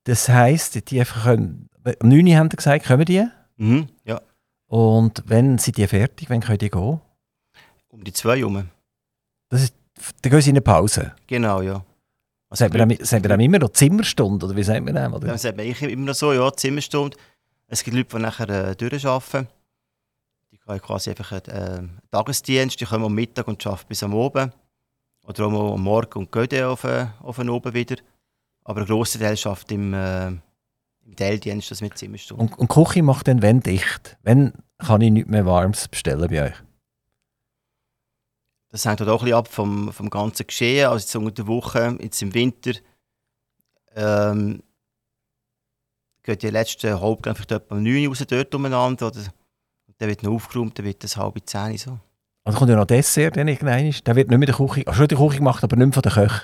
Das 0.04 0.26
heisst, 0.30 0.90
die 0.90 1.00
einfach 1.00 1.24
können, 1.24 1.68
um 2.00 2.08
9 2.08 2.26
Uhr 2.26 2.36
haben 2.36 2.50
Sie 2.50 2.56
gesagt, 2.56 2.86
kommen 2.86 3.04
die? 3.04 3.26
Mhm, 3.58 3.88
ja. 4.04 4.22
Und 4.68 5.22
wenn 5.26 5.58
sind 5.58 5.76
die 5.76 5.86
fertig, 5.86 6.30
wann 6.30 6.40
können 6.40 6.58
die 6.58 6.70
gehen? 6.70 7.00
Um 7.88 8.04
die 8.04 8.12
zwei 8.14 8.42
Uhr. 8.42 8.64
Das 9.50 9.64
ist, 9.64 9.74
dann 10.22 10.32
gehen 10.32 10.40
sie 10.40 10.50
in 10.50 10.56
eine 10.56 10.62
Pause? 10.62 11.12
Genau, 11.26 11.60
ja. 11.60 11.84
Sagt, 12.52 12.76
man 12.76 12.88
dann, 12.88 13.22
dann 13.22 13.40
immer 13.40 13.60
noch 13.60 13.70
Zimmerstunde, 13.70 14.46
oder 14.46 14.56
wie 14.56 14.62
sagt 14.64 14.84
man 14.84 14.94
das? 14.94 15.12
Oder? 15.12 15.28
Ja, 15.28 15.38
sagt 15.38 15.56
man 15.56 15.66
immer 15.66 16.06
noch 16.06 16.14
so, 16.14 16.32
ja, 16.32 16.52
Zimmerstunde. 16.52 17.16
Es 17.68 17.84
gibt 17.84 17.96
Leute, 17.96 18.16
die 18.16 18.22
nachher 18.22 18.48
äh, 18.48 18.74
durcharbeiten. 18.74 19.46
Die 20.50 20.58
können 20.58 20.80
quasi 20.80 21.10
einfach 21.10 21.30
einen 21.30 22.00
äh, 22.02 22.08
Tagesdienst, 22.10 22.80
die 22.80 22.84
kommen 22.84 23.04
am 23.04 23.14
Mittag 23.14 23.46
und 23.46 23.64
arbeiten 23.64 23.86
bis 23.88 24.02
am 24.02 24.16
Abend. 24.16 24.52
Oder 25.22 25.46
auch 25.46 25.74
am 25.74 25.82
Morgen 25.82 26.18
und 26.18 26.32
gehen 26.32 26.48
dann 26.48 26.64
auf, 26.64 26.82
äh, 26.82 27.06
auf 27.20 27.36
den 27.36 27.50
Oben 27.50 27.72
wieder. 27.72 27.96
Aber 28.64 28.80
ein 28.80 28.86
grosser 28.86 29.20
Teil 29.20 29.38
arbeitet 29.44 29.70
im, 29.70 29.94
äh, 29.94 30.26
im 30.26 31.16
Teildienst, 31.16 31.70
das 31.70 31.80
mit 31.80 31.96
Zimmerstunden. 31.96 32.48
Und, 32.48 32.58
und 32.58 32.70
die 32.70 32.74
Küche 32.74 33.02
macht 33.04 33.28
dann 33.28 33.42
wenn 33.42 33.60
dicht? 33.60 34.18
Wenn 34.22 34.54
kann 34.78 35.00
ich 35.02 35.12
nichts 35.12 35.30
mehr 35.30 35.46
Warmes 35.46 35.86
bestellen 35.86 36.28
bei 36.28 36.46
euch? 36.46 36.54
Das 38.70 38.84
hängt 38.84 39.00
halt 39.00 39.10
auch 39.10 39.20
ein 39.20 39.24
bisschen 39.24 39.38
ab 39.38 39.48
vom, 39.48 39.92
vom 39.92 40.10
ganzen 40.10 40.46
Geschehen. 40.46 40.88
Also 40.88 41.02
jetzt 41.02 41.16
unter 41.16 41.30
der 41.30 41.46
Woche, 41.46 41.98
jetzt 42.00 42.22
im 42.22 42.32
Winter, 42.34 42.72
ähm, 43.96 44.62
geht 46.22 46.42
die 46.42 46.50
letzte 46.50 47.00
Hauptgang 47.00 47.34
vielleicht 47.34 47.52
etwa 47.52 47.74
um 47.74 47.82
9 47.82 48.04
Uhr 48.04 48.08
raus 48.08 48.24
dort 48.28 48.54
umeinander. 48.54 49.08
Oder, 49.08 49.20
dann 49.98 50.08
wird 50.08 50.22
noch 50.22 50.32
aufgeräumt, 50.32 50.78
dann 50.78 50.86
wird 50.86 51.02
es 51.04 51.16
halb 51.16 51.36
10 51.44 51.76
so. 51.78 51.98
Also 52.44 52.58
kommt 52.58 52.70
ja 52.70 52.76
noch 52.76 52.86
Dessert, 52.86 53.36
dann 53.36 53.48
irgendwann. 53.48 53.94
Der 54.06 54.16
wird 54.16 54.30
nicht 54.30 54.38
mehr 54.38 54.46
der 54.46 54.54
Küche, 54.54 54.86
also 54.86 54.98
schon 54.98 55.08
der 55.08 55.18
Küche 55.18 55.36
gemacht, 55.38 55.62
aber 55.62 55.76
nicht 55.76 55.86
mehr 55.86 55.92
von 55.92 56.02
der 56.02 56.12
Köche. 56.12 56.42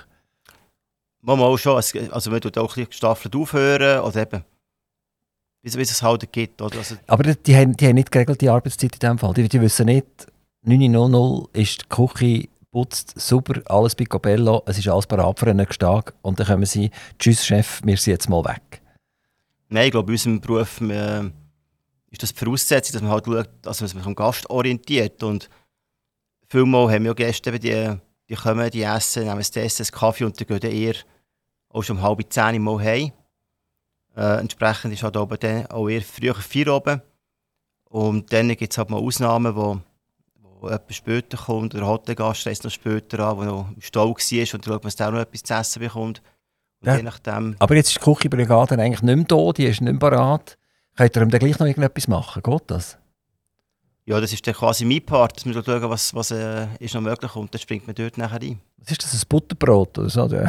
Mal 1.21 1.57
schon, 1.57 1.75
also 1.75 2.31
man 2.31 2.41
tut 2.41 2.57
auch 2.57 2.63
ein 2.63 2.67
bisschen 2.67 2.89
gestaffelt 2.89 3.35
aufhören 3.35 4.01
oder 4.01 4.21
eben, 4.21 4.45
wie, 5.63 5.81
es 5.81 6.01
halt 6.01 6.31
gibt. 6.31 6.61
Oder? 6.61 6.77
Also, 6.77 6.95
aber 7.07 7.23
die, 7.23 7.35
die, 7.35 7.55
haben, 7.55 7.75
die 7.75 7.87
haben 7.87 7.95
nicht 7.95 8.11
geregelte 8.11 8.51
Arbeitszeit 8.51 8.93
in 8.93 8.99
dem 8.99 9.17
Fall. 9.17 9.33
Die, 9.33 9.49
die 9.49 9.59
wissen 9.59 9.87
nicht, 9.87 10.27
9.00 10.67 11.55
ist 11.55 11.83
die 11.83 11.87
Küche 11.87 12.49
putzt, 12.71 13.17
super, 13.17 13.61
alles 13.67 13.95
picobello, 13.95 14.63
es 14.65 14.77
ist 14.77 14.89
alles 14.89 15.07
parat 15.07 15.39
für 15.39 15.47
einen 15.47 15.57
nächsten 15.57 15.79
Tag 15.79 16.13
und 16.21 16.37
dann 16.39 16.47
können 16.47 16.65
sie, 16.65 16.91
tschüss 17.17 17.45
Chef, 17.45 17.79
wir 17.85 17.95
sind 17.95 18.11
jetzt 18.11 18.29
mal 18.29 18.43
weg. 18.43 18.81
Nein, 19.69 19.85
ich 19.85 19.91
glaube, 19.91 20.11
in 20.11 20.15
unserem 20.15 20.41
Beruf 20.41 20.81
äh, 20.81 21.23
ist 22.09 22.21
das 22.21 22.33
die 22.33 22.39
Voraussetzung, 22.39 22.93
dass 22.93 23.01
man 23.01 23.11
halt 23.11 23.25
schaut, 23.25 23.35
also 23.65 23.85
dass 23.85 23.93
man 23.93 24.03
sich 24.03 24.05
am 24.05 24.15
Gast 24.15 24.49
orientiert 24.49 25.23
und 25.23 25.49
vielmal 26.49 26.91
haben 26.91 27.03
wir 27.03 27.11
ja 27.11 27.13
Gäste, 27.13 27.57
die, 27.57 27.97
die 28.27 28.35
kommen, 28.35 28.69
die 28.69 28.83
essen, 28.83 29.23
nehmen 29.23 29.37
das 29.37 29.55
Essen, 29.55 29.83
einen 29.83 29.91
Kaffee 29.97 30.25
und 30.25 30.37
dann 30.37 30.59
gehen 30.59 30.71
eher 30.71 30.95
auch 31.69 31.81
schon 31.81 31.97
um 31.97 32.03
halb 32.03 32.21
zehn 32.29 32.61
Mal 32.61 32.83
heim. 32.83 33.13
Äh, 34.17 34.41
entsprechend 34.41 34.93
ist 34.93 35.03
halt 35.03 35.15
oben 35.15 35.37
dann 35.39 35.67
auch 35.67 35.87
eher 35.87 36.01
früher 36.01 36.35
vier 36.35 36.73
oben. 36.73 37.01
Und 37.85 38.33
dann 38.33 38.49
gibt 38.49 38.73
es 38.73 38.77
halt 38.77 38.89
mal 38.89 38.99
Ausnahmen, 38.99 39.55
wo, 39.55 39.79
wo 40.59 40.67
jemand 40.67 40.93
später 40.93 41.37
kommt, 41.37 41.75
oder 41.75 41.87
Hotelgast 41.87 42.45
reist 42.47 42.63
noch 42.63 42.71
später 42.71 43.19
an, 43.19 43.37
der 43.37 43.45
noch 43.47 43.69
im 43.75 43.81
Stall 43.81 44.07
war 44.07 44.13
und 44.13 44.67
dann 44.67 44.73
schaut, 44.73 44.83
man 44.83 45.07
auch 45.07 45.11
noch 45.11 45.19
etwas 45.19 45.43
zu 45.43 45.53
essen 45.53 45.79
bekommt. 45.79 46.21
Ja. 46.83 46.95
Je 46.95 47.03
nachdem. 47.03 47.55
Aber 47.59 47.75
jetzt 47.75 47.89
ist 47.89 47.97
die 47.97 48.03
Küchenbrigade 48.03 48.75
eigentlich 48.75 49.01
nicht 49.01 49.15
mehr 49.15 49.25
da, 49.25 49.51
die 49.51 49.65
ist 49.65 49.81
nicht 49.81 49.91
mehr 49.91 49.99
bereit. 49.99 50.57
Könnt 50.95 51.15
ihr 51.15 51.21
ihm 51.21 51.29
dann 51.29 51.39
gleich 51.39 51.59
noch 51.59 51.67
irgendetwas 51.67 52.07
machen? 52.07 52.41
Geht 52.43 52.63
das? 52.67 52.97
Ja, 54.05 54.21
das 54.21 54.31
ist 54.31 54.47
dann 54.47 54.53
quasi 54.53 54.85
mein 54.85 55.05
Part, 55.05 55.35
dass 55.35 55.45
wir 55.45 55.53
schauen, 55.53 55.89
was, 55.89 56.13
was 56.15 56.31
äh, 56.31 56.67
ist 56.79 56.93
noch 56.93 57.01
möglich 57.01 57.35
und 57.35 57.53
dann 57.53 57.59
springt 57.59 57.87
man 57.87 57.95
dort 57.95 58.17
nachher 58.17 58.41
rein. 58.41 58.61
Was 58.77 58.91
ist 58.91 59.03
das, 59.03 59.13
ein 59.13 59.27
Butterbrot 59.27 59.97
oder 59.97 60.09
so? 60.09 60.27
Ja, 60.27 60.47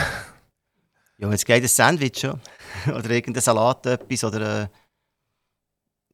wenn 1.19 1.33
es 1.33 1.45
geht, 1.45 1.63
ein 1.63 1.69
Sandwich 1.69 2.23
ja. 2.23 2.39
oder 2.87 3.11
irgendein 3.11 3.43
Salat, 3.43 3.85
etwas 3.87 4.23
oder... 4.23 4.63
Äh, 4.63 4.69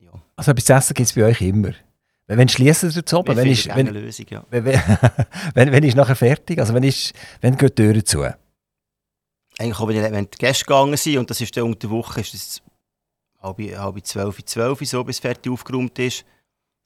ja. 0.00 0.10
Also 0.36 0.52
etwas 0.52 0.64
zu 0.64 0.72
essen 0.72 0.94
gibt 0.94 1.08
es 1.08 1.14
bei 1.14 1.24
euch 1.24 1.42
immer? 1.42 1.74
Wenn 2.26 2.48
schließen 2.48 2.90
Sie 2.90 3.04
zu 3.04 3.18
oben? 3.18 3.36
Wenn 3.36 3.50
ist, 3.50 3.68
wenn, 3.74 3.86
Lösung, 3.88 4.26
ja. 4.30 4.44
wenn, 4.48 4.64
wenn, 5.54 5.72
wenn 5.72 5.82
ist 5.84 5.94
nachher 5.94 6.16
fertig? 6.16 6.58
Also 6.58 6.72
wenn 6.72 6.82
ist, 6.82 7.12
wenn 7.40 7.56
geht 7.56 7.78
die 7.78 7.92
Tür 7.92 8.04
zu? 8.04 8.22
Eigentlich 9.58 9.78
auch, 9.78 9.88
wenn, 9.88 10.12
wenn 10.12 10.30
die 10.30 10.38
Gäste 10.38 10.64
gegangen 10.64 10.96
sind 10.96 11.18
und 11.18 11.30
das 11.30 11.40
ist 11.40 11.56
dann 11.56 11.64
unter 11.64 11.80
der 11.80 11.90
Woche, 11.90 12.20
ist 12.20 12.34
es 12.34 12.62
halb, 13.42 13.58
halb 13.58 14.06
zwölf, 14.06 14.44
zwölf 14.44 14.80
so, 14.82 15.04
bis 15.04 15.18
fertig 15.18 15.52
aufgeräumt 15.52 15.98
ist. 15.98 16.24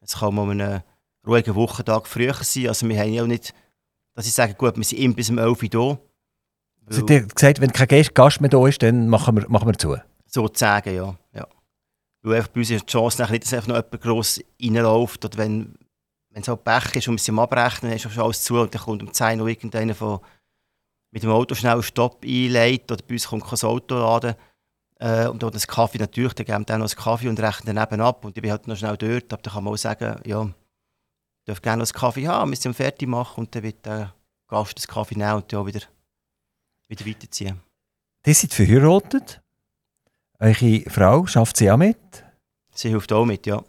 Es 0.00 0.18
kann 0.18 0.34
mal 0.34 0.50
einen 0.50 0.82
ruhigen 1.26 1.54
Wochentag 1.54 2.06
früher 2.06 2.34
sein. 2.34 2.68
Also 2.68 2.88
wir 2.88 2.98
haben 2.98 3.12
ja 3.12 3.22
auch 3.22 3.26
nicht, 3.26 3.54
dass 4.14 4.26
ich 4.26 4.32
sage, 4.32 4.54
gut, 4.54 4.76
wir 4.76 4.84
sind 4.84 4.98
immer 4.98 5.14
bis 5.14 5.30
um 5.30 5.38
11 5.38 5.62
Uhr 5.62 5.68
da. 5.68 5.98
Also 6.86 7.02
dir 7.02 7.26
gesagt, 7.26 7.60
wenn 7.60 7.72
kein 7.72 8.06
Gast 8.14 8.40
mehr 8.40 8.50
da 8.50 8.66
ist, 8.66 8.82
dann 8.82 9.08
machen 9.08 9.36
wir, 9.36 9.48
machen 9.48 9.68
wir 9.68 9.78
zu? 9.78 9.96
Sozusagen, 10.26 10.94
ja. 10.94 11.16
ja. 11.32 11.46
Weil 12.28 12.42
bei 12.42 12.60
uns 12.60 12.70
ist 12.70 12.82
die 12.82 12.92
Chance 12.92 13.26
nicht, 13.30 13.44
dass 13.44 13.54
einfach 13.54 13.68
noch 13.68 13.76
jemand 13.76 14.00
gross 14.00 14.40
reinläuft. 14.62 15.24
Oder 15.24 15.38
wenn, 15.38 15.74
wenn 16.30 16.42
es 16.42 16.48
halt 16.48 16.64
Pech 16.64 16.96
ist 16.96 17.08
und 17.08 17.14
wir 17.14 17.22
sind 17.22 17.38
abrechnen, 17.38 17.90
dann 17.90 17.96
ist 17.96 18.10
schon 18.10 18.22
alles 18.22 18.42
zu 18.42 18.58
und 18.58 18.74
dann 18.74 18.82
kommt 18.82 19.02
um 19.02 19.12
10 19.12 19.40
Uhr 19.40 19.48
irgendeiner 19.48 19.94
von, 19.94 20.20
mit 21.10 21.22
dem 21.22 21.30
Auto 21.30 21.54
schnell 21.54 21.72
einen 21.72 21.82
Stopp 21.82 22.24
einleitet 22.24 22.92
oder 22.92 23.02
bei 23.06 23.14
uns 23.14 23.28
kommt 23.28 23.44
kein 23.44 23.68
Auto 23.68 23.94
laden. 23.94 24.34
Äh, 25.00 25.28
und 25.28 25.42
dann 25.42 25.52
das 25.52 25.66
Kaffee 25.66 25.98
natürlich, 25.98 26.34
dann 26.34 26.46
geben 26.46 26.64
wir 26.66 26.78
noch 26.78 26.86
einen 26.86 27.02
Kaffee 27.02 27.28
und 27.28 27.40
rechnen 27.40 27.74
daneben 27.74 28.00
ab. 28.00 28.24
Und 28.24 28.36
ich 28.36 28.42
bin 28.42 28.50
halt 28.50 28.66
noch 28.66 28.76
schnell 28.76 28.96
dort, 28.96 29.32
aber 29.32 29.42
dann 29.42 29.54
kann 29.54 29.64
man 29.64 29.74
auch 29.74 29.78
sagen, 29.78 30.20
ja, 30.24 30.42
ich 30.44 31.44
darf 31.46 31.62
gerne 31.62 31.82
noch 31.82 31.88
einen 31.88 32.00
Kaffee 32.00 32.28
haben, 32.28 32.50
wir 32.50 32.56
sind 32.58 32.74
fertig 32.74 33.08
machen 33.08 33.40
und 33.40 33.54
dann 33.54 33.62
wird 33.62 33.86
der 33.86 34.14
Gast 34.48 34.76
das 34.76 34.88
Kaffee 34.88 35.16
nehmen 35.16 35.34
und 35.34 35.52
dann 35.52 35.60
auch 35.60 35.66
wieder, 35.66 35.80
wieder 36.88 37.06
weiterziehen. 37.06 37.60
Die 38.26 38.34
sind 38.34 38.52
verheiratet. 38.52 39.40
Eure 40.40 40.82
Frau, 40.88 41.26
schafft 41.26 41.56
sie 41.56 41.70
auch 41.70 41.76
mit? 41.76 41.96
Sie 42.74 42.88
hilft 42.88 43.12
auch 43.12 43.24
mit, 43.24 43.46
ja. 43.46 43.62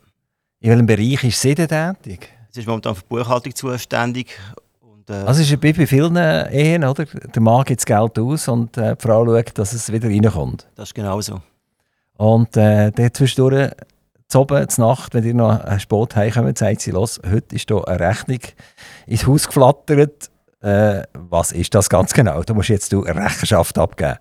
In 0.59 0.69
welchem 0.69 0.85
Bereich 0.85 1.23
ist 1.23 1.41
sie 1.41 1.55
denn 1.55 1.67
tätig? 1.67 2.29
Sie 2.51 2.59
ist 2.59 2.67
momentan 2.67 2.95
für 2.95 3.01
die 3.01 3.07
Buchhaltung 3.07 3.55
zuständig 3.55 4.37
äh, 5.09 5.13
also 5.13 5.41
ist 5.41 5.59
bei 5.59 5.73
vielen 5.73 6.15
Ehen, 6.15 6.83
oder? 6.83 7.05
Der 7.05 7.41
Mann 7.41 7.63
gibt 7.65 7.79
das 7.79 7.85
Geld 7.85 8.19
aus 8.19 8.47
und 8.47 8.77
äh, 8.77 8.95
die 8.95 9.01
Frau 9.01 9.25
schaut, 9.25 9.57
dass 9.57 9.73
es 9.73 9.91
wieder 9.91 10.07
reinkommt. 10.07 10.67
Das 10.75 10.89
ist 10.89 10.95
genau 10.95 11.19
so. 11.21 11.41
Und 12.17 12.55
äh, 12.57 12.91
der 12.91 13.13
zwischendurch, 13.13 13.71
zu 14.27 14.41
oben, 14.41 14.69
zur 14.69 14.87
Nacht, 14.87 15.13
wenn 15.13 15.23
ihr 15.23 15.33
noch 15.33 15.59
ein 15.61 15.79
Sport 15.79 16.15
heimkommt, 16.15 16.57
sagt 16.57 16.81
sie, 16.81 16.91
los, 16.91 17.19
heute 17.29 17.55
ist 17.55 17.69
hier 17.69 17.87
eine 17.87 17.99
Rechnung 17.99 18.39
ins 19.07 19.25
Haus 19.25 19.47
geflattert. 19.47 20.29
Äh, 20.61 21.03
was 21.13 21.51
ist 21.51 21.73
das 21.73 21.89
ganz 21.89 22.13
genau? 22.13 22.43
Da 22.43 22.53
musst 22.53 22.69
jetzt 22.69 22.93
du 22.93 23.03
eine 23.03 23.23
Rechenschaft 23.23 23.77
abgeben. 23.77 24.17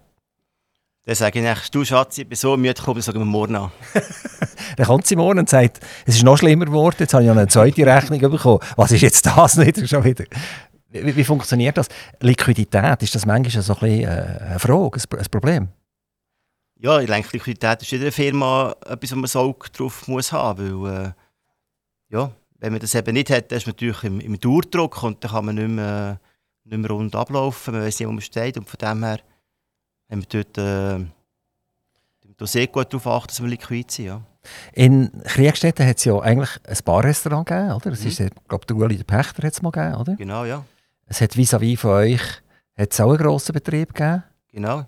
Dann 1.08 1.14
sage 1.14 1.40
ich, 1.40 1.70
du 1.70 1.86
Schatz, 1.86 2.18
ich 2.18 2.28
bin 2.28 2.36
so 2.36 2.54
müde 2.54 2.74
gekommen, 2.74 3.00
sagen 3.00 3.18
wir 3.18 3.24
morgen 3.24 3.56
an. 3.56 3.72
dann 4.76 4.86
kommt 4.86 5.06
sie 5.06 5.16
morgen 5.16 5.38
und 5.38 5.48
sagt, 5.48 5.80
es 6.04 6.16
ist 6.16 6.22
noch 6.22 6.36
schlimmer 6.36 6.66
geworden, 6.66 6.96
jetzt 6.98 7.14
habe 7.14 7.22
ich 7.22 7.28
noch 7.30 7.36
eine 7.38 7.48
zweite 7.48 7.86
Rechnung 7.86 8.20
bekommen. 8.20 8.58
Was 8.76 8.92
ist 8.92 9.00
jetzt 9.00 9.24
das 9.24 9.56
nicht 9.56 9.88
schon 9.88 10.04
wieder? 10.04 10.26
Wie, 10.90 11.16
wie, 11.16 11.24
funktioniert 11.24 11.78
das? 11.78 11.88
Liquidität, 12.20 13.02
ist 13.02 13.14
das 13.14 13.24
manchmal 13.24 13.62
so 13.62 13.72
ein 13.72 13.80
bisschen 13.80 14.02
äh, 14.02 14.38
eine 14.50 14.58
Frage, 14.58 15.00
ein 15.00 15.26
Problem? 15.30 15.68
Ja, 16.78 17.00
ich 17.00 17.06
denke, 17.06 17.30
Liquidität 17.32 17.80
ist 17.80 17.90
in 17.90 18.00
jeder 18.00 18.12
Firma 18.12 18.76
etwas, 18.84 19.12
wo 19.12 19.16
man 19.16 19.28
so 19.28 19.56
drauf 19.72 20.08
muss 20.08 20.30
haben 20.30 20.82
weil 20.82 21.06
äh, 21.06 21.12
ja, 22.10 22.30
wenn 22.58 22.72
man 22.72 22.82
das 22.82 22.94
eben 22.94 23.14
nicht 23.14 23.30
hat, 23.30 23.50
dann 23.50 23.56
ist 23.56 23.66
man 23.66 23.76
natürlich 23.76 24.04
im, 24.04 24.20
im 24.20 24.38
Dauerdruck 24.38 25.02
und 25.02 25.24
dann 25.24 25.30
kann 25.30 25.46
man 25.46 25.54
nicht 25.54 25.70
mehr, 25.70 26.20
nicht 26.64 26.78
mehr 26.78 26.90
rund 26.90 27.16
ablaufen, 27.16 27.72
man 27.72 27.82
weiß 27.82 27.98
nicht, 27.98 28.08
wo 28.08 28.12
man 28.12 28.20
steht 28.20 28.58
und 28.58 28.68
von 28.68 28.76
dem 28.76 29.02
her 29.02 29.20
haben 30.10 30.22
wir 30.22 30.42
dort 30.42 30.58
äh, 30.58 31.04
da 32.36 32.46
sehr 32.46 32.66
gut 32.68 32.92
darauf 32.92 33.06
achten, 33.06 33.28
dass 33.28 33.42
wir 33.42 33.48
liquid 33.48 33.92
sind. 33.92 34.06
Ja. 34.06 34.22
In 34.72 35.10
Kriegstätten 35.24 35.86
hat 35.86 35.98
es 35.98 36.04
ja 36.04 36.18
eigentlich 36.18 36.50
ein 36.66 36.78
Barrestaurant 36.84 37.46
gegeben, 37.46 37.72
oder? 37.72 37.90
Das 37.90 38.00
mhm. 38.00 38.08
ist, 38.08 38.22
glaube, 38.48 38.66
der 38.66 38.76
Ueli 38.76 38.96
der 38.96 39.04
Pächter 39.04 39.42
hat 39.42 39.52
es 39.52 39.62
mal 39.62 39.70
gegeben, 39.70 39.96
oder? 39.96 40.14
Genau, 40.16 40.44
ja. 40.44 40.64
Es 41.06 41.20
hat 41.20 41.34
vis-à-vis 41.34 41.78
-vis 41.78 41.78
von 41.78 41.90
euch 41.90 42.22
hat's 42.76 43.00
auch 43.00 43.08
einen 43.08 43.18
grossen 43.18 43.52
Betrieb 43.52 43.94
gegeben. 43.94 44.22
Genau. 44.52 44.84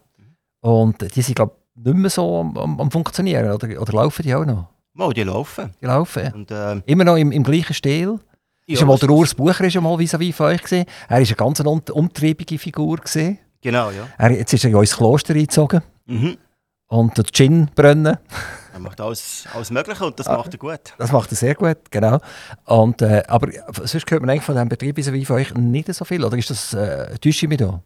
Und 0.61 1.14
die 1.14 1.22
sind, 1.22 1.35
glaube 1.35 1.56
ich, 1.74 1.85
nicht 1.85 1.96
mehr 1.96 2.11
so 2.11 2.40
am, 2.40 2.56
am, 2.56 2.80
am, 2.80 2.90
Funktionieren, 2.90 3.50
oder, 3.50 3.80
oder 3.80 3.92
laufen 3.92 4.22
die 4.22 4.35
auch 4.35 4.44
noch? 4.44 4.68
Oh, 4.98 5.12
die 5.12 5.22
laufen. 5.22 5.70
Die 5.80 5.87
laufen, 5.87 6.33
Und, 6.35 6.50
ähm, 6.50 6.83
Immer 6.87 7.04
noch 7.04 7.16
im, 7.16 7.33
im 7.33 7.42
gleichen 7.42 7.74
Stil? 7.74 8.20
Ja, 8.66 8.74
ist 8.74 8.85
mal 8.85 8.98
der 8.98 9.11
Urs 9.11 9.35
Bucher 9.35 9.64
ist 9.64 9.80
mal 9.80 9.96
vis-à-vis 9.96 10.30
-vis 10.30 10.35
von 10.35 10.46
euch 10.46 10.62
gewesen. 10.62 10.85
Er 11.09 11.11
war 11.11 11.16
eine 11.16 11.35
ganz 11.35 11.61
un 11.61 11.83
umtriebige 11.90 12.59
Figur. 12.59 12.98
Gewesen. 12.98 13.38
Genau, 13.60 13.90
ja. 13.90 14.08
Er, 14.18 14.30
jetzt 14.32 14.52
ist 14.52 14.64
er 14.64 14.70
in 14.70 14.76
unser 14.76 14.96
Kloster 14.96 15.34
eingezogen. 15.34 15.82
Mhm. 16.06 16.38
Und 16.88 17.16
den 17.16 17.24
Gin 17.26 17.70
brennen. 17.74 18.18
Er 18.72 18.80
macht 18.80 19.00
alles, 19.00 19.46
alles 19.52 19.70
Mögliche 19.70 20.04
und 20.04 20.18
das 20.18 20.26
ah, 20.26 20.36
macht 20.36 20.52
er 20.52 20.58
gut. 20.58 20.94
Das 20.98 21.12
macht 21.12 21.30
er 21.30 21.36
sehr 21.36 21.54
gut, 21.54 21.78
genau. 21.90 22.18
Und, 22.64 23.02
äh, 23.02 23.22
aber 23.28 23.48
sonst 23.84 24.10
hört 24.10 24.22
man 24.22 24.30
eigentlich 24.30 24.42
von 24.42 24.54
diesem 24.54 24.68
Betrieb 24.68 24.96
wie 24.96 25.24
von 25.24 25.36
euch 25.36 25.54
nicht 25.54 25.92
so 25.92 26.04
viel, 26.04 26.24
oder 26.24 26.36
ist 26.36 26.50
das, 26.50 26.74
äh, 26.74 27.16
täusche 27.18 27.46
mich 27.46 27.58
da? 27.58 27.82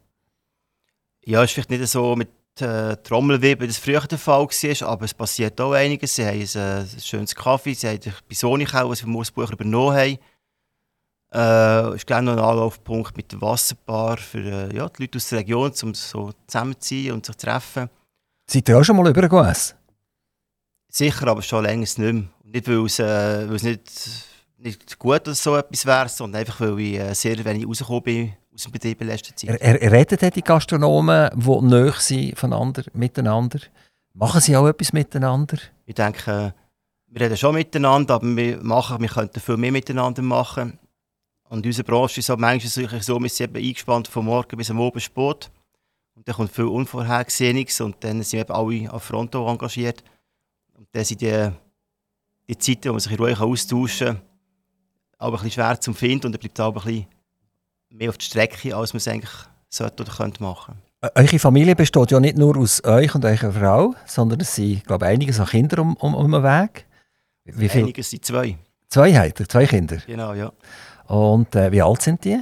Ja, 1.26 1.42
es 1.42 1.50
ist 1.50 1.54
vielleicht 1.54 1.70
nicht 1.70 1.86
so 1.88 2.16
mit 2.16 2.28
äh, 2.60 2.96
Trommelwirbel, 2.96 3.66
das 3.66 3.78
früher 3.78 4.00
der 4.00 4.18
Fall 4.18 4.46
war, 4.46 4.88
aber 4.88 5.04
es 5.04 5.14
passiert 5.14 5.60
auch 5.60 5.72
einiges. 5.72 6.14
Sie 6.14 6.24
haben 6.24 6.40
ein, 6.40 6.86
äh, 6.86 7.00
schönes 7.00 7.34
Kaffee, 7.34 7.74
sie 7.74 7.88
haben 7.88 8.00
den 8.00 8.12
Bisonich 8.28 8.72
was 8.72 9.00
wir 9.00 9.06
vom 9.06 9.16
Ausbucher 9.16 9.52
übernommen 9.52 9.96
haben. 9.96 10.18
Äh, 11.34 11.96
ist 11.96 12.06
gerne 12.06 12.32
noch 12.32 12.42
ein 12.42 12.48
Anlaufpunkt 12.48 13.16
mit 13.16 13.32
der 13.32 13.40
Wasserbar 13.40 14.18
für 14.18 14.38
äh, 14.38 14.76
ja, 14.76 14.88
die 14.88 15.02
Leute 15.02 15.16
aus 15.16 15.28
der 15.30 15.40
Region, 15.40 15.72
um 15.82 15.92
so 15.92 16.30
zusammenzuziehen 16.46 17.12
und 17.12 17.26
sich 17.26 17.36
zu 17.36 17.46
treffen. 17.46 17.90
Seid 18.48 18.68
ihr 18.68 18.78
auch 18.78 18.84
schon 18.84 18.96
mal 18.96 19.08
übergegangen? 19.08 19.56
Sicher, 20.88 21.26
aber 21.26 21.42
schon 21.42 21.64
länger 21.64 21.80
nicht 21.80 21.98
mehr. 21.98 22.22
Nicht, 22.44 22.68
weil 22.68 22.84
es, 22.84 23.00
äh, 23.00 23.48
weil 23.48 23.56
es 23.56 23.62
nicht, 23.64 24.28
nicht 24.58 24.98
gut 24.98 25.22
oder 25.22 25.34
so 25.34 25.56
etwas 25.56 25.84
wäre, 25.86 26.08
sondern 26.08 26.40
einfach, 26.40 26.60
weil 26.60 26.78
ich 26.78 27.00
äh, 27.00 27.14
sehr 27.14 27.44
wenig 27.44 27.66
rausgekommen 27.66 28.02
bin 28.02 28.32
aus 28.54 28.62
dem 28.62 28.70
Betrieb 28.70 29.00
in 29.00 29.08
letzter 29.08 29.34
Zeit. 29.34 29.60
Er, 29.60 29.82
er 29.82 29.90
redet 29.90 30.36
die 30.36 30.42
Gastronomen, 30.42 31.30
die 31.34 31.60
näher 31.62 31.94
sind 31.98 32.38
voneinander, 32.38 32.84
miteinander? 32.92 33.58
Machen 34.12 34.40
sie 34.40 34.56
auch 34.56 34.68
etwas 34.68 34.92
miteinander? 34.92 35.58
Ich 35.84 35.96
denke, 35.96 36.54
wir 37.08 37.20
reden 37.20 37.36
schon 37.36 37.56
miteinander, 37.56 38.14
aber 38.14 38.36
wir, 38.36 38.62
machen, 38.62 39.00
wir 39.00 39.08
könnten 39.08 39.40
viel 39.40 39.56
mehr 39.56 39.72
miteinander 39.72 40.22
machen. 40.22 40.78
Und 41.54 41.64
unsere 41.64 41.84
Branche 41.84 42.18
ist 42.18 42.26
so, 42.26 42.36
manchmal 42.36 43.00
so, 43.00 43.20
wir 43.20 43.28
sind 43.28 43.56
eben 43.56 43.64
eingespannt 43.64 44.08
von 44.08 44.24
morgen 44.24 44.56
bis 44.56 44.72
am 44.72 44.80
Abend 44.80 45.00
Sport. 45.00 45.52
Und 46.16 46.26
dann 46.26 46.34
kommt 46.34 46.50
viel 46.50 46.64
Unvorhergesehenes 46.64 47.80
und 47.80 47.94
dann 48.00 48.24
sind 48.24 48.40
eben 48.40 48.52
alle 48.52 48.92
an 48.92 48.98
Fronto 48.98 49.48
engagiert. 49.48 50.02
Und 50.76 50.88
dann 50.90 51.04
sind 51.04 51.20
die, 51.20 51.50
die 52.48 52.58
Zeiten, 52.58 52.88
wo 52.88 52.94
man 52.94 53.00
sich 53.00 53.16
ruhig 53.16 53.38
austauschen 53.38 54.06
kann, 54.08 54.20
auch 55.18 55.28
ein 55.28 55.32
bisschen 55.34 55.50
schwer 55.52 55.80
zu 55.80 55.92
finden 55.92 56.26
und 56.26 56.32
dann 56.32 56.40
bleibt 56.40 56.60
auch 56.60 56.74
ein 56.74 56.82
bisschen 56.82 57.06
mehr 57.90 58.08
auf 58.08 58.18
die 58.18 58.24
Strecke, 58.24 58.76
als 58.76 58.92
man 58.92 58.98
es 58.98 59.06
eigentlich 59.06 59.34
sollte 59.68 60.02
oder 60.02 60.12
könnte 60.12 60.42
machen. 60.42 60.74
Äh, 61.02 61.10
Eure 61.14 61.38
Familie 61.38 61.76
besteht 61.76 62.10
ja 62.10 62.18
nicht 62.18 62.36
nur 62.36 62.56
aus 62.56 62.82
euch 62.82 63.14
und 63.14 63.24
eurer 63.24 63.52
Frau, 63.52 63.94
sondern 64.06 64.40
es 64.40 64.56
sind, 64.56 64.84
glaube 64.84 65.04
ich, 65.04 65.12
einiges 65.12 65.38
an 65.38 65.46
Kindern 65.46 65.78
um, 65.78 65.94
um, 65.98 66.14
um 66.16 66.32
den 66.32 66.42
Weg. 66.42 66.84
Wie 67.44 67.68
viel? 67.68 67.82
Einige 67.82 68.02
sind 68.02 68.24
zwei. 68.24 68.58
Zwei 68.88 69.30
zwei 69.30 69.66
Kinder. 69.66 69.98
Genau, 70.04 70.34
ja. 70.34 70.52
Und 71.06 71.54
äh, 71.54 71.70
wie 71.72 71.82
alt 71.82 72.02
sind 72.02 72.24
die? 72.24 72.40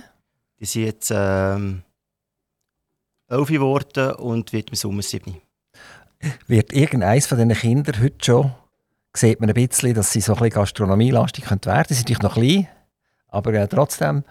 Die 0.61 0.65
sind 0.65 0.85
jetzt 0.85 1.13
ähm, 1.15 1.83
elf 3.29 3.49
geworden 3.49 4.13
und 4.13 4.53
wird 4.53 4.71
im 4.71 4.77
Sommer 4.77 5.03
sieben. 5.03 5.37
Wird 6.47 6.73
irgendeines 6.73 7.27
von 7.27 7.39
diesen 7.39 7.55
Kindern 7.55 8.01
heute 8.01 8.25
schon, 8.25 8.53
sieht 9.17 9.41
man 9.41 9.51
ein 9.51 9.55
bisschen, 9.55 9.95
dass 9.95 10.13
sie 10.13 10.21
so 10.21 10.35
ein 10.35 10.39
bisschen 10.39 10.55
gastronomielastig 10.55 11.45
werden 11.51 11.61
könnten. 11.61 11.89
Sie 11.89 11.95
sind 11.95 12.09
natürlich 12.09 12.23
noch 12.23 12.35
klein, 12.35 12.69
aber 13.29 13.55
äh, 13.55 13.67
trotzdem 13.67 14.23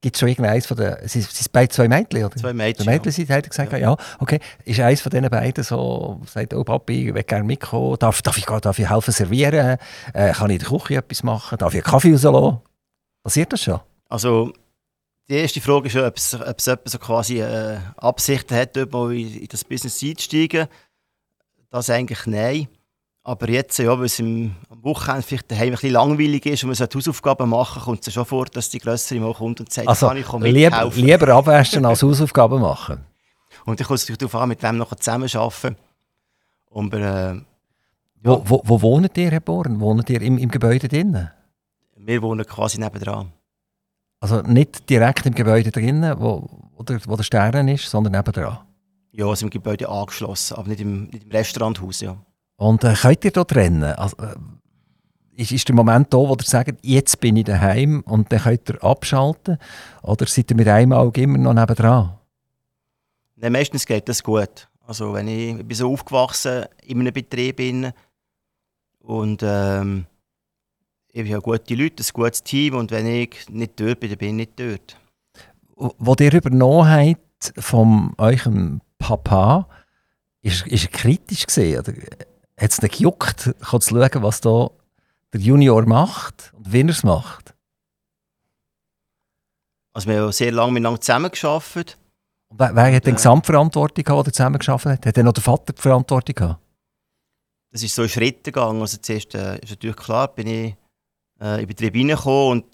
gibt 0.00 0.16
es 0.16 0.20
schon 0.20 0.28
irgendeines 0.28 0.66
von 0.66 0.76
den, 0.76 0.96
sie, 1.04 1.20
sind 1.20 1.52
beide 1.52 1.68
zwei 1.68 1.88
Mädchen, 1.88 2.24
oder? 2.24 2.36
Zwei 2.36 2.52
Mädchen. 2.52 2.84
Der 2.84 2.94
Mädchen 2.94 3.12
sind, 3.12 3.28
hat 3.28 3.44
er 3.44 3.48
gesagt, 3.48 3.72
ja. 3.72 3.78
ja, 3.78 3.96
okay. 4.18 4.40
Ist 4.64 4.80
eines 4.80 5.00
von 5.00 5.10
diesen 5.10 5.28
beiden 5.28 5.64
so, 5.64 6.20
sagt, 6.26 6.54
oh 6.54 6.64
Papi, 6.64 7.08
ich 7.08 7.14
will 7.14 7.22
gerne 7.22 7.44
mitkommen, 7.44 7.96
darf, 7.98 8.22
darf, 8.22 8.38
ich, 8.38 8.44
darf 8.44 8.78
ich 8.78 8.88
helfen 8.88 9.12
servieren, 9.12 9.78
äh, 10.14 10.32
kann 10.32 10.50
ich 10.50 10.62
in 10.62 10.68
der 10.68 10.78
Küche 10.78 10.96
etwas 10.96 11.22
machen, 11.22 11.58
darf 11.58 11.74
ich 11.74 11.84
einen 11.84 11.90
Kaffee 11.90 12.12
rauslassen? 12.12 12.60
Passiert 13.26 13.52
das 13.52 13.64
schon? 13.64 13.80
Also, 14.08 14.52
die 15.28 15.34
erste 15.34 15.60
Frage 15.60 15.88
ist 15.88 15.94
ja, 15.94 16.06
ob 16.06 16.16
es, 16.16 16.32
ob 16.32 16.58
es 16.58 16.66
jemand 16.66 16.88
so 16.88 16.98
quasi 17.00 17.40
äh, 17.40 17.76
Absichten 17.96 18.56
hat, 18.56 18.76
mal 18.92 19.12
in, 19.12 19.40
in 19.40 19.48
das 19.48 19.64
Business 19.64 20.00
einzusteigen. 20.00 20.68
Das 21.68 21.90
eigentlich 21.90 22.24
nein. 22.26 22.68
Aber 23.24 23.48
jetzt, 23.48 23.76
ja, 23.80 23.98
weil 23.98 24.04
es 24.06 24.20
im, 24.20 24.54
am 24.70 24.84
Wochenende 24.84 25.22
vielleicht 25.26 25.50
daheim 25.50 25.64
ein 25.64 25.70
bisschen 25.72 25.90
langweilig 25.90 26.46
ist 26.46 26.62
und 26.62 26.68
man 26.68 26.76
sollte 26.76 26.98
Hausaufgaben 26.98 27.50
machen, 27.50 27.82
kommt 27.82 27.98
es 27.98 28.06
ja 28.06 28.12
schon 28.12 28.26
vor, 28.26 28.46
dass 28.46 28.70
die 28.70 28.78
Größere 28.78 29.18
mal 29.18 29.34
kommt 29.34 29.58
und 29.58 29.72
sagt, 29.72 29.88
Also, 29.88 30.06
kann 30.06 30.18
ich 30.18 30.24
komme 30.24 30.48
lieber, 30.48 30.88
lieber 30.94 31.34
abwaschen 31.34 31.84
als 31.84 32.04
Hausaufgaben 32.04 32.60
machen. 32.60 33.04
Und 33.64 33.80
dann 33.80 33.88
kommt 33.88 33.98
es 33.98 34.04
natürlich 34.04 34.18
darauf 34.18 34.36
an, 34.36 34.50
mit 34.50 34.62
wem 34.62 34.76
noch 34.76 34.94
zusammenarbeiten. 34.94 35.74
Aber 36.72 36.98
äh, 36.98 37.40
Wo, 38.22 38.40
wo, 38.44 38.62
wo 38.64 38.82
wohnt 38.82 39.18
ihr, 39.18 39.32
Herr 39.32 39.40
Born? 39.40 39.80
Wohnt 39.80 40.08
ihr 40.10 40.22
im, 40.22 40.38
im 40.38 40.48
Gebäude 40.48 40.86
drinnen? 40.86 41.32
Wir 41.96 42.22
wohnen 42.22 42.46
quasi 42.46 42.78
nebendran. 42.78 43.32
Also 44.20 44.42
nicht 44.42 44.88
direkt 44.88 45.26
im 45.26 45.34
Gebäude 45.34 45.70
drinnen, 45.70 46.18
wo, 46.18 46.48
wo, 46.76 46.82
der, 46.82 47.22
Stern 47.22 47.68
ist, 47.68 47.88
sondern 47.90 48.12
nebendran. 48.12 48.58
Ja, 49.12 49.26
also 49.26 49.46
im 49.46 49.50
Gebäude 49.50 49.88
angeschlossen, 49.88 50.56
aber 50.56 50.68
nicht 50.68 50.80
im, 50.80 51.04
nicht 51.04 51.24
im 51.24 51.30
Restauranthaus, 51.30 52.00
ja. 52.00 52.16
Und 52.56 52.84
äh, 52.84 52.94
könnt 52.94 53.24
ihr 53.24 53.30
dort 53.30 53.54
rennen? 53.54 53.84
Also, 53.84 54.16
äh, 54.18 54.34
ist, 55.36 55.52
ist 55.52 55.68
der 55.68 55.74
Moment 55.74 56.12
da, 56.12 56.18
wo 56.18 56.34
ihr 56.34 56.44
sagt, 56.44 56.78
jetzt 56.82 57.20
bin 57.20 57.36
ich 57.36 57.44
daheim 57.44 58.02
und 58.06 58.32
dann 58.32 58.40
könnt 58.40 58.68
ihr 58.68 58.82
abschalten? 58.82 59.58
Oder 60.02 60.26
seid 60.26 60.50
ihr 60.50 60.56
mit 60.56 60.68
einem 60.68 60.92
Auge 60.92 61.22
immer 61.22 61.38
noch 61.38 61.52
nebendran? 61.52 62.18
Nein, 63.36 63.52
meistens 63.52 63.84
geht 63.84 64.08
das 64.08 64.22
gut. 64.22 64.68
Also 64.86 65.12
wenn 65.12 65.28
ich, 65.28 65.58
ich 65.58 65.66
bin 65.66 65.76
so 65.76 65.92
aufgewachsen 65.92 66.64
in 66.84 67.00
einem 67.00 67.12
Betrieb 67.12 67.56
bin 67.56 67.92
und 69.00 69.42
ähm, 69.44 70.06
ich 71.24 71.32
habe 71.32 71.42
gute 71.42 71.74
Leute, 71.74 72.02
ein 72.02 72.12
gutes 72.12 72.42
Team 72.42 72.74
und 72.74 72.90
wenn 72.90 73.06
ich 73.06 73.48
nicht 73.48 73.80
dort 73.80 74.00
bin, 74.00 74.10
dann 74.10 74.18
bin 74.18 74.28
ich 74.28 74.34
nicht 74.34 74.60
dort. 74.60 74.96
Wo 75.76 76.14
ihr 76.18 76.32
übernommen 76.32 76.88
habt 76.88 77.54
von 77.58 78.12
eurem 78.18 78.80
Papa, 78.98 79.68
ist, 80.42 80.66
ist 80.66 80.84
er 80.84 80.90
kritisch 80.90 81.46
gesehen? 81.46 81.80
Oder 81.80 81.92
hat 82.58 82.70
es 82.70 82.82
ihn 82.82 82.88
gejuckt, 82.88 83.40
zu 83.40 83.54
schauen, 83.60 84.22
was 84.22 84.40
da 84.40 84.70
der 85.32 85.40
Junior 85.40 85.86
macht 85.86 86.52
und 86.54 86.72
wie 86.72 86.82
er 86.82 86.88
es 86.88 87.02
macht? 87.02 87.54
Also 89.92 90.08
wir 90.08 90.20
haben 90.20 90.32
sehr 90.32 90.52
lange 90.52 90.72
miteinander 90.72 91.00
zusammengearbeitet. 91.00 91.96
Und 92.48 92.60
wer, 92.60 92.74
wer 92.74 92.94
hat 92.94 93.06
denn 93.06 93.14
äh, 93.14 93.16
Gesamtverantwortung 93.16 94.04
gehabt, 94.04 94.26
der 94.26 94.32
zusammen 94.32 94.58
geschafft 94.58 94.86
hat? 94.86 95.06
Hat 95.06 95.16
dann 95.16 95.24
noch 95.24 95.32
der 95.32 95.42
Vater 95.42 95.72
die 95.72 95.80
Verantwortung 95.80 96.34
gehabt? 96.34 96.60
Das 97.72 97.82
ist 97.82 97.94
so 97.94 98.02
in 98.02 98.08
Schritten 98.08 98.44
gegangen. 98.44 98.80
Also 98.80 98.98
zuerst 98.98 99.34
äh, 99.34 99.58
ist 99.58 99.70
natürlich 99.70 99.96
klar, 99.96 100.28
bin 100.28 100.46
ich 100.46 100.76
äh, 101.40 101.54
in 101.54 101.58
den 101.60 101.66
Betrieb 101.66 101.94
reingekommen 101.94 102.62
und 102.62 102.64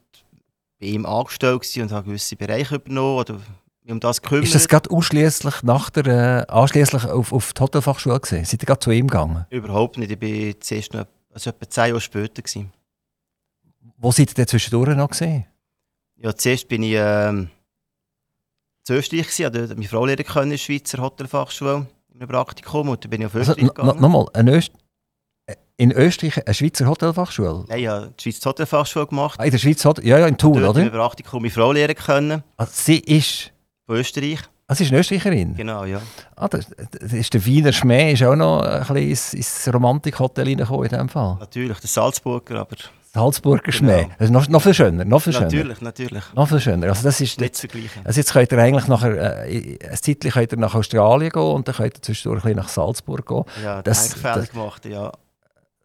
bei 0.80 0.86
ihm 0.86 1.06
angestellt 1.06 1.60
gewesen 1.62 1.82
und 1.82 1.92
habe 1.92 2.06
gewisse 2.06 2.36
Bereiche 2.36 2.74
übernommen 2.76 3.18
oder 3.18 3.40
um 3.88 3.98
das 4.00 4.22
gekümmert. 4.22 4.44
Ist 4.44 4.54
das 4.54 4.68
gerade 4.68 4.90
ausschließlich 4.90 5.62
nach 5.64 5.90
der, 5.90 6.46
äh, 6.48 6.52
anschliesslich 6.52 7.04
auf, 7.04 7.32
auf 7.32 7.52
die 7.52 7.60
Hotelfachschule 7.60 8.18
gesehen? 8.20 8.44
Seid 8.44 8.62
ihr 8.62 8.66
gerade 8.66 8.80
zu 8.80 8.90
ihm 8.90 9.08
gegangen? 9.08 9.44
Überhaupt 9.50 9.98
nicht. 9.98 10.10
Ich 10.12 10.18
bin 10.18 10.54
zuerst 10.60 10.92
noch, 10.94 11.06
also 11.32 11.50
etwa 11.50 11.68
zehn 11.68 11.86
Jahre 11.88 12.00
später 12.00 12.42
gewesen. 12.42 12.72
Wo 13.96 14.10
seid 14.12 14.30
ihr 14.30 14.34
denn 14.34 14.46
zwischendurch 14.46 14.96
noch 14.96 15.10
gesehen? 15.10 15.46
Ja, 16.16 16.34
zuerst 16.36 16.68
bin 16.68 16.82
ich 16.84 16.94
ähm, 16.96 17.50
zu 18.84 18.94
Österreich 18.94 19.28
gewesen, 19.28 19.52
dort 19.52 19.70
meine 19.70 19.88
Frau 19.88 20.04
lernen 20.06 20.24
können 20.24 20.44
in 20.44 20.50
der 20.50 20.58
Schweizer 20.58 20.98
Hotelfachschule 21.02 21.86
in 22.14 22.20
einem 22.20 22.28
Praktikum 22.28 22.88
und 22.88 23.02
dann 23.04 23.10
bin 23.10 23.20
ich 23.22 23.26
auf 23.26 23.34
Also, 23.34 23.52
Österreich 23.52 23.66
no- 23.66 23.72
gegangen. 23.72 24.00
Nochmal, 24.00 24.26
ein 24.34 24.48
Öst 24.48 24.72
in 25.82 25.92
Österreich 25.92 26.46
eine 26.46 26.54
Schweizer 26.54 26.86
Hotelfachschule? 26.86 27.64
Nein, 27.68 27.78
ich 27.80 27.86
habe 27.88 28.12
die 28.18 28.22
Schweizer 28.32 28.50
Hotelfachschule 28.50 29.06
gemacht. 29.06 29.38
Ah, 29.40 29.44
in 29.44 29.50
der 29.50 29.58
Schweiz 29.58 29.84
hat 29.84 30.02
ja 30.04 30.18
ja 30.18 30.26
in 30.26 30.36
Thun, 30.38 30.60
dort 30.62 30.76
in 30.76 30.82
einem 30.82 30.90
oder? 30.92 30.98
Praktikum 31.02 31.42
meine 31.42 31.50
Frau 31.52 31.72
lernen 31.72 31.94
können, 31.96 32.42
Also, 32.56 32.72
sie 32.74 32.98
ist, 32.98 33.50
von 33.86 33.96
Österreich. 33.96 34.38
ah, 34.68 34.74
sie 34.74 34.84
ist 34.84 34.90
eine 34.90 35.00
Österreicherin. 35.00 35.54
Genau, 35.56 35.84
ja. 35.84 36.00
Ah, 36.36 36.48
das, 36.48 36.66
das 37.00 37.12
ist 37.12 37.34
der 37.34 37.44
Wiener 37.44 37.72
Schmäh 37.72 38.12
ist 38.12 38.22
auch 38.22 38.36
noch 38.36 38.62
ein 38.62 38.80
bisschen 38.80 38.96
ins, 39.10 39.34
ins 39.34 39.70
Romantikhotel 39.74 40.44
reingekommen 40.46 40.84
in 40.88 40.96
dem 40.98 41.08
Fall. 41.08 41.36
Natürlich, 41.40 41.78
der 41.80 41.88
Salzburger, 41.88 42.60
aber 42.60 42.76
Das 42.76 42.88
Salzburger 43.12 43.62
Genau. 43.64 43.76
Schmäh. 43.76 44.06
Das 44.18 44.26
ist 44.28 44.32
noch, 44.32 44.48
noch 44.48 44.62
viel 44.62 44.72
schöner, 44.74 45.04
noch 45.04 45.20
viel 45.20 45.32
schöner. 45.34 45.44
natürlich, 45.46 45.80
natürlich. 45.82 46.22
Noch 46.34 46.48
viel 46.48 46.60
schöner. 46.60 46.86
Also 46.88 47.02
das 47.02 47.20
ist 47.20 47.38
Nicht 47.40 47.56
zu 47.56 47.68
vergleichen. 47.68 48.02
Also 48.06 48.20
jetzt 48.20 48.32
könnt 48.32 48.50
ihr 48.52 48.58
eigentlich 48.58 48.88
nachher, 48.88 49.44
äh, 49.46 49.78
ein 49.86 49.96
Zeitchen 50.00 50.30
könnt 50.30 50.52
ihr 50.52 50.58
nach 50.58 50.74
Australien 50.74 51.30
gehen 51.30 51.42
und 51.42 51.68
dann 51.68 51.74
könnt 51.74 51.98
ihr 51.98 52.02
zwischendurch 52.02 52.40
ein 52.44 52.54
bisschen 52.54 52.56
nach 52.56 52.68
Salzburg 52.68 53.26
gehen. 53.26 53.44
Ja, 53.64 53.82
das- 53.82 54.10
das, 54.10 54.22
Denkfehler 54.22 54.46
gemacht, 54.46 54.84
ja. 54.86 55.12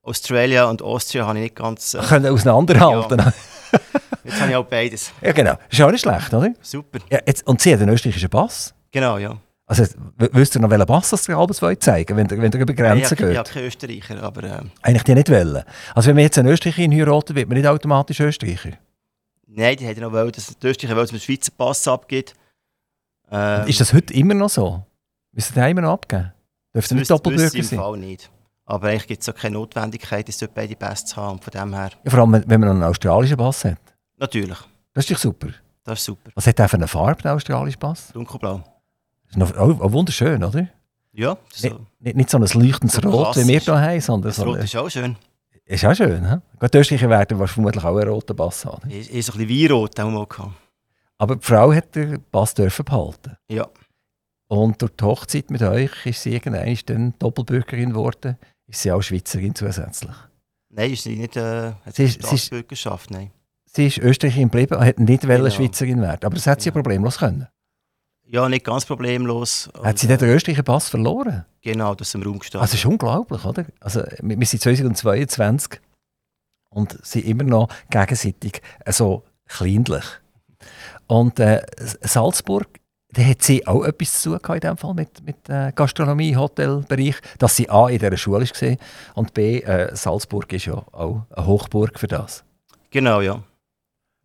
Australia 0.08 0.66
und 0.70 0.82
Austria 0.82 1.28
habe 1.28 1.38
ich 1.40 1.44
nicht 1.44 1.56
ganz... 1.56 1.94
Äh, 1.94 2.00
Können 2.00 2.28
auseinanderhalten. 2.28 3.20
Ja. 3.20 3.34
jetzt 4.24 4.40
habe 4.42 4.52
ich 4.52 4.56
auch 4.56 4.66
beides. 4.66 5.12
genau. 5.34 5.56
Ist 5.70 5.82
auch 5.82 5.92
nicht 5.92 6.02
schlecht, 6.02 6.34
oder? 6.34 6.54
Super. 6.62 7.00
Ja, 7.12 7.20
jetzt, 7.26 7.46
und 7.46 7.62
sie 7.62 7.74
hat 7.74 7.82
einen 7.82 7.94
österreichischen 7.94 8.30
Pass. 8.30 8.74
Genau, 8.92 9.18
ja. 9.18 9.38
Also 9.66 9.84
wisst 10.18 10.56
ihr 10.56 10.62
noch, 10.62 10.70
welchen 10.70 10.86
Pass 10.86 11.10
das 11.10 11.28
ihr 11.28 11.80
zeigen 11.82 12.16
wenn 12.16 12.28
ihr, 12.28 12.42
wenn 12.42 12.52
ihr 12.52 12.60
über 12.60 12.74
Grenzen 12.74 13.16
ich, 13.16 13.20
ich, 13.20 13.20
ich 13.20 13.36
geht? 13.36 13.38
habe 13.38 13.68
Österreicher, 13.68 14.24
aber... 14.24 14.44
Äh, 14.44 14.62
Eigentlich 14.82 15.04
die 15.04 15.14
nicht 15.14 15.30
wollen. 15.30 15.64
Also 15.94 16.10
wenn 16.10 16.16
wir 16.16 16.24
jetzt 16.24 16.38
einen 16.38 16.48
Österreicher 16.48 16.90
heiraten, 16.90 17.36
wird 17.36 17.50
man 17.50 17.58
nicht 17.58 17.68
automatisch 17.68 18.22
Österreicher. 18.22 18.72
nein, 19.46 19.76
die 19.76 19.86
hätten 19.86 20.02
noch 20.02 20.14
wollen, 20.14 20.32
dass 20.32 20.58
die 20.58 20.68
Österreicher 20.68 20.96
wollen, 20.96 21.04
dass 21.06 21.12
man 21.12 21.20
den 21.20 21.26
Schweizer 21.26 21.52
Pass 21.58 21.86
abgibt. 21.88 22.34
Ähm, 23.30 23.68
Ist 23.68 23.82
das 23.82 23.92
heute 23.94 24.14
immer 24.14 24.36
noch 24.36 24.50
so? 24.50 24.86
Müssen 25.34 25.54
die 25.54 25.70
immer 25.70 25.82
noch 25.82 25.94
abgeben? 25.94 26.32
Dürfen 26.74 26.88
sie 26.88 26.96
nicht 26.96 27.12
Doppelbürger 27.12 27.50
sein? 27.50 27.62
im 27.62 27.68
Fall 27.68 27.98
nicht. 27.98 28.30
Aber 28.70 28.90
eigentlich 28.90 29.08
gibt 29.08 29.22
es 29.22 29.30
auch 29.30 29.34
keine 29.36 29.54
Notwendigkeit, 29.54 30.28
dort 30.42 30.54
beide 30.54 30.76
Pässe 30.76 31.06
zu 31.06 31.16
haben. 31.16 31.34
Und 31.38 31.44
von 31.44 31.52
dem 31.52 31.74
her, 31.74 31.90
Ja, 32.04 32.12
vor 32.12 32.20
allem, 32.20 32.44
wenn 32.46 32.60
man 32.60 32.70
einen 32.70 32.84
australischen 32.84 33.38
Pass 33.38 33.64
hat. 33.66 33.78
natürlich, 34.18 34.58
Das 34.94 35.06
ist 35.06 35.12
doch 35.12 35.18
super. 35.18 35.48
das 35.86 36.00
ist 36.00 36.06
super. 36.06 36.32
Was 36.36 36.46
hat 36.48 36.60
der 36.60 36.68
für 36.68 36.76
eine 36.76 36.88
Farbe, 36.88 37.22
der 37.24 37.34
australische 37.34 37.78
Pass? 37.78 38.12
Dunkelblau. 38.12 38.58
Das 39.24 39.32
ist 39.32 39.38
noch, 39.38 39.58
oh, 39.58 39.78
oh, 39.82 39.92
wunderschön, 39.94 40.44
oder? 40.44 40.68
Ja, 41.14 41.38
so. 41.54 41.68
Nicht, 41.68 41.80
nicht, 42.00 42.16
nicht 42.18 42.30
so 42.30 42.38
ein 42.38 42.44
leuchtendes 42.44 42.96
So 43.02 43.10
Rot, 43.10 43.36
wie 43.38 43.48
wir 43.48 43.60
hier 43.60 43.82
haben, 43.82 44.02
sondern 44.02 44.30
das 44.32 44.46
Rot 44.46 44.58
ist 44.60 44.76
auch 44.76 44.90
schön. 44.90 45.16
ist 45.66 45.86
auch 45.86 45.96
schön. 45.96 46.30
He? 46.30 46.36
Gut, 46.60 46.74
die 46.74 46.78
Österreicher 46.78 47.10
werden 47.10 47.48
vermutlich 47.48 47.84
auch 47.84 47.96
einen 47.98 48.10
roten 48.10 48.36
Pass 48.36 48.66
haben. 48.66 48.90
Ich, 48.90 49.14
ich 49.14 49.26
so 49.26 49.32
ein 49.34 49.40
bisschen 49.48 49.70
Weinrot 49.72 50.00
auch 50.00 50.10
mal 50.12 50.26
gehabt. 50.28 50.52
Aber 51.18 51.36
die 51.38 51.46
Frau 51.46 51.74
hat 51.74 51.96
den 51.96 52.22
Pass 52.32 52.54
dürfen 52.54 52.86
behalten. 52.86 53.38
Ja, 53.50 53.66
Und 54.50 54.82
durch 54.82 54.92
die 54.92 55.04
Hochzeit 55.06 55.50
mit 55.50 55.62
euch 55.64 56.06
ist 56.06 56.22
sie 56.22 56.34
irgendwann 56.36 56.78
dann 56.86 57.14
Doppelbürgerin 57.18 57.90
geworden. 57.90 58.38
Ist 58.68 58.82
sie 58.82 58.92
auch 58.92 59.02
Schweizerin 59.02 59.56
zusätzlich. 59.56 60.16
nein, 60.70 60.92
ist 60.92 61.04
sie 61.04 61.16
nicht, 61.16 61.36
äh, 61.38 61.72
hat 61.86 61.96
Sie 61.96 62.04
ist- 62.04 62.20
Staatsbürgerschaft, 62.26 63.12
nein. 63.12 63.32
Sie 63.66 63.88
ist 63.88 63.98
Österreicherin 63.98 64.50
geblieben 64.50 64.76
und 64.76 64.86
hat 64.86 65.00
nicht 65.00 65.22
Genau. 65.22 65.50
Schweizerin 65.50 66.02
werden. 66.02 66.26
Aber 66.26 66.36
das 66.36 66.48
hat 66.48 66.62
sie 66.62 66.70
Genau. 66.72 66.82
problemlos 66.82 67.18
können. 67.18 67.48
Ja, 68.30 68.50
nicht 68.50 68.66
ganz 68.66 68.86
problemlos. 68.86 69.70
Hat 69.82 70.00
sie 70.00 70.08
dann 70.08 70.18
äh, 70.18 70.20
den 70.20 70.30
österreichischen 70.30 70.66
Pass 70.66 70.90
verloren? 70.90 71.46
Genau, 71.62 71.96
das 71.96 72.10
ist 72.10 72.16
im 72.16 72.24
Raum 72.24 72.40
gestanden. 72.40 72.62
Also, 72.62 72.72
das 72.74 72.80
ist 72.82 72.86
unglaublich, 72.86 73.46
oder? 73.46 73.66
Also, 73.80 74.02
wir 74.22 74.38
wir 74.40 74.46
sind 74.46 74.62
2022 74.62 75.80
und 76.70 76.98
sind 77.06 77.26
immer 77.26 77.44
noch 77.44 77.70
gegenseitig 77.90 78.62
so 78.90 79.24
kleinlich. 79.48 80.04
Und 81.08 81.40
äh, 81.40 81.62
Salzburg, 82.02 82.68
da 83.14 83.22
hat 83.24 83.42
sie 83.42 83.66
auch 83.66 83.84
etwas 83.84 84.22
zu 84.22 84.38
tun 84.38 84.56
in 84.56 84.62
dem 84.62 84.78
Fall 84.78 84.94
mit, 84.94 85.24
mit 85.24 85.50
äh, 85.50 85.72
Gastronomie, 85.74 86.36
Hotelbereich, 86.36 87.16
dass 87.38 87.56
sie 87.56 87.70
A 87.70 87.88
in 87.88 88.00
dieser 88.00 88.18
Schule 88.18 88.46
war 88.46 88.78
und 89.16 89.34
B, 89.34 89.60
äh, 89.60 89.96
Salzburg 89.96 90.52
ist 90.52 90.66
ja 90.66 90.84
auch 90.92 91.22
eine 91.36 91.46
Hochburg 91.46 91.98
für 92.00 92.08
das. 92.08 92.44
genau, 92.92 93.22
ja. 93.22 93.42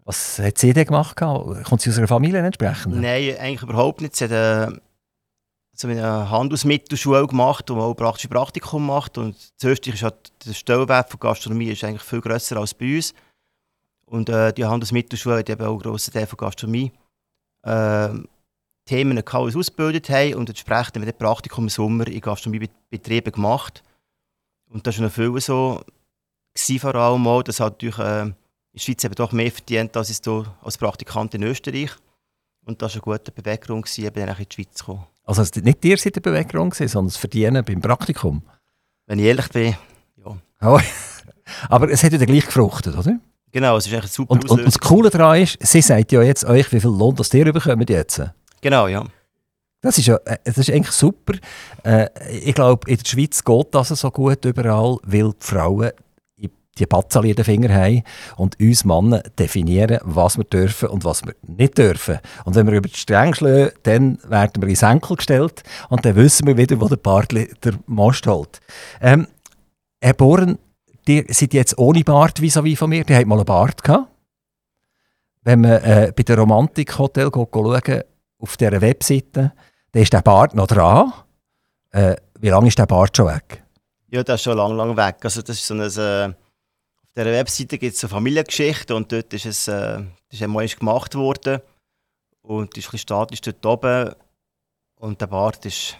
Was 0.04 0.38
hat 0.40 0.58
sie 0.58 0.72
denn 0.72 0.86
gemacht? 0.86 1.14
Kommt 1.16 1.80
sie 1.80 1.90
aus 1.90 1.98
einer 1.98 2.08
Familie 2.08 2.40
entsprechend? 2.40 3.00
Nein, 3.00 3.36
eigentlich 3.38 3.62
überhaupt 3.62 4.00
nicht. 4.00 4.16
Sie 4.16 4.24
hat 4.24 4.32
äh, 4.32 4.72
so 5.74 5.86
eine 5.86 6.28
Handelsmittelschule 6.28 7.26
gemacht, 7.26 7.68
man 7.68 7.78
auch 7.78 7.94
praktische 7.94 8.28
Praktikum 8.28 8.84
macht. 8.84 9.16
Und 9.16 9.36
in 9.62 9.68
Österreich 9.68 9.94
ist 9.94 10.02
halt 10.02 10.32
der 10.44 10.54
Stellenwert 10.54 11.08
von 11.08 11.20
Gastronomie 11.20 11.70
ist 11.70 11.84
eigentlich 11.84 12.02
viel 12.02 12.20
grösser 12.20 12.56
als 12.56 12.74
bei 12.74 12.96
uns. 12.96 13.14
Und 14.06 14.28
äh, 14.28 14.52
die 14.52 14.64
Handelsmittelschule 14.64 15.38
hat 15.38 15.48
eben 15.48 15.64
auch 15.64 15.70
einen 15.70 15.78
grossen 15.78 16.12
Teil 16.12 16.26
von 16.26 16.36
Gastronomie 16.36 16.92
äh, 17.62 18.08
Themen 18.84 19.16
die 19.16 19.36
uns 19.36 19.56
ausgebildet 19.56 20.10
haben 20.10 20.34
und 20.34 20.48
entsprechend 20.48 20.96
haben 20.96 21.02
wir 21.02 21.12
das 21.12 21.18
Praktikum 21.18 21.64
im 21.64 21.68
Sommer 21.68 22.06
in 22.08 22.20
Gastronomiebetrieben 22.20 23.32
gemacht. 23.32 23.82
Und 24.68 24.86
das 24.86 24.98
war 24.98 25.06
noch 25.06 25.12
viel 25.12 25.40
so, 25.40 25.82
gewesen, 26.54 26.80
vor 26.80 26.94
allem 26.94 27.26
auch, 27.26 27.42
dass 27.42 27.60
halt 27.60 27.74
natürlich 27.74 27.98
äh, 27.98 28.22
in 28.22 28.34
der 28.74 28.80
Schweiz 28.80 29.04
eben 29.04 29.14
doch 29.14 29.32
mehr 29.32 29.50
verdient 29.50 29.96
als 29.96 30.10
ich 30.10 30.18
als 30.62 30.78
Praktikant 30.78 31.34
in 31.34 31.42
Österreich. 31.42 31.90
Und 32.64 32.80
das 32.80 32.94
war 32.94 33.02
ein 33.02 33.18
guter 33.18 33.32
Beweggrund, 33.32 33.98
eben 33.98 34.28
in 34.28 34.34
die 34.36 34.54
Schweiz 34.54 34.74
zu 34.74 34.84
kommen. 34.84 35.06
Also 35.24 35.42
es 35.42 35.54
nicht 35.54 35.82
dir 35.82 35.96
seid 35.98 36.16
der 36.16 36.20
Beweggrund, 36.20 36.74
sondern 36.74 37.06
das 37.06 37.16
Verdienen 37.16 37.64
beim 37.64 37.80
Praktikum? 37.80 38.42
Wenn 39.06 39.18
ich 39.18 39.26
ehrlich 39.26 39.48
bin, 39.48 39.76
ja. 40.16 40.36
Oh, 40.62 40.80
aber 41.68 41.90
es 41.90 42.02
hat 42.02 42.12
ja 42.12 42.24
gleich 42.24 42.46
gefruchtet, 42.46 42.96
oder? 42.96 43.18
Genau, 43.52 43.76
es 43.76 43.86
ist 43.86 43.92
echt 43.92 44.12
super 44.12 44.32
und, 44.32 44.48
und, 44.48 44.64
das 44.64 44.78
Coole 44.78 45.10
daran 45.10 45.42
ist, 45.42 45.58
sie 45.60 45.82
sagt 45.82 46.12
ja 46.12 46.22
jetzt 46.22 46.44
euch, 46.44 46.72
wie 46.72 46.80
viel 46.80 46.90
Lohn 46.90 47.14
das 47.14 47.34
ihr 47.34 47.52
bekommt 47.52 47.90
jetzt. 47.90 48.22
Genau, 48.62 48.86
ja. 48.86 49.04
Das 49.82 49.98
ist 49.98 50.06
ja 50.06 50.16
äh, 50.24 50.38
das 50.44 50.56
ist 50.56 50.70
eigentlich 50.70 50.96
super. 50.96 51.34
Äh, 51.84 52.08
ich 52.30 52.54
glaube, 52.54 52.88
in 52.88 52.96
der 52.96 53.04
Schweiz 53.04 53.44
geht 53.44 53.74
das 53.74 53.88
so 53.88 54.10
gut 54.10 54.44
überall, 54.44 54.96
weil 55.04 55.32
die 55.32 55.46
Frauen 55.46 55.90
die 56.78 56.86
Batzali 56.86 57.30
in 57.30 57.36
den 57.36 57.44
Finger 57.44 57.74
haben 57.74 58.02
und 58.36 58.58
uns 58.58 58.84
Männer 58.84 59.22
definieren, 59.38 59.98
was 60.04 60.38
wir 60.38 60.44
dürfen 60.44 60.88
und 60.88 61.04
was 61.04 61.22
wir 61.24 61.34
nicht 61.42 61.76
dürfen. 61.76 62.18
Und 62.44 62.54
wenn 62.54 62.66
wir 62.66 62.74
über 62.74 62.88
die 62.88 62.96
Stränge 62.96 63.34
schlagen, 63.34 63.72
dann 63.82 64.18
werden 64.26 64.62
wir 64.62 64.68
in 64.68 64.76
Senkel 64.76 65.16
gestellt 65.16 65.62
und 65.90 66.04
dann 66.04 66.16
wissen 66.16 66.46
wir 66.46 66.56
wieder, 66.56 66.80
wo 66.80 66.88
der 66.88 66.96
Bartli 66.96 67.52
der 67.62 67.74
Most 67.86 68.26
holt. 68.26 68.60
Ähm, 69.00 69.26
Herr 70.00 70.14
Bohren, 70.14 70.58
ihr 71.06 71.24
seid 71.28 71.52
jetzt 71.52 71.76
ohne 71.78 72.04
Bart 72.04 72.40
vis-à-vis 72.40 72.78
von 72.78 72.88
mir. 72.88 73.04
Die 73.04 73.14
habt 73.14 73.26
mal 73.26 73.36
einen 73.36 73.44
Bart 73.44 73.82
gehabt. 73.82 74.08
Wenn 75.42 75.60
man 75.60 75.82
äh, 75.82 76.12
bei 76.16 76.22
der 76.22 76.38
Romantik 76.38 76.98
Hotel 76.98 77.30
schaut, 77.32 77.52
auf 78.42 78.56
dieser 78.56 78.80
Webseite, 78.80 79.52
dann 79.92 80.02
ist 80.02 80.12
der 80.12 80.22
Bart 80.22 80.54
noch 80.54 80.66
dran. 80.66 81.12
Äh, 81.90 82.16
wie 82.40 82.48
lange 82.48 82.68
ist 82.68 82.78
der 82.78 82.86
Bart 82.86 83.16
schon 83.16 83.28
weg? 83.28 83.62
Ja, 84.08 84.22
der 84.22 84.34
ist 84.34 84.42
schon 84.42 84.56
lange, 84.56 84.74
lange 84.74 84.96
weg. 84.96 85.16
Also 85.22 85.40
das 85.42 85.56
ist 85.56 85.66
so 85.66 85.74
ein, 85.74 85.80
äh, 85.80 86.34
auf 86.34 87.12
dieser 87.16 87.32
Webseite 87.32 87.78
gibt 87.78 87.94
es 87.94 88.02
eine 88.02 88.10
Familiengeschichte 88.10 88.94
und 88.94 89.12
dort 89.12 89.32
ist 89.32 89.46
es 89.46 89.68
äh, 89.68 90.02
ist 90.30 90.42
einmal 90.42 90.66
gemacht 90.66 91.14
worden. 91.14 91.60
Und 92.42 92.76
ist 92.76 92.92
ein 92.92 92.98
statisch 92.98 93.40
dort 93.40 93.64
oben. 93.64 94.14
Und 94.96 95.20
der 95.20 95.28
Bart 95.28 95.64
ist 95.64 95.96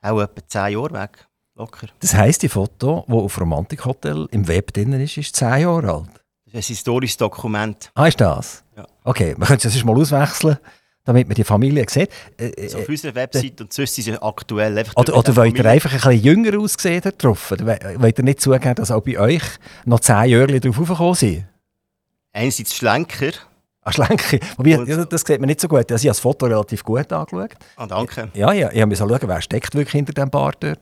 auch 0.00 0.20
etwa 0.20 0.46
10 0.46 0.72
Jahre 0.72 0.92
weg. 0.92 1.26
Locker. 1.54 1.88
Das 2.00 2.14
heisst, 2.14 2.42
die 2.42 2.48
Foto, 2.48 3.04
das 3.06 3.16
auf 3.16 3.40
Romantik 3.40 3.84
Hotel 3.84 4.28
im 4.30 4.46
Web 4.46 4.72
drin 4.72 4.92
ist, 4.92 5.16
ist 5.16 5.34
10 5.36 5.62
Jahre 5.62 5.92
alt? 5.92 6.24
Das 6.44 6.54
ist 6.54 6.54
ein 6.54 6.74
historisches 6.74 7.16
Dokument. 7.16 7.90
Ah, 7.94 8.06
ist 8.06 8.20
das? 8.20 8.64
Ja. 8.76 8.86
Okay, 9.04 9.34
man 9.36 9.48
könnte 9.48 9.68
es 9.68 9.74
jetzt 9.74 9.84
mal 9.84 9.96
auswechseln, 9.96 10.58
damit 11.08 11.26
man 11.26 11.34
die 11.34 11.44
Familie 11.44 11.86
sieht. 11.88 12.10
Äh, 12.36 12.68
so 12.68 12.78
auf 12.78 12.88
unserer 12.88 13.14
Website 13.14 13.58
äh, 13.58 13.62
und 13.62 13.72
sonst 13.72 13.94
sind 13.94 14.04
sie 14.04 14.22
aktuell. 14.22 14.76
Einfach 14.76 14.94
oder 14.94 15.16
oder 15.16 15.36
wollt 15.36 15.56
ihr 15.56 15.64
einfach 15.64 15.90
ein 15.90 15.96
bisschen 15.96 16.22
jünger 16.22 16.60
aussehen 16.60 17.02
drauf? 17.16 17.50
Wollt 17.50 18.18
ihr 18.18 18.24
nicht 18.24 18.42
zugeben, 18.42 18.74
dass 18.74 18.90
auch 18.90 19.00
bei 19.00 19.18
euch 19.18 19.42
noch 19.86 20.00
10 20.00 20.26
Jahre 20.26 20.60
drauf 20.60 20.78
aufgekommen 20.78 21.14
sind? 21.14 21.46
Einerseits 22.34 22.76
schlanker. 22.76 23.32
Ah, 23.80 23.90
schlanker. 23.90 24.38
Wobei, 24.58 24.70
ja, 24.70 25.04
das 25.06 25.22
sieht 25.22 25.40
man 25.40 25.46
nicht 25.46 25.62
so 25.62 25.68
gut. 25.68 25.90
Also 25.90 25.94
ich 25.94 26.00
habe 26.02 26.08
das 26.08 26.20
Foto 26.20 26.44
relativ 26.44 26.84
gut 26.84 27.10
angeschaut. 27.10 27.54
Ah, 27.76 27.86
danke. 27.86 28.30
Ja, 28.34 28.52
ja 28.52 28.70
ich 28.70 28.80
habe 28.82 28.88
mir 28.88 28.96
schauen, 28.96 29.18
wer 29.22 29.40
steckt 29.40 29.74
wirklich 29.74 29.92
hinter 29.92 30.12
dem 30.12 30.28
Bart 30.28 30.58
dort. 30.60 30.80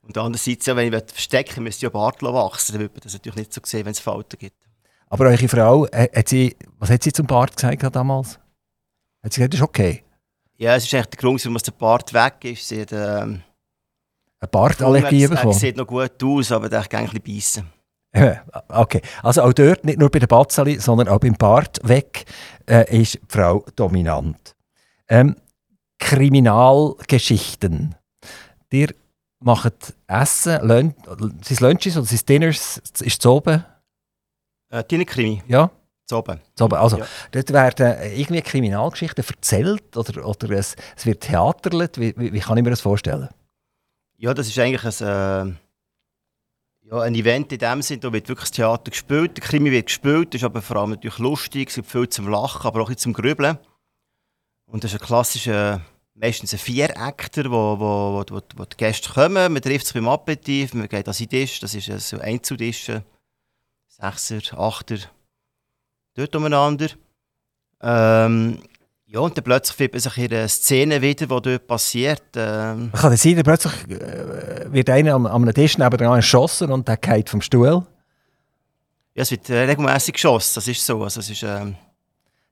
Und 0.00 0.16
andererseits, 0.16 0.64
ja, 0.64 0.74
wenn 0.74 0.90
ich 0.90 1.02
verstecken 1.12 1.62
müsste 1.62 1.80
ich 1.80 1.82
ja 1.82 1.88
Bart 1.90 2.22
wachsen. 2.22 2.72
Dann 2.72 2.80
würde 2.80 2.94
man 2.94 3.00
das 3.02 3.12
natürlich 3.12 3.36
nicht 3.36 3.52
so 3.52 3.60
sehen, 3.62 3.84
wenn 3.84 3.92
es 3.92 4.00
Falten 4.00 4.38
gibt. 4.38 4.56
Aber 5.08 5.26
eure 5.26 5.48
Frau, 5.48 5.86
äh, 5.88 6.08
hat 6.16 6.28
sie, 6.28 6.56
was 6.78 6.88
hat 6.88 7.02
sie 7.02 7.12
zum 7.12 7.26
Bart 7.26 7.54
gesagt 7.54 7.94
damals? 7.94 8.38
Hat 9.24 9.32
sie 9.32 9.40
gesagt, 9.40 9.54
das 9.54 9.60
ist 9.60 9.64
okay? 9.64 10.04
Ja, 10.56 10.76
es 10.76 10.84
ist 10.84 10.94
eigentlich 10.94 11.06
der 11.06 11.20
Grund, 11.20 11.44
warum 11.44 11.56
der 11.56 11.72
Bart 11.72 12.12
weg 12.12 12.44
ist. 12.44 12.68
Sie 12.68 12.82
hat 12.82 12.92
ähm, 12.92 13.42
eine 14.38 14.48
Bartallergie 14.50 15.26
bekommen. 15.26 15.50
Es 15.50 15.60
sieht 15.60 15.78
noch 15.78 15.86
gut 15.86 16.22
aus, 16.22 16.52
aber 16.52 16.68
der 16.68 16.84
kann 16.84 17.08
ein 17.08 17.20
bisschen 17.22 17.66
beißen. 18.12 18.38
okay, 18.68 19.00
also 19.22 19.42
auch 19.42 19.52
dort, 19.54 19.84
nicht 19.84 19.98
nur 19.98 20.10
bei 20.10 20.18
der 20.18 20.26
Batzeli, 20.26 20.78
sondern 20.78 21.08
auch 21.08 21.18
beim 21.18 21.34
Bart 21.34 21.80
weg, 21.82 22.26
äh, 22.68 23.00
ist 23.00 23.14
die 23.14 23.20
Frau 23.28 23.64
dominant. 23.74 24.54
Ähm, 25.08 25.36
Kriminalgeschichten. 25.98 27.94
Dir 28.70 28.94
macht 29.40 29.94
Essen, 30.06 30.68
Lön 30.68 30.94
sind 31.42 31.60
Lunches 31.60 31.96
oder 31.96 32.06
sind 32.06 32.28
Dinners, 32.28 32.76
ist 33.00 33.20
es 33.20 33.26
oben? 33.26 33.64
Äh, 34.68 34.84
Dinnerkrimi. 34.84 35.42
Ja. 35.48 35.70
Zu 36.06 36.18
oben. 36.18 36.40
Zu 36.54 36.64
oben. 36.64 36.76
Also, 36.76 36.98
ja. 36.98 37.06
dort 37.32 37.52
werden 37.52 37.96
irgendwie 38.14 38.42
Kriminalgeschichten 38.42 39.24
erzählt 39.26 39.96
oder, 39.96 40.26
oder 40.26 40.50
es, 40.50 40.76
es 40.96 41.06
wird 41.06 41.22
theaterlet. 41.22 41.98
Wie, 41.98 42.14
wie, 42.16 42.32
wie, 42.32 42.40
kann 42.40 42.58
ich 42.58 42.64
mir 42.64 42.70
das 42.70 42.82
vorstellen? 42.82 43.28
Ja, 44.18 44.34
das 44.34 44.48
ist 44.48 44.58
eigentlich 44.58 44.84
ein, 44.84 45.56
äh, 46.84 46.88
ja, 46.88 47.00
ein 47.00 47.14
Event 47.14 47.52
in 47.52 47.58
dem 47.58 47.80
Sinne, 47.80 48.00
da 48.00 48.12
wird 48.12 48.28
wirklich 48.28 48.50
das 48.50 48.56
Theater 48.56 48.90
gespielt. 48.90 49.36
Der 49.38 49.44
Krimi 49.44 49.70
wird 49.70 49.86
gespielt, 49.86 50.34
ist 50.34 50.44
aber 50.44 50.60
vor 50.60 50.76
allem 50.76 50.90
natürlich 50.90 51.18
lustig, 51.18 51.70
es 51.70 51.76
gibt 51.76 51.90
viel 51.90 52.08
zum 52.08 52.28
Lachen, 52.28 52.66
aber 52.66 52.82
auch 52.82 52.94
zum 52.94 53.14
Grübeln. 53.14 53.58
Und 54.66 54.84
das 54.84 54.92
ist 54.92 55.00
ein 55.00 55.06
klassischer 55.06 55.80
meistens 56.14 56.52
ein 56.52 56.58
Vier-Actor, 56.58 57.50
wo, 57.50 57.78
wo, 57.78 58.24
wo, 58.28 58.40
wo, 58.56 58.64
die 58.64 58.76
Gäste 58.76 59.12
kommen. 59.12 59.52
Man 59.52 59.62
trifft 59.62 59.86
sich 59.86 59.94
beim 59.94 60.08
Aperitif, 60.08 60.74
man 60.74 60.88
geht 60.88 61.08
an 61.08 61.14
den 61.14 61.28
Tisch, 61.28 61.60
das 61.60 61.74
ist 61.74 62.08
so 62.08 62.18
Einzeltisch. 62.18 62.90
Sechser, 63.88 64.58
Achter, 64.58 64.98
dort 66.14 66.34
umeinander. 66.36 66.88
Ähm, 67.82 68.58
ja, 69.06 69.20
und 69.20 69.36
dann 69.36 69.44
plötzlich 69.44 69.76
findet 69.76 69.92
man 69.92 70.00
sich 70.00 70.18
in 70.18 70.32
einer 70.34 70.48
Szene 70.48 71.02
wieder, 71.02 71.26
die 71.26 71.42
dort 71.42 71.66
passiert. 71.66 72.22
Ähm. 72.36 72.90
Kann 72.92 73.10
das 73.10 73.22
sein, 73.22 73.40
plötzlich 73.44 73.72
äh, 73.88 74.72
wird 74.72 74.90
einer 74.90 75.14
am, 75.14 75.26
am 75.26 75.54
Tisch 75.54 75.78
nebenan 75.78 76.16
erschossen 76.16 76.72
und 76.72 76.88
der 76.88 76.96
geht 76.96 77.30
vom 77.30 77.40
Stuhl? 77.40 77.86
Ja, 79.14 79.22
es 79.22 79.30
wird 79.30 79.48
äh, 79.50 79.66
regelmäßig 79.66 80.14
geschossen, 80.14 80.52
das 80.56 80.66
ist 80.66 80.84
so. 80.84 81.04
Also, 81.04 81.20
es 81.20 81.30
ist, 81.30 81.44
ähm, 81.44 81.76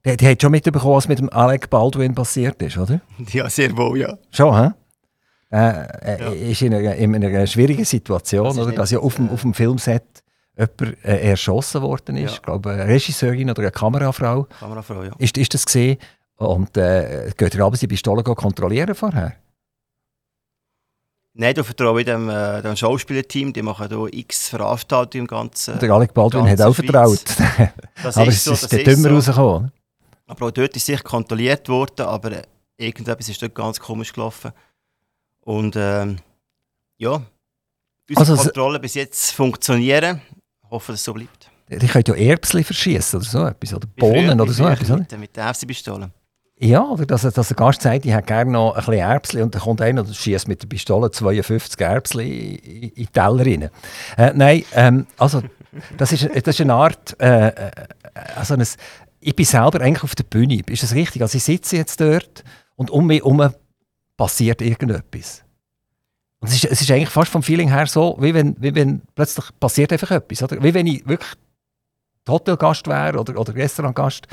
die, 0.04 0.16
die 0.16 0.28
hat 0.28 0.40
schon 0.40 0.52
mitbekommen, 0.52 0.94
was 0.94 1.08
mit 1.08 1.18
dem 1.18 1.30
Alec 1.30 1.68
Baldwin 1.68 2.14
passiert 2.14 2.60
ist, 2.62 2.78
oder? 2.78 3.00
Ja, 3.32 3.50
sehr 3.50 3.76
wohl, 3.76 3.98
ja. 3.98 4.16
Schon, 4.30 4.56
hä? 4.56 4.70
Äh, 5.50 6.16
äh, 6.16 6.20
ja. 6.20 6.50
ist 6.50 6.62
in 6.62 6.74
einer, 6.74 6.94
in 6.94 7.14
einer 7.14 7.46
schwierigen 7.46 7.84
Situation, 7.84 8.46
das 8.46 8.58
oder? 8.58 8.72
Dass 8.72 8.90
ja 8.90 9.00
auf 9.00 9.16
dem, 9.16 9.28
auf 9.30 9.42
dem 9.42 9.52
Filmset 9.52 10.21
jemand 10.56 11.04
äh, 11.04 11.30
erschossen 11.30 11.82
worden 11.82 12.16
ist. 12.16 12.30
Ja. 12.30 12.36
Ich 12.36 12.42
glaube, 12.42 12.70
eine 12.70 12.86
Regisseurin 12.86 13.50
oder 13.50 13.62
eine 13.62 13.70
Kamerafrau. 13.70 14.44
Kamerafrau, 14.58 15.02
ja. 15.04 15.12
Ist, 15.18 15.36
ist 15.38 15.54
das 15.54 15.66
gesehen? 15.66 15.98
Und 16.36 16.76
äh, 16.76 17.30
geht 17.36 17.54
ihr 17.54 17.64
abends 17.64 17.80
die 17.80 17.86
Pistole 17.86 18.22
kontrollieren 18.22 18.94
vorher? 18.94 19.36
Nein, 21.34 21.54
du 21.54 21.64
vertraue 21.64 22.04
dem, 22.04 22.28
äh, 22.28 22.60
dem 22.60 22.76
Schauspielerteam, 22.76 23.52
die 23.52 23.62
machen 23.62 23.88
hier 23.88 24.12
x 24.12 24.48
Veranstaltungen 24.48 25.22
im 25.22 25.26
ganzen 25.26 25.78
Der 25.78 25.90
Alec 25.90 26.12
Baldwin 26.12 26.48
hat 26.48 26.60
auch 26.60 26.74
vertraut. 26.74 27.24
aber 28.02 28.28
es 28.28 28.46
ist, 28.46 28.64
ist 28.64 28.72
der 28.72 28.84
dümmer 28.84 29.08
so. 29.08 29.14
rausgekommen. 29.14 29.72
Aber 30.26 30.46
auch 30.46 30.50
dort 30.50 30.76
ist 30.76 30.84
sicher 30.84 31.02
kontrolliert 31.02 31.68
worden, 31.70 32.04
aber 32.06 32.32
äh, 32.32 32.42
irgendetwas 32.76 33.30
ist 33.30 33.40
dort 33.40 33.54
ganz 33.54 33.80
komisch 33.80 34.12
gelaufen. 34.12 34.52
Und 35.40 35.74
ähm, 35.76 36.18
ja, 36.98 37.22
unsere 38.08 38.32
also, 38.32 38.36
Kontrollen 38.36 38.80
bis 38.82 38.94
jetzt 38.94 39.32
funktionieren. 39.32 40.20
Ich 40.72 40.74
hoffe, 40.74 40.92
dass 40.92 41.00
es 41.00 41.04
so 41.04 41.12
bleibt. 41.12 41.50
Die 41.68 41.86
könnt 41.86 42.08
ja 42.08 42.14
Erbsli 42.14 42.64
verschießen 42.64 43.20
oder 43.20 43.28
so 43.28 43.44
etwas, 43.44 43.74
oder 43.74 43.86
Bohnen 43.94 44.40
oder 44.40 44.52
so 44.52 44.66
etwas, 44.66 44.88
Mit, 44.88 45.18
mit 45.18 45.36
der 45.36 45.52
FC-Pistole. 45.52 46.10
Ja, 46.58 46.82
oder 46.82 47.04
dass, 47.04 47.20
dass 47.20 47.48
der 47.48 47.56
Gast 47.58 47.82
sagt, 47.82 48.06
ich 48.06 48.12
hätte 48.12 48.24
gerne 48.24 48.50
noch 48.50 48.70
ein 48.70 48.76
bisschen 48.76 48.94
Erbsli 48.94 49.42
und 49.42 49.54
dann 49.54 49.60
kommt 49.60 49.82
einer 49.82 50.00
und 50.00 50.16
schießt 50.16 50.48
mit 50.48 50.62
der 50.62 50.68
Pistole 50.68 51.10
52 51.10 51.78
Erbsli 51.78 52.54
in, 52.54 52.82
in 52.84 52.94
die 52.94 53.06
Teller 53.06 53.44
rein. 53.44 53.68
Äh, 54.16 54.32
nein, 54.34 54.64
ähm, 54.72 55.06
also 55.18 55.42
das 55.98 56.12
ist, 56.12 56.24
das 56.24 56.54
ist 56.54 56.62
eine 56.62 56.72
Art, 56.72 57.20
äh, 57.20 57.48
äh 57.48 57.70
also 58.34 58.54
ein, 58.54 58.66
ich 59.20 59.36
bin 59.36 59.44
selber 59.44 59.82
eigentlich 59.82 60.04
auf 60.04 60.14
der 60.14 60.24
Bühne. 60.24 60.62
Ist 60.66 60.84
das 60.84 60.94
richtig? 60.94 61.20
Also 61.20 61.36
ich 61.36 61.44
sitze 61.44 61.76
jetzt 61.76 62.00
dort 62.00 62.44
und 62.76 62.88
um 62.88 63.08
mich 63.08 63.20
herum 63.20 63.46
passiert 64.16 64.62
irgendetwas. 64.62 65.41
Und 66.42 66.48
es 66.48 66.56
ist, 66.56 66.64
es 66.64 66.80
ist 66.80 66.90
eigentlich 66.90 67.08
fast 67.08 67.30
vom 67.30 67.42
Feeling 67.42 67.68
her 67.68 67.86
so, 67.86 68.16
wie 68.18 68.34
wenn, 68.34 68.56
wie 68.58 68.74
wenn 68.74 69.00
plötzlich 69.14 69.46
passiert 69.60 69.92
einfach 69.92 70.10
etwas. 70.10 70.42
Oder? 70.42 70.60
Wie 70.60 70.74
wenn 70.74 70.88
ich 70.88 71.06
wirklich 71.06 71.30
Hotelgast 72.28 72.88
wäre 72.88 73.18
oder, 73.18 73.38
oder 73.38 73.54
Restaurantgast 73.54 74.26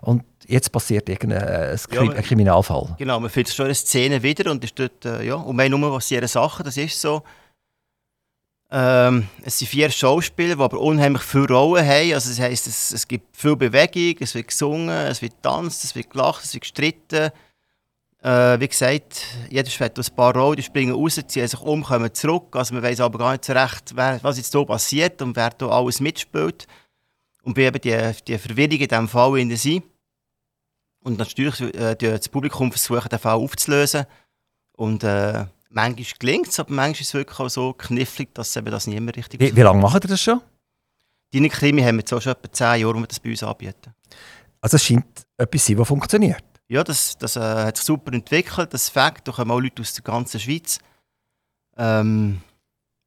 und 0.00 0.24
jetzt 0.46 0.72
passiert 0.72 1.06
irgendein 1.10 1.74
äh, 1.74 1.76
Krim 1.90 2.12
ja, 2.12 2.22
Kriminalfall. 2.22 2.96
Genau, 2.98 3.20
man 3.20 3.28
findet 3.28 3.54
schon 3.54 3.66
eine 3.66 3.74
Szene 3.74 4.22
wieder 4.22 4.50
und 4.50 4.64
ist 4.64 4.78
dort, 4.78 5.04
äh, 5.04 5.22
ja, 5.22 5.34
um 5.34 5.60
einen 5.60 5.78
herum 5.78 5.94
passieren 5.94 6.26
Sachen, 6.28 6.64
das 6.64 6.78
ist 6.78 6.98
so. 6.98 7.22
Ähm, 8.70 9.28
es 9.42 9.58
sind 9.58 9.68
vier 9.68 9.90
Schauspieler, 9.90 10.56
die 10.56 10.62
aber 10.62 10.80
unheimlich 10.80 11.22
viele 11.22 11.48
Rollen 11.48 11.86
haben. 11.86 12.14
Also 12.14 12.30
das 12.30 12.40
heisst, 12.40 12.68
es, 12.68 12.90
es 12.90 13.06
gibt 13.06 13.36
viel 13.36 13.56
Bewegung, 13.56 14.16
es 14.20 14.34
wird 14.34 14.48
gesungen, 14.48 14.88
es 14.88 15.20
wird 15.20 15.34
getanzt, 15.34 15.84
es 15.84 15.94
wird 15.94 16.08
gelacht, 16.08 16.42
es 16.42 16.54
wird 16.54 16.62
gestritten. 16.62 17.30
Äh, 18.22 18.60
wie 18.60 18.68
gesagt, 18.68 19.24
jeder 19.48 19.70
spielt 19.70 19.98
ein 19.98 20.14
paar 20.14 20.36
Rollen, 20.36 20.56
die 20.56 20.62
springen 20.62 20.94
raus, 20.94 21.18
ziehen 21.26 21.48
sich 21.48 21.60
um, 21.60 21.82
kommen 21.82 22.12
zurück. 22.12 22.54
Also 22.54 22.74
man 22.74 22.82
weiß 22.82 23.00
aber 23.00 23.18
gar 23.18 23.32
nicht 23.32 23.44
so 23.44 23.54
recht, 23.54 23.92
wer, 23.94 24.22
was 24.22 24.36
jetzt 24.36 24.52
hier 24.52 24.66
passiert 24.66 25.22
und 25.22 25.36
wer 25.36 25.50
hier 25.58 25.70
alles 25.70 26.00
mitspielt. 26.00 26.66
Und 27.42 27.56
wie 27.56 27.62
eben 27.62 27.80
die, 27.80 28.22
die 28.26 28.36
Verwirrung 28.38 28.72
in 28.72 28.88
diesem 28.88 29.08
Fall 29.08 29.38
in 29.38 29.56
sind. 29.56 29.84
Und 31.02 31.18
natürlich 31.18 31.60
äh, 31.74 31.96
das 31.96 32.28
Publikum 32.28 32.70
versuchen, 32.70 33.08
den 33.08 33.18
Fall 33.18 33.36
aufzulösen. 33.36 34.04
Und 34.76 35.02
äh, 35.02 35.46
manchmal 35.70 36.06
gelingt 36.18 36.48
es, 36.48 36.60
aber 36.60 36.74
manchmal 36.74 37.00
ist 37.00 37.08
es 37.08 37.14
wirklich 37.14 37.40
auch 37.40 37.48
so 37.48 37.72
knifflig, 37.72 38.34
dass 38.34 38.54
eben 38.54 38.70
das 38.70 38.86
niemand 38.86 39.16
richtig 39.16 39.40
Wie, 39.40 39.56
wie 39.56 39.62
lange 39.62 39.80
macht 39.80 40.04
ihr 40.04 40.08
das 40.08 40.20
schon? 40.20 40.42
Deine 41.32 41.48
Krimi 41.48 41.80
haben 41.80 41.96
wir 41.96 42.00
jetzt 42.00 42.12
auch 42.12 42.20
schon 42.20 42.32
etwa 42.32 42.52
10 42.52 42.80
Jahre, 42.80 42.94
wo 42.94 42.98
wir 42.98 43.06
das 43.06 43.20
bei 43.20 43.30
uns 43.30 43.42
anbieten. 43.42 43.94
Also 44.60 44.76
es 44.76 44.84
scheint 44.84 45.26
etwas 45.38 45.62
zu 45.62 45.68
sein, 45.68 45.76
das 45.78 45.88
funktioniert. 45.88 46.49
Ja, 46.70 46.84
das, 46.84 47.18
das 47.18 47.34
äh, 47.34 47.40
hat 47.40 47.76
sich 47.76 47.84
super 47.84 48.12
entwickelt. 48.12 48.72
Das 48.72 48.88
Fakt, 48.88 49.26
da 49.26 49.32
kommen 49.32 49.50
auch 49.50 49.58
Leute 49.58 49.82
aus 49.82 49.92
der 49.92 50.04
ganzen 50.04 50.38
Schweiz. 50.38 50.78
Ähm, 51.76 52.40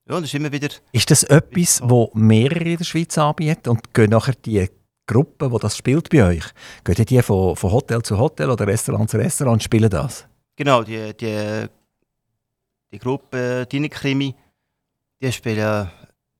ja, 0.05 0.15
das 0.15 0.25
ist 0.25 0.33
immer 0.33 0.51
wieder... 0.51 0.67
Ist 0.91 1.09
das 1.09 1.23
etwas, 1.23 1.79
das 1.79 2.09
mehrere 2.13 2.71
in 2.71 2.77
der 2.77 2.83
Schweiz 2.83 3.17
anbieten 3.17 3.69
und 3.69 3.93
gehen 3.93 4.09
nachher 4.09 4.33
die 4.33 4.69
Gruppe, 5.07 5.49
die 5.49 5.59
das 5.59 5.77
spielt 5.77 6.09
bei 6.09 6.25
euch, 6.25 6.43
gehen 6.83 7.05
die 7.05 7.21
von, 7.21 7.55
von 7.55 7.71
Hotel 7.71 8.01
zu 8.01 8.17
Hotel 8.17 8.49
oder 8.49 8.67
Restaurant 8.67 9.09
zu 9.09 9.15
Restaurant 9.15 9.53
und 9.53 9.63
spielen 9.63 9.89
das? 9.89 10.27
Genau, 10.57 10.83
die, 10.83 11.15
die, 11.15 11.67
die 12.91 12.99
Gruppe 12.99 13.65
Deine 13.71 13.87
Krimi, 13.87 14.35
die 15.21 15.31
spielen 15.31 15.89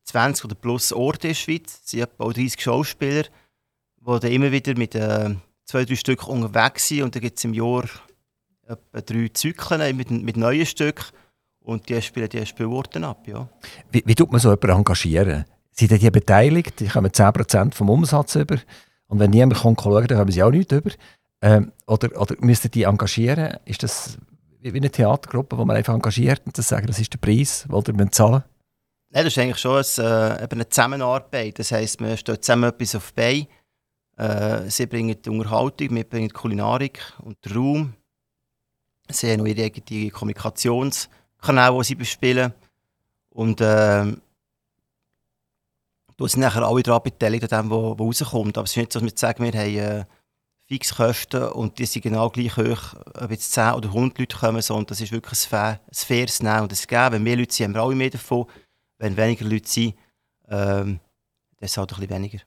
20 0.04 0.44
oder 0.44 0.56
plus 0.56 0.92
Orte 0.92 1.30
in 1.30 1.34
der 1.34 1.40
Schweiz. 1.40 1.80
Es 1.86 1.92
sind 1.92 2.02
etwa 2.02 2.26
30 2.26 2.62
Schauspieler, 2.62 3.24
die 3.24 4.20
dann 4.20 4.32
immer 4.32 4.52
wieder 4.52 4.78
mit 4.78 4.94
äh, 4.94 5.34
zwei, 5.66 5.86
drei 5.86 5.96
Stücken 5.96 6.30
unterwegs 6.30 6.88
sind. 6.88 7.04
Und 7.04 7.16
dann 7.16 7.22
gibt 7.22 7.38
es 7.38 7.44
im 7.44 7.54
Jahr 7.54 7.86
etwa 8.68 9.02
drei 9.02 9.30
Zyklen 9.34 9.96
mit, 9.96 10.12
mit 10.12 10.38
neuen 10.38 10.66
Stücken. 10.66 11.06
Und 11.62 11.88
die 11.88 12.02
spielen 12.02 12.30
die 12.30 12.46
Spielorte 12.46 13.06
ab, 13.06 13.26
ja. 13.26 13.48
Wie, 13.92 14.04
wie 14.06 14.16
tut 14.16 14.32
man 14.32 14.42
so 14.42 14.50
jemanden 14.50 14.80
engagieren? 14.80 15.46
Sind 15.72 15.92
die 15.92 16.12
beteiligt? 16.12 16.80
Die 16.80 16.88
kommen 16.88 17.10
10% 17.10 17.74
vom 17.74 17.90
Umsatz 17.90 18.36
über. 18.36 18.58
Und 19.08 19.20
wenn 19.20 19.32
niemand 19.32 19.62
kommt 19.62 19.82
schauen, 19.82 20.08
dann 20.08 20.18
haben 20.18 20.32
sie 20.32 20.44
auch 20.44 20.52
nichts 20.52 20.74
über. 20.74 20.92
Ähm, 21.42 21.72
oder, 21.88 22.20
oder 22.20 22.36
müsst 22.40 22.66
ihr 22.66 22.70
die 22.70 22.84
engagieren? 22.84 23.58
Ist 23.66 23.84
das 23.84 24.18
wie 24.60 24.78
eine 24.78 24.90
Theatergruppe, 24.90 25.58
wo 25.58 25.66
man 25.66 25.76
einfach 25.76 25.94
engagiert 25.94 26.42
und 26.46 26.58
das 26.58 26.68
sagen, 26.70 26.88
das 26.88 27.00
ist 27.00 27.14
der 27.14 27.18
Preis, 27.18 27.68
den 27.70 28.00
wir 28.00 28.12
zahlen? 28.12 28.44
Nein, 29.10 29.26
das 29.26 29.34
ist 29.34 29.38
eigentlich 29.38 29.58
schon 29.58 29.78
ein, 29.78 30.06
äh, 30.06 30.48
eine 30.50 30.70
Zusammenarbeit. 30.70 31.60
Das 31.60 31.72
heisst, 31.72 32.00
wir 32.00 32.18
stellen 32.18 32.42
zusammen 32.42 32.70
etwas 32.70 32.96
auf 32.96 33.12
die 33.12 33.22
Beine. 33.22 33.48
Äh, 34.18 34.70
sie 34.70 34.86
bringen 34.86 35.22
die 35.22 35.30
Unterhaltung, 35.30 35.96
wir 35.96 36.04
bringen 36.04 36.28
die 36.30 36.34
Kulinarik 36.34 37.02
und 37.20 37.44
den 37.46 37.54
Raum. 37.54 37.94
Sie 39.10 39.32
haben 39.32 39.40
noch 39.40 39.48
ihre 39.48 39.64
eigenen 39.64 40.12
Kommunikationskanäle, 40.12 41.78
die 41.78 41.84
sie 41.84 41.96
bespielen. 41.96 42.54
Und 43.30 43.62
äh, 43.62 44.14
sind 46.28 46.42
nachher 46.42 46.64
alle 46.64 46.84
daran 46.84 47.04
beteiligt, 47.04 47.52
an 47.52 47.70
dem, 47.70 47.72
was 47.72 48.00
rauskommt. 48.00 48.58
Aber 48.58 48.66
es 48.66 48.72
ist 48.72 48.78
nicht 48.78 48.94
so, 48.94 49.00
dass 49.00 49.12
wir 49.12 49.18
sagen, 49.18 49.44
wir 49.44 49.52
haben 49.60 49.78
äh, 49.78 50.06
Fixkosten 50.68 51.44
und 51.50 51.78
die 51.78 51.86
sind 51.86 52.04
genau 52.04 52.30
gleich 52.30 52.56
hoch, 52.56 52.96
ob 53.16 53.32
jetzt 53.32 53.52
10 53.52 53.74
oder 53.74 53.90
100 53.90 54.20
Leute 54.20 54.38
kommen, 54.38 54.62
sondern 54.62 54.86
das 54.88 55.02
ist 55.02 55.12
wirklich 55.12 55.40
ein, 55.46 55.50
fair, 55.50 55.80
ein 55.86 55.94
faires 55.94 56.42
Nehmen 56.42 56.62
und 56.62 56.72
das 56.72 56.88
Geben. 56.88 57.12
Wenn 57.12 57.24
mehr 57.24 57.36
Leute 57.36 57.54
sind, 57.54 57.66
haben 57.66 57.74
wir 57.74 57.82
alle 57.82 57.96
mehr 57.96 58.10
davon. 58.10 58.46
Wenn 58.98 59.18
weniger 59.18 59.46
Leute 59.46 59.70
sind, 59.70 59.96
ähm, 60.48 61.00
dann 61.58 61.66
ist 61.66 61.72
es 61.72 61.78
halt 61.78 61.92
ein 61.92 62.00
bisschen 62.00 62.16
weniger. 62.16 62.40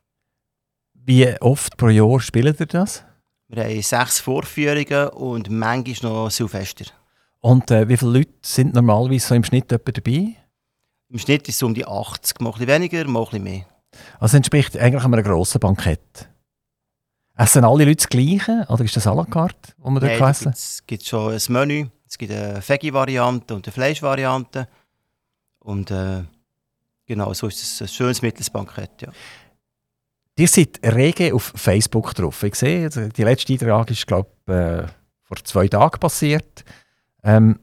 Wie 1.08 1.40
oft 1.40 1.76
pro 1.76 1.88
Jahr 1.88 2.18
spielt 2.18 2.58
ihr 2.58 2.66
das? 2.66 3.04
Wir 3.46 3.62
haben 3.62 3.80
sechs 3.80 4.18
Vorführungen 4.18 5.08
und 5.10 5.48
manchmal 5.48 6.12
noch 6.12 6.30
Silvester. 6.32 6.86
Und 7.38 7.70
äh, 7.70 7.88
wie 7.88 7.96
viele 7.96 8.10
Leute 8.10 8.32
sind 8.42 8.74
normalerweise 8.74 9.28
so 9.28 9.36
im 9.36 9.44
Schnitt 9.44 9.70
dabei? 9.70 10.34
Im 11.08 11.18
Schnitt 11.20 11.46
ist 11.48 11.54
es 11.54 11.62
um 11.62 11.74
die 11.74 11.86
80, 11.86 12.40
mal 12.40 12.48
ein 12.48 12.52
bisschen 12.54 12.66
weniger, 12.66 13.06
mal 13.06 13.20
ein 13.20 13.24
bisschen 13.26 13.44
mehr. 13.44 13.66
Also 14.18 14.36
entspricht 14.36 14.76
eigentlich 14.76 15.04
einem 15.04 15.22
grossen 15.22 15.60
Bankett. 15.60 16.28
Essen 17.36 17.64
alle 17.64 17.84
Leute 17.84 17.98
das 17.98 18.08
Gleiche 18.08 18.66
oder 18.68 18.82
ist 18.82 18.96
das 18.96 19.06
à 19.06 19.14
la 19.14 19.24
carte, 19.26 19.74
wo 19.78 19.90
man 19.90 20.02
dort 20.02 20.20
essen? 20.20 20.50
Es 20.52 20.82
gibt 20.88 21.06
schon 21.06 21.34
ein 21.34 21.40
Menü, 21.50 21.86
es 22.08 22.18
gibt 22.18 22.32
eine 22.32 22.60
Veggie-Variante 22.60 23.54
und 23.54 23.64
eine 23.64 23.72
Fleischvariante. 23.72 24.66
Und 25.60 25.88
äh, 25.92 26.24
genau, 27.06 27.32
so 27.32 27.46
ist 27.46 27.62
es 27.62 27.80
ein 27.80 27.86
schönes 27.86 28.22
mittels 28.22 28.50
Bankett, 28.50 29.02
ja. 29.02 29.12
Ihr 30.38 30.48
seid 30.48 30.80
rege 30.82 31.34
auf 31.34 31.52
Facebook 31.56 32.14
drauf. 32.14 32.42
Ich 32.42 32.56
sehe, 32.56 32.90
die 32.90 33.22
letzte 33.22 33.54
Eintrag 33.54 33.90
ist, 33.90 34.06
glaube 34.06 34.28
ich, 34.46 34.52
äh, 34.52 34.86
vor 35.22 35.36
zwei 35.44 35.66
Tagen 35.66 35.98
passiert. 35.98 36.64
Ähm, 37.22 37.58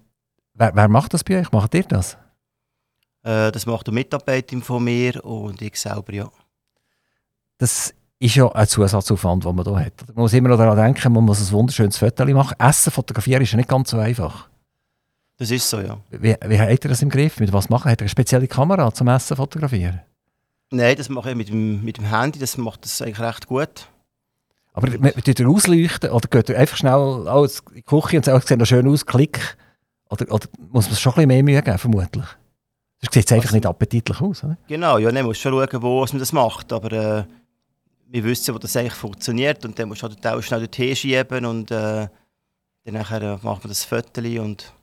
wer, 0.56 0.76
wer, 0.76 0.88
macht 0.88 1.14
das 1.14 1.24
bei 1.24 1.40
euch? 1.40 1.52
Macht 1.52 1.76
ihr 1.76 1.84
das? 1.84 2.18
Äh, 3.22 3.52
das 3.52 3.68
macht 3.68 3.88
eine 3.88 3.94
Mitarbeiterin 3.94 4.64
von 4.64 4.84
mir 4.84 5.24
und 5.24 5.62
ich 5.62 5.80
selber, 5.80 6.14
ja. 6.14 6.32
Das 7.60 7.94
ist 8.18 8.36
ja 8.36 8.52
ein 8.52 8.68
Zusatzaufwand, 8.68 9.46
den 9.46 9.56
man 9.56 9.66
hier 9.66 9.86
hat. 9.86 10.08
Man 10.08 10.24
muss 10.24 10.34
immer 10.34 10.50
noch 10.50 10.58
daran 10.58 10.78
denken, 10.78 11.14
man 11.14 11.26
muss 11.26 11.48
ein 11.48 11.52
wunderschönes 11.52 11.98
Foto 11.98 12.26
machen. 12.26 12.56
Essen 12.58 12.92
fotografieren 12.92 13.44
ist 13.44 13.52
ja 13.52 13.58
nicht 13.58 13.70
ganz 13.70 13.92
so 13.92 14.00
einfach. 14.00 14.50
Das 15.38 15.52
ist 15.52 15.70
so, 15.70 15.80
ja. 15.80 16.00
Wie, 16.10 16.36
wie 16.48 16.60
habt 16.60 16.86
ihr 16.86 16.90
das 16.90 17.04
im 17.04 17.10
Griff? 17.10 17.40
Mit 17.40 17.54
was 17.54 17.70
machen? 17.70 17.92
Hat 17.92 18.02
ihr 18.02 18.06
eine 18.06 18.10
spezielle 18.10 18.48
Kamera 18.48 18.92
zum 18.92 19.08
Essen 19.10 19.38
fotografieren? 19.38 20.02
Nein, 20.74 20.96
das 20.96 21.08
mache 21.08 21.30
ich 21.30 21.36
mit 21.36 21.50
dem, 21.50 21.84
mit 21.84 21.98
dem 21.98 22.06
Handy, 22.06 22.40
das 22.40 22.58
macht 22.58 22.84
das 22.84 23.02
eigentlich 23.02 23.20
recht 23.20 23.48
gut. 23.48 23.88
Aber 24.74 24.88
tut 24.90 25.40
ihr 25.40 25.48
ausleuchten 25.48 26.10
oder 26.10 26.28
geht 26.28 26.50
ihr 26.50 26.58
einfach 26.58 26.78
schnell 26.78 26.96
oh, 26.96 27.46
in 27.46 27.76
die 27.76 27.84
Küche 27.84 28.18
und 28.18 28.26
sagt, 28.26 28.48
sieht 28.48 28.58
noch 28.58 28.66
schön 28.66 28.88
aus, 28.88 29.06
klick? 29.06 29.56
Oder, 30.10 30.32
oder 30.34 30.48
muss 30.72 30.86
man 30.86 30.94
es 30.94 31.00
schon 31.00 31.12
ein 31.12 31.16
bisschen 31.16 31.28
mehr 31.28 31.44
Mühe 31.44 31.62
geben, 31.62 31.78
vermutlich? 31.78 32.26
Das 33.02 33.14
sieht 33.14 33.32
einfach 33.32 33.50
also, 33.50 33.56
nicht 33.58 33.66
appetitlich 33.68 34.20
aus, 34.20 34.44
oder? 34.44 34.58
Genau, 34.68 34.98
ja, 34.98 35.12
man 35.12 35.26
muss 35.26 35.38
schon 35.38 35.54
schauen, 35.54 35.82
wo 35.84 36.06
man 36.06 36.20
das 36.20 36.34
macht, 36.34 36.74
aber 36.74 36.92
äh, 36.92 37.24
wir 38.08 38.24
wissen, 38.24 38.56
wo 38.56 38.58
das 38.58 38.76
eigentlich 38.76 38.94
funktioniert 38.94 39.64
und 39.66 39.78
dann 39.78 39.90
musst 39.90 40.02
du 40.02 40.08
halt 40.08 40.26
auch 40.26 40.42
schnell 40.42 40.62
dorthin 40.62 40.96
schieben 40.96 41.46
und 41.46 41.70
äh, 41.70 42.08
dann 42.86 42.94
nachher 42.94 43.22
äh, 43.22 43.38
macht 43.44 43.64
man 43.64 43.70
das 43.70 43.86
Foto 43.86 44.22
und 44.42 44.74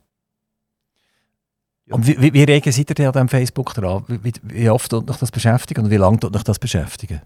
ja. 1.85 1.95
Und 1.95 2.07
wie, 2.07 2.21
wie, 2.21 2.33
wie 2.33 2.43
regen 2.43 2.71
seid 2.71 2.99
ihr 2.99 3.07
an 3.07 3.13
diesem 3.13 3.29
Facebook 3.29 3.73
dran? 3.73 4.03
Wie, 4.07 4.33
wie, 4.43 4.69
oft 4.69 4.89
tut 4.89 5.09
euch 5.09 5.17
das 5.17 5.31
beschäftigen 5.31 5.85
und 5.85 5.91
wie 5.91 5.97
lange 5.97 6.19
tut 6.19 6.35
euch 6.35 6.43
das 6.43 6.59
beschäftigen? 6.59 7.21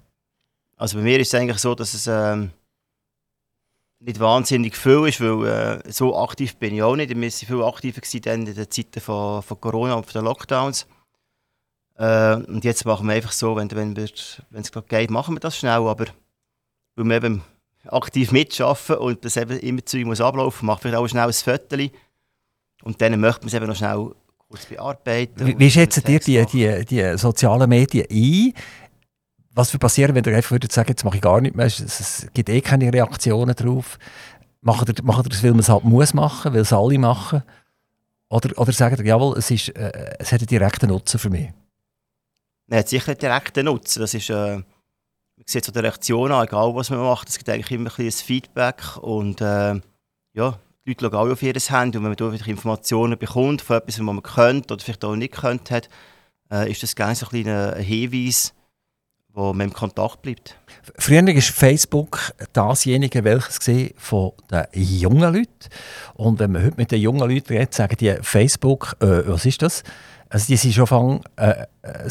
Also 0.78 0.98
bei 0.98 1.04
mir 1.04 1.20
ist 1.20 1.34
es 1.34 1.40
eigentlich 1.40 1.60
so, 1.60 1.76
dass 1.76 1.94
es 1.94 2.08
ähm, 2.08 2.52
nicht 4.00 4.20
wahnsinnig 4.20 4.76
viel 4.76 5.08
ist, 5.08 5.22
weil 5.22 5.48
äh, 5.86 5.92
so 5.92 6.18
aktiv 6.18 6.58
bin 6.58 6.76
ich 6.76 6.84
auch 6.84 6.96
nicht. 6.96 7.10
Wir 7.10 7.22
waren 7.22 7.32
viel 7.32 7.64
aktiver 7.64 8.34
in 8.34 8.46
den 8.46 8.70
Zeiten 8.70 9.00
von, 9.00 9.42
von 9.42 9.62
Corona 9.62 9.96
und 9.96 10.06
von 10.06 10.22
den 10.22 10.26
Lockdowns. 10.26 10.88
Äh, 11.98 12.36
und 12.36 12.64
jetzt 12.64 12.86
machen 12.86 13.08
wir 13.08 13.14
einfach 13.14 13.32
so, 13.32 13.56
wenn, 13.56 13.72
wenn 13.72 13.96
es 13.96 14.72
gerade 14.72 14.88
geht, 14.88 15.10
machen 15.10 15.36
wir 15.36 15.40
das 15.40 15.58
schnell, 15.58 15.72
aber 15.88 16.06
weil 16.96 17.06
wir 17.06 17.16
eben 17.16 17.42
aktiv 17.88 18.32
mitschaffen 18.32 18.98
und 18.98 19.24
das 19.24 19.38
eben 19.38 19.60
immer 19.60 19.86
Zeug 19.86 20.06
muss 20.06 20.22
ablaufen, 20.22 20.66
macht 20.66 20.82
vielleicht 20.82 20.98
auch 20.98 21.08
schnell 21.08 21.28
ein 21.28 21.34
Foto 21.34 21.78
und 22.84 23.02
dann 23.02 23.20
möchte 23.20 23.42
man 23.42 23.48
es 23.48 23.54
eben 23.54 23.68
noch 23.68 23.76
schnell 23.76 24.12
kurz 24.50 24.66
bearbeiten. 24.66 25.46
Wie, 25.46 25.58
wie 25.58 25.72
schätzen 25.72 26.04
ihr 26.08 26.20
die, 26.20 26.46
die, 26.46 26.86
die 26.86 27.18
sozialen 27.18 27.70
Medien 27.70 28.06
ein? 28.10 28.54
Was 29.52 29.72
würde 29.72 29.80
passieren, 29.80 30.16
wenn 30.16 30.24
ihr 30.24 30.36
einfach 30.36 30.52
würdet 30.52 30.72
sagen, 30.72 30.90
jetzt 30.90 31.06
mache 31.06 31.16
ich 31.16 31.22
gar 31.22 31.40
nicht 31.40 31.56
mehr, 31.56 31.66
es 31.66 32.28
gibt 32.34 32.50
eh 32.50 32.62
keine 32.62 32.92
Reaktionen 32.92 33.56
drauf. 33.56 33.98
Macht 34.62 34.90
ihr, 34.90 35.04
macht 35.04 35.26
ihr 35.26 35.30
das, 35.30 35.44
weil 35.44 35.52
man 35.52 35.60
es 35.60 35.70
halt 35.70 35.84
muss 35.84 36.14
machen, 36.14 36.54
weil 36.54 36.62
es 36.62 36.74
alle 36.74 36.98
machen? 37.00 37.44
Oder, 38.30 38.58
oder 38.60 38.72
sagt 38.72 39.00
ihr, 39.00 39.06
jawohl, 39.06 39.38
es, 39.38 39.52
ist, 39.52 39.70
äh, 39.70 40.16
es 40.20 40.32
hat 40.32 40.42
einen 40.42 40.48
direkten 40.48 40.90
Nutzen 40.90 41.20
für 41.20 41.30
mich? 41.30 41.52
Nein, 42.68 42.80
hat 42.80 42.90
sicher 42.90 43.12
einen 43.12 43.20
direkten 43.20 43.66
Nutzen. 43.66 44.02
Das 44.02 44.14
ist, 44.14 44.30
äh, 44.30 44.58
man 45.38 45.46
sieht 45.46 45.64
so 45.64 45.72
die 45.72 45.80
Reaktion 45.80 46.32
an, 46.32 46.46
egal 46.46 46.76
was 46.76 46.90
man 46.90 47.00
macht. 47.00 47.30
Es 47.30 47.38
gibt 47.38 47.50
eigentlich 47.50 47.72
immer 47.72 47.92
ein, 47.98 48.06
ein 48.06 48.12
Feedback 48.12 48.98
und 48.98 49.40
äh, 49.40 49.80
ja, 50.34 50.60
die 50.86 50.92
Leute 50.92 51.16
schauen 51.16 51.28
auch 51.28 51.32
auf 51.32 51.42
ihr 51.42 51.54
Handy 51.54 51.98
und 51.98 52.04
wenn 52.04 52.12
man 52.12 52.16
da 52.16 52.46
Informationen 52.48 53.18
bekommt 53.18 53.62
von 53.62 53.78
etwas, 53.78 54.00
was 54.00 54.06
man 54.06 54.22
könnte 54.22 54.74
oder 54.74 54.84
vielleicht 54.84 55.04
auch 55.04 55.16
nicht 55.16 55.34
könnte, 55.34 55.76
hat, 55.76 55.90
äh, 56.52 56.72
ist 56.72 56.84
das 56.84 56.94
so 57.16 57.26
ein 57.26 57.30
kleiner 57.44 57.76
Hinweis, 57.78 58.54
wo 59.34 59.52
man 59.52 59.68
im 59.68 59.74
Kontakt 59.74 60.22
bleibt. 60.22 60.58
Früher 60.98 61.26
war 61.26 61.42
Facebook 61.42 62.34
dasjenige, 62.54 63.24
welches 63.24 63.60
von 63.98 64.32
den 64.52 64.66
jungen 64.74 65.34
Leuten. 65.34 65.70
Und 66.14 66.40
wenn 66.40 66.52
man 66.52 66.64
heute 66.64 66.78
mit 66.78 66.92
den 66.92 67.02
jungen 67.02 67.28
Leuten 67.30 67.54
redet, 67.54 67.74
sagen 67.74 67.98
die 68.00 68.16
Facebook, 68.22 68.96
äh, 69.00 69.28
was 69.28 69.46
ist 69.46 69.62
das? 69.62 69.84
Also 70.36 70.48
die 70.48 70.58
sind 70.58 70.74
schon 70.74 70.86
fang, 70.86 71.22
äh, 71.38 71.64
äh, 71.84 72.10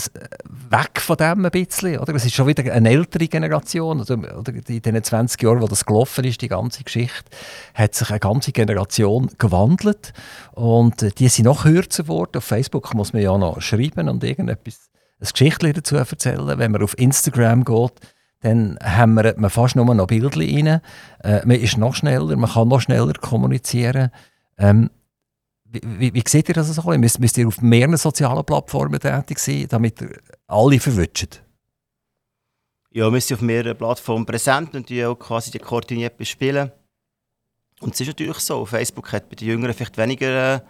weg 0.71 0.99
von 0.99 1.19
dem 1.19 1.45
ein 1.45 1.51
bisschen. 1.51 1.99
Oder? 1.99 2.15
Es 2.15 2.25
ist 2.25 2.33
schon 2.33 2.47
wieder 2.47 2.73
eine 2.73 2.89
ältere 2.89 3.29
Generation. 3.29 4.01
Oder, 4.01 4.39
oder 4.39 4.51
in 4.67 4.81
den 4.81 5.05
20 5.05 5.43
Jahren, 5.43 5.61
wo 5.61 5.67
das 5.67 5.85
gelaufen 5.85 6.25
ist, 6.25 6.41
die 6.41 6.49
ganze 6.49 6.85
Geschichte, 6.85 7.31
hat 7.75 7.95
sich 7.95 8.09
eine 8.09 8.21
ganze 8.21 8.53
Generation 8.53 9.31
gewandelt. 9.37 10.15
Und 10.53 11.03
äh, 11.03 11.11
die 11.11 11.29
sind 11.29 11.45
noch 11.45 11.65
kürzer 11.65 12.05
geworden. 12.05 12.39
Auf 12.39 12.45
Facebook 12.45 12.95
muss 12.95 13.13
man 13.13 13.21
ja 13.21 13.37
noch 13.37 13.61
schreiben 13.61 14.09
und 14.09 14.25
irgendetwas, 14.25 14.89
ein 15.21 15.29
Geschichtchen 15.31 15.75
dazu 15.75 15.97
erzählen. 15.97 16.59
Wenn 16.59 16.73
man 16.73 16.83
auf 16.83 16.99
Instagram 16.99 17.63
geht, 17.67 17.93
dann 18.41 18.79
haben 18.83 19.17
wir 19.17 19.51
fast 19.51 19.77
nur 19.77 19.95
noch 19.95 20.07
Bilder 20.07 20.35
rein. 20.35 20.81
Äh, 21.23 21.45
man 21.45 21.61
ist 21.61 21.77
noch 21.77 21.95
schneller, 21.95 22.35
man 22.37 22.49
kann 22.49 22.69
noch 22.69 22.81
schneller 22.81 23.13
kommunizieren. 23.21 24.11
Ähm, 24.57 24.89
wie, 25.83 26.15
wie, 26.15 26.23
seht 26.27 26.49
ihr 26.49 26.55
das 26.55 26.75
so? 26.75 26.83
Müsst, 26.99 27.21
müsst 27.21 27.39
ihr 27.39 27.49
auf 27.49 27.61
mehreren 27.61 27.97
sozialen 27.97 28.45
Plattformen 28.45 29.01
tätig 29.01 29.39
sein, 29.39 29.67
damit 29.69 30.01
ihr 30.01 30.19
alle 30.47 30.79
verwünscht? 30.79 31.41
Ja, 32.91 33.13
wir 33.13 33.21
sind 33.21 33.37
auf 33.39 33.43
mehreren 33.43 33.77
Plattformen 33.77 34.25
präsent 34.25 34.75
und 34.75 34.89
die 34.89 35.05
auch 35.05 35.17
quasi 35.17 35.51
die 35.51 35.59
koordiniert 35.59 36.17
bespielen. 36.17 36.71
Und 37.81 37.95
es 37.95 38.01
ist 38.01 38.07
natürlich 38.07 38.39
so, 38.39 38.65
Facebook 38.65 39.13
hat 39.13 39.29
bei 39.29 39.37
den 39.37 39.49
Jüngeren 39.49 39.75
vielleicht 39.75 39.99
weniger 39.99 40.57
äh, 40.57 40.61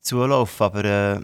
Zulauf, 0.00 0.60
aber 0.60 0.84
äh, 0.84 1.20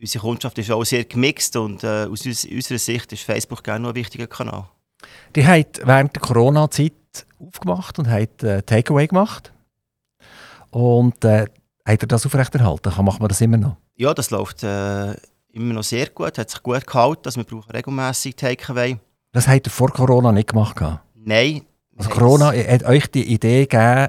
unsere 0.00 0.22
Kundschaft 0.22 0.58
ist 0.58 0.70
auch 0.70 0.84
sehr 0.84 1.04
gemixt 1.04 1.56
und 1.56 1.84
äh, 1.84 2.06
aus 2.10 2.24
uns, 2.24 2.44
unserer 2.44 2.78
Sicht 2.78 3.12
ist 3.12 3.22
Facebook 3.22 3.62
gerne 3.62 3.80
noch 3.80 3.90
ein 3.90 3.96
wichtiger 3.96 4.26
Kanal. 4.26 4.68
Die 5.36 5.46
hat 5.46 5.80
während 5.84 6.14
der 6.14 6.22
Corona-Zeit 6.22 6.92
aufgemacht 7.38 7.98
und 7.98 8.08
hat 8.08 8.42
äh, 8.42 8.62
Takeaway 8.62 9.06
gemacht. 9.08 9.52
Und 10.70 11.24
äh, 11.24 11.46
hat 11.88 12.02
er 12.02 12.06
das 12.06 12.26
aufrechterhalten? 12.26 12.92
Macht 13.04 13.20
man 13.20 13.28
das 13.28 13.40
immer 13.40 13.56
noch? 13.56 13.76
Ja, 13.96 14.14
das 14.14 14.30
läuft 14.30 14.62
äh, 14.62 15.14
immer 15.52 15.74
noch 15.74 15.82
sehr 15.82 16.08
gut, 16.10 16.38
hat 16.38 16.50
sich 16.50 16.62
gut 16.62 16.86
gehalten. 16.86 17.22
Also 17.24 17.40
wir 17.40 17.44
brauchen 17.44 17.70
regelmäßig 17.70 18.36
Takeaway. 18.36 18.98
Das 19.32 19.48
habt 19.48 19.66
ihr 19.66 19.70
vor 19.70 19.90
Corona 19.90 20.32
nicht 20.32 20.48
gemacht? 20.48 20.76
Nein. 21.14 21.62
Also 21.96 22.10
Corona 22.10 22.52
hat 22.52 22.84
euch 22.84 23.10
die 23.10 23.32
Idee 23.32 23.66
gegeben, 23.66 24.08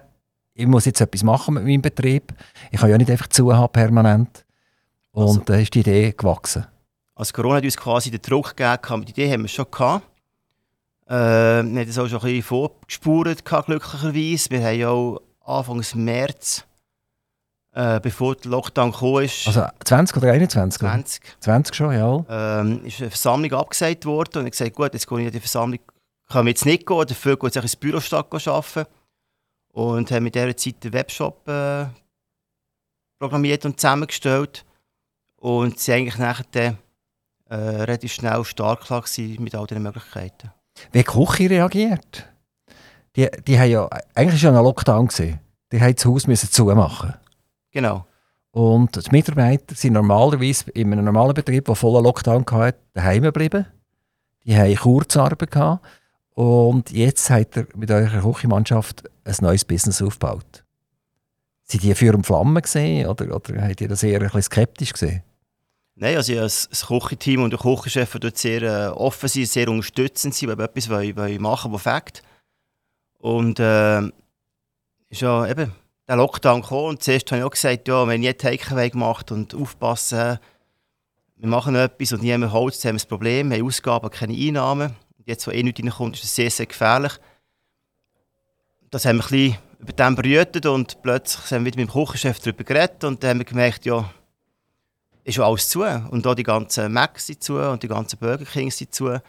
ich 0.53 0.67
muss 0.67 0.85
jetzt 0.85 0.99
etwas 0.99 1.23
machen 1.23 1.53
mit 1.55 1.63
meinem 1.63 1.81
Betrieb. 1.81 2.33
Ich 2.69 2.79
kann 2.79 2.89
ja 2.89 2.97
nicht 2.97 3.09
einfach 3.09 3.27
zu 3.27 3.55
haben 3.55 3.71
permanent. 3.71 4.45
Und 5.11 5.49
da 5.49 5.53
also, 5.53 5.59
äh, 5.59 5.63
ist 5.63 5.73
die 5.73 5.79
Idee 5.79 6.13
gewachsen. 6.15 6.65
Also 7.15 7.33
Corona 7.33 7.55
hat 7.55 7.63
uns 7.63 7.77
quasi 7.77 8.11
den 8.11 8.21
Druck 8.21 8.55
gegeben, 8.55 9.05
die 9.05 9.11
Idee 9.11 9.31
haben 9.31 9.41
wir 9.41 9.47
schon 9.47 9.65
gehabt. 9.71 10.05
Äh, 11.07 11.13
wir 11.13 11.79
haben 11.79 11.87
das 11.87 11.97
auch 11.97 12.07
schon 12.07 12.19
ein 12.19 12.25
bisschen 12.25 12.43
vorgespurt, 12.43 13.45
glücklicherweise. 13.45 14.49
Wir 14.51 14.63
haben 14.63 14.79
ja 14.79 14.89
auch 14.89 15.21
Anfang 15.43 15.83
März 15.95 16.65
äh, 17.79 17.99
bevor 18.01 18.35
der 18.35 18.51
Lockdown 18.51 18.91
kam. 18.91 19.19
Ist, 19.19 19.47
also 19.47 19.65
20 19.85 20.17
oder 20.17 20.33
21? 20.33 20.79
20. 20.79 21.21
20 21.39 21.75
schon, 21.75 21.93
ja. 21.93 22.25
Ähm, 22.59 22.85
ist 22.85 22.99
eine 22.99 23.09
Versammlung 23.09 23.53
abgesagt 23.53 24.05
worden 24.05 24.39
und 24.39 24.45
ich 24.47 24.51
gesagt, 24.51 24.75
gut, 24.75 24.93
jetzt 24.93 25.07
gehe 25.07 25.19
ich 25.19 25.25
in 25.27 25.31
die 25.31 25.39
Versammlung, 25.39 25.79
kann 26.27 26.47
jetzt 26.47 26.65
nicht 26.65 26.85
gehen, 26.85 27.05
dafür 27.07 27.37
gehe 27.37 27.49
ich 27.49 27.55
ins 27.55 27.75
Büro 27.77 27.97
arbeiten. 27.97 28.85
Und 29.71 30.11
haben 30.11 30.23
mit 30.23 30.35
dieser 30.35 30.57
Zeit 30.57 30.75
einen 30.83 30.93
Webshop 30.93 31.47
äh, 31.47 31.85
programmiert 33.17 33.63
und 33.65 33.79
zusammengestellt. 33.79 34.65
Und 35.37 35.79
sie 35.79 35.93
eigentlich 35.93 36.17
nachher 36.17 36.45
dann, 36.51 36.77
äh, 37.49 37.55
relativ 37.55 38.11
schnell 38.11 38.43
stark 38.43 38.81
klar 38.81 39.05
mit 39.17 39.55
all 39.55 39.67
diesen 39.67 39.83
Möglichkeiten. 39.83 40.51
Wie 40.91 41.03
Küche 41.03 41.49
reagiert? 41.49 42.27
Die, 43.15 43.29
die 43.47 43.57
haben 43.57 43.69
ja, 43.69 43.89
eigentlich 44.15 44.43
war 44.43 44.51
ja 44.51 44.57
ein 44.57 44.63
Lockdown. 44.65 45.07
Gewesen. 45.07 45.39
Die 45.71 45.79
haben 45.79 45.95
das 45.95 46.05
Haus 46.05 46.27
müssen 46.27 46.51
zumachen 46.51 47.13
Genau. 47.71 48.05
Und 48.51 48.95
die 48.95 49.11
Mitarbeiter 49.11 49.75
sind 49.75 49.93
normalerweise 49.93 50.71
in 50.71 50.91
einem 50.91 51.05
normalen 51.05 51.33
Betrieb, 51.33 51.65
der 51.65 51.75
vollen 51.75 52.03
Lockdown 52.03 52.45
hatte, 52.49 52.79
daheim 52.93 53.23
geblieben. 53.23 53.65
Die 54.43 54.57
haben 54.57 54.75
Kurzarbeit 54.75 55.51
gehabt. 55.51 55.85
Und 56.33 56.91
jetzt 56.91 57.29
hat 57.29 57.57
er 57.57 57.67
mit 57.75 57.91
eurer 57.91 58.21
Küchenmannschaft 58.21 59.03
ein 59.25 59.35
neues 59.41 59.65
Business 59.65 60.01
aufgebaut. 60.01 60.63
Sind 61.63 61.83
die 61.83 61.93
für 61.93 62.17
Flammen 62.23 62.61
gesehen 62.61 63.07
oder, 63.07 63.35
oder 63.35 63.61
habt 63.61 63.81
ihr 63.81 63.87
das 63.87 64.01
eher 64.01 64.19
ein 64.19 64.25
bisschen 64.25 64.43
skeptisch 64.43 64.93
gesehen? 64.93 65.21
Nein, 65.95 66.15
also 66.15 66.33
das 66.33 66.87
Küchenteam 66.87 67.43
und 67.43 67.51
der 67.51 67.59
Küchenchef 67.59 68.17
dort 68.19 68.37
sehr 68.37 68.61
äh, 68.61 68.87
offen 68.87 69.27
sind, 69.27 69.49
sehr 69.49 69.67
unterstützend 69.67 70.33
sind, 70.33 70.47
weil 70.47 70.57
wir 70.57 70.63
etwas 70.63 70.89
wollen, 70.89 71.15
wollen 71.17 71.41
machen 71.41 71.73
was 71.73 71.81
fängt. 71.81 72.23
Und 73.17 73.59
äh, 73.59 73.99
ist 75.09 75.21
ja 75.21 75.45
eben 75.45 75.73
der 76.09 76.17
Lockdown 76.17 76.61
gekommen 76.61 76.89
und 76.89 77.03
zuerst 77.03 77.31
habe 77.31 77.39
ich 77.39 77.45
auch 77.45 77.51
gesagt, 77.51 77.87
ja, 77.87 78.07
wenn 78.07 78.23
ich 78.23 78.35
Takeaway 78.35 78.89
gemacht 78.89 79.31
und 79.31 79.53
aufpassen, 79.53 80.39
wir 81.37 81.47
machen 81.47 81.75
etwas 81.75 82.11
und 82.13 82.23
niemand 82.23 82.51
Holz, 82.51 82.81
dann 82.81 82.89
haben 82.89 82.95
wir 82.97 83.05
ein 83.05 83.07
Problem, 83.07 83.49
wir 83.51 83.57
haben 83.59 83.65
Ausgaben, 83.65 84.09
keine 84.09 84.33
Einnahmen. 84.33 84.95
Und 85.17 85.27
jetzt, 85.27 85.45
wo 85.45 85.51
eh 85.51 85.61
nichts 85.61 85.81
reinkommt, 85.81 86.15
ist 86.15 86.23
das 86.23 86.35
sehr, 86.35 86.49
sehr 86.49 86.65
gefährlich. 86.65 87.13
Das 88.89 89.05
haben 89.05 89.17
wir 89.17 89.23
ein 89.23 89.29
bisschen 89.29 89.57
über 89.79 89.93
dem 89.93 90.15
berührt 90.15 90.65
und 90.65 91.01
plötzlich 91.03 91.51
haben 91.51 91.63
wir 91.63 91.71
wieder 91.71 91.79
mit 91.79 91.89
dem 91.89 91.93
Küchenchef 91.93 92.39
darüber 92.39 92.63
geredet 92.63 93.03
und 93.03 93.23
dann 93.23 93.29
haben 93.29 93.39
wir 93.39 93.45
gemerkt, 93.45 93.85
ja, 93.85 94.11
ist 95.23 95.35
schon 95.35 95.45
alles 95.45 95.69
zu. 95.69 95.83
Und 95.83 96.25
auch 96.25 96.33
die 96.33 96.43
ganzen 96.43 96.91
Macs 96.91 97.27
sind 97.27 97.43
zu 97.43 97.59
und 97.59 97.83
die 97.83 97.87
ganzen 97.87 98.17
Burger 98.17 98.45
Kings 98.45 98.77
sind 98.77 98.95
zu. 98.95 99.21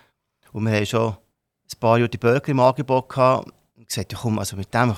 Und 0.53 0.64
wir 0.64 0.72
haben 0.74 0.87
schon 0.87 1.11
ein 1.11 1.78
paar 1.78 1.99
Jahre 1.99 2.09
die 2.09 2.16
Burger 2.16 2.49
im 2.49 2.61
Angebot 2.61 3.11
gehabt 3.11 3.53
und 3.76 3.87
gesagt, 3.87 4.12
ja 4.12 4.18
komm, 4.20 4.39
also 4.39 4.57
mit 4.57 4.72
dem 4.72 4.97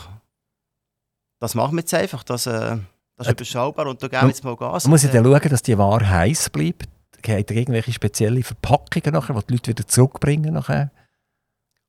das 1.43 1.57
machen 1.57 1.75
wir 1.75 1.81
jetzt 1.81 1.93
einfach. 1.93 2.23
Das, 2.23 2.47
äh, 2.47 2.79
das 3.17 3.27
ist 3.27 3.29
äh, 3.29 3.33
überschaubar 3.33 3.89
und 3.89 4.03
da 4.03 4.09
geben 4.09 4.23
wir 4.23 4.29
jetzt 4.29 4.45
mal 4.45 4.57
Gas. 4.57 4.85
Man 4.85 4.93
muss 4.93 5.03
ja 5.03 5.11
dann 5.11 5.25
schauen, 5.25 5.49
dass 5.51 5.63
die 5.63 5.77
Ware 5.77 6.09
heiß 6.09 6.51
bleibt. 6.51 6.89
Hat 7.17 7.51
er 7.51 7.57
irgendwelche 7.57 7.93
spezielle 7.93 8.43
Verpackungen 8.43 9.13
nachher, 9.13 9.35
die 9.35 9.47
die 9.47 9.53
Leute 9.55 9.71
wieder 9.71 9.87
zurückbringen 9.87 10.55
nachher? 10.55 10.91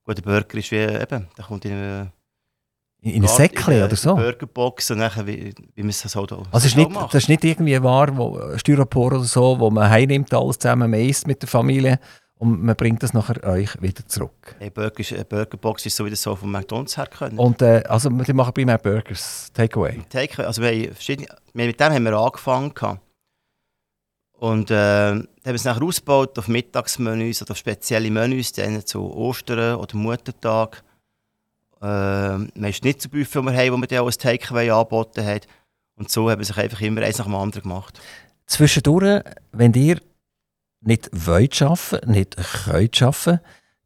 Gut, 0.03 0.17
der 0.17 0.23
Burger 0.23 0.57
ist 0.57 0.71
wie 0.71 0.77
eben, 0.77 1.27
der 1.37 1.45
kommt 1.45 1.65
in 1.65 1.71
eine, 1.71 2.11
in, 3.01 3.11
in 3.11 3.23
ein 3.23 3.27
Säckchen 3.27 3.83
oder 3.83 3.95
so? 3.95 4.15
Burgerbox 4.15 4.91
und 4.91 4.97
nachher, 4.99 5.25
wie, 5.25 5.53
wie 5.75 5.81
man 5.81 5.89
es 5.89 6.15
halt 6.15 6.33
auch 6.33 6.45
Also 6.51 6.67
ist 6.67 6.75
nicht, 6.75 6.91
das 6.95 7.15
ist 7.15 7.29
nicht 7.29 7.43
irgendwie 7.43 7.75
eine 7.75 7.83
Ware, 7.83 8.17
wo, 8.17 8.57
Styropor 8.57 9.13
oder 9.13 9.23
so, 9.23 9.59
wo 9.59 9.69
man 9.69 9.89
heimnimmt, 9.89 10.33
alles 10.33 10.59
zusammen, 10.59 10.89
man 10.91 10.99
isst 10.99 11.25
mit 11.25 11.41
der 11.41 11.49
Familie 11.49 11.99
und 12.43 12.61
man 12.61 12.75
bringt 12.75 13.01
das 13.01 13.13
nachher 13.13 13.41
euch 13.45 13.81
wieder 13.81 14.05
zurück. 14.05 14.57
Eine 14.59 14.69
Burger, 14.69 15.01
eine 15.15 15.23
Burgerbox 15.23 15.85
ist 15.85 15.95
so 15.95 16.05
wie 16.05 16.09
das 16.09 16.21
so 16.21 16.35
von 16.35 16.51
McDonalds 16.51 16.97
her 16.97 17.07
können. 17.07 17.39
Und 17.39 17.61
äh, 17.61 17.83
also 17.87 18.09
wir 18.11 18.33
machen 18.33 18.53
primär 18.53 18.77
Burgers, 18.77 19.49
Takeaway. 19.53 20.01
Takeaway, 20.09 20.45
also 20.45 20.61
wir 20.61 20.69
haben 20.69 20.93
verschiedene, 20.93 21.27
mit 21.53 21.79
dem 21.79 21.93
haben 21.93 22.03
wir 22.03 22.13
angefangen. 22.13 22.99
Und 24.33 24.71
äh, 24.71 24.75
haben 24.75 25.29
es 25.45 25.63
nachher 25.63 25.83
ausgebaut 25.83 26.37
auf 26.37 26.49
Mittagsmenüs 26.49 27.41
oder 27.41 27.51
auf 27.51 27.57
spezielle 27.57 28.11
Menüs, 28.11 28.51
dann 28.51 28.85
zu 28.85 29.09
Ostern 29.13 29.77
oder 29.77 29.95
Muttertag. 29.95 30.83
Äh, 31.81 31.85
wir 31.85 32.49
nicht 32.55 32.79
Schnitzelbuffet, 32.79 33.39
die 33.39 33.45
wir 33.45 33.53
haben, 33.53 33.71
wo 33.71 33.77
wir 33.77 33.87
dann 33.87 33.99
auch 33.99 34.07
ein 34.07 34.17
Takeaway 34.19 34.69
angeboten 34.69 35.25
haben. 35.25 35.41
Und 35.95 36.11
so 36.11 36.29
haben 36.29 36.39
wir 36.39 36.45
sich 36.45 36.57
einfach 36.57 36.81
immer 36.81 37.03
eins 37.03 37.19
nach 37.19 37.25
dem 37.25 37.35
anderen 37.35 37.63
gemacht. 37.63 38.01
Zwischendurch, 38.47 39.23
wenn 39.53 39.73
ihr 39.75 40.01
nicht 40.85 41.09
wollt 41.11 41.61
arbeiten, 41.61 42.11
nicht 42.11 42.35
könnt 42.65 43.01
arbeiten, 43.01 43.39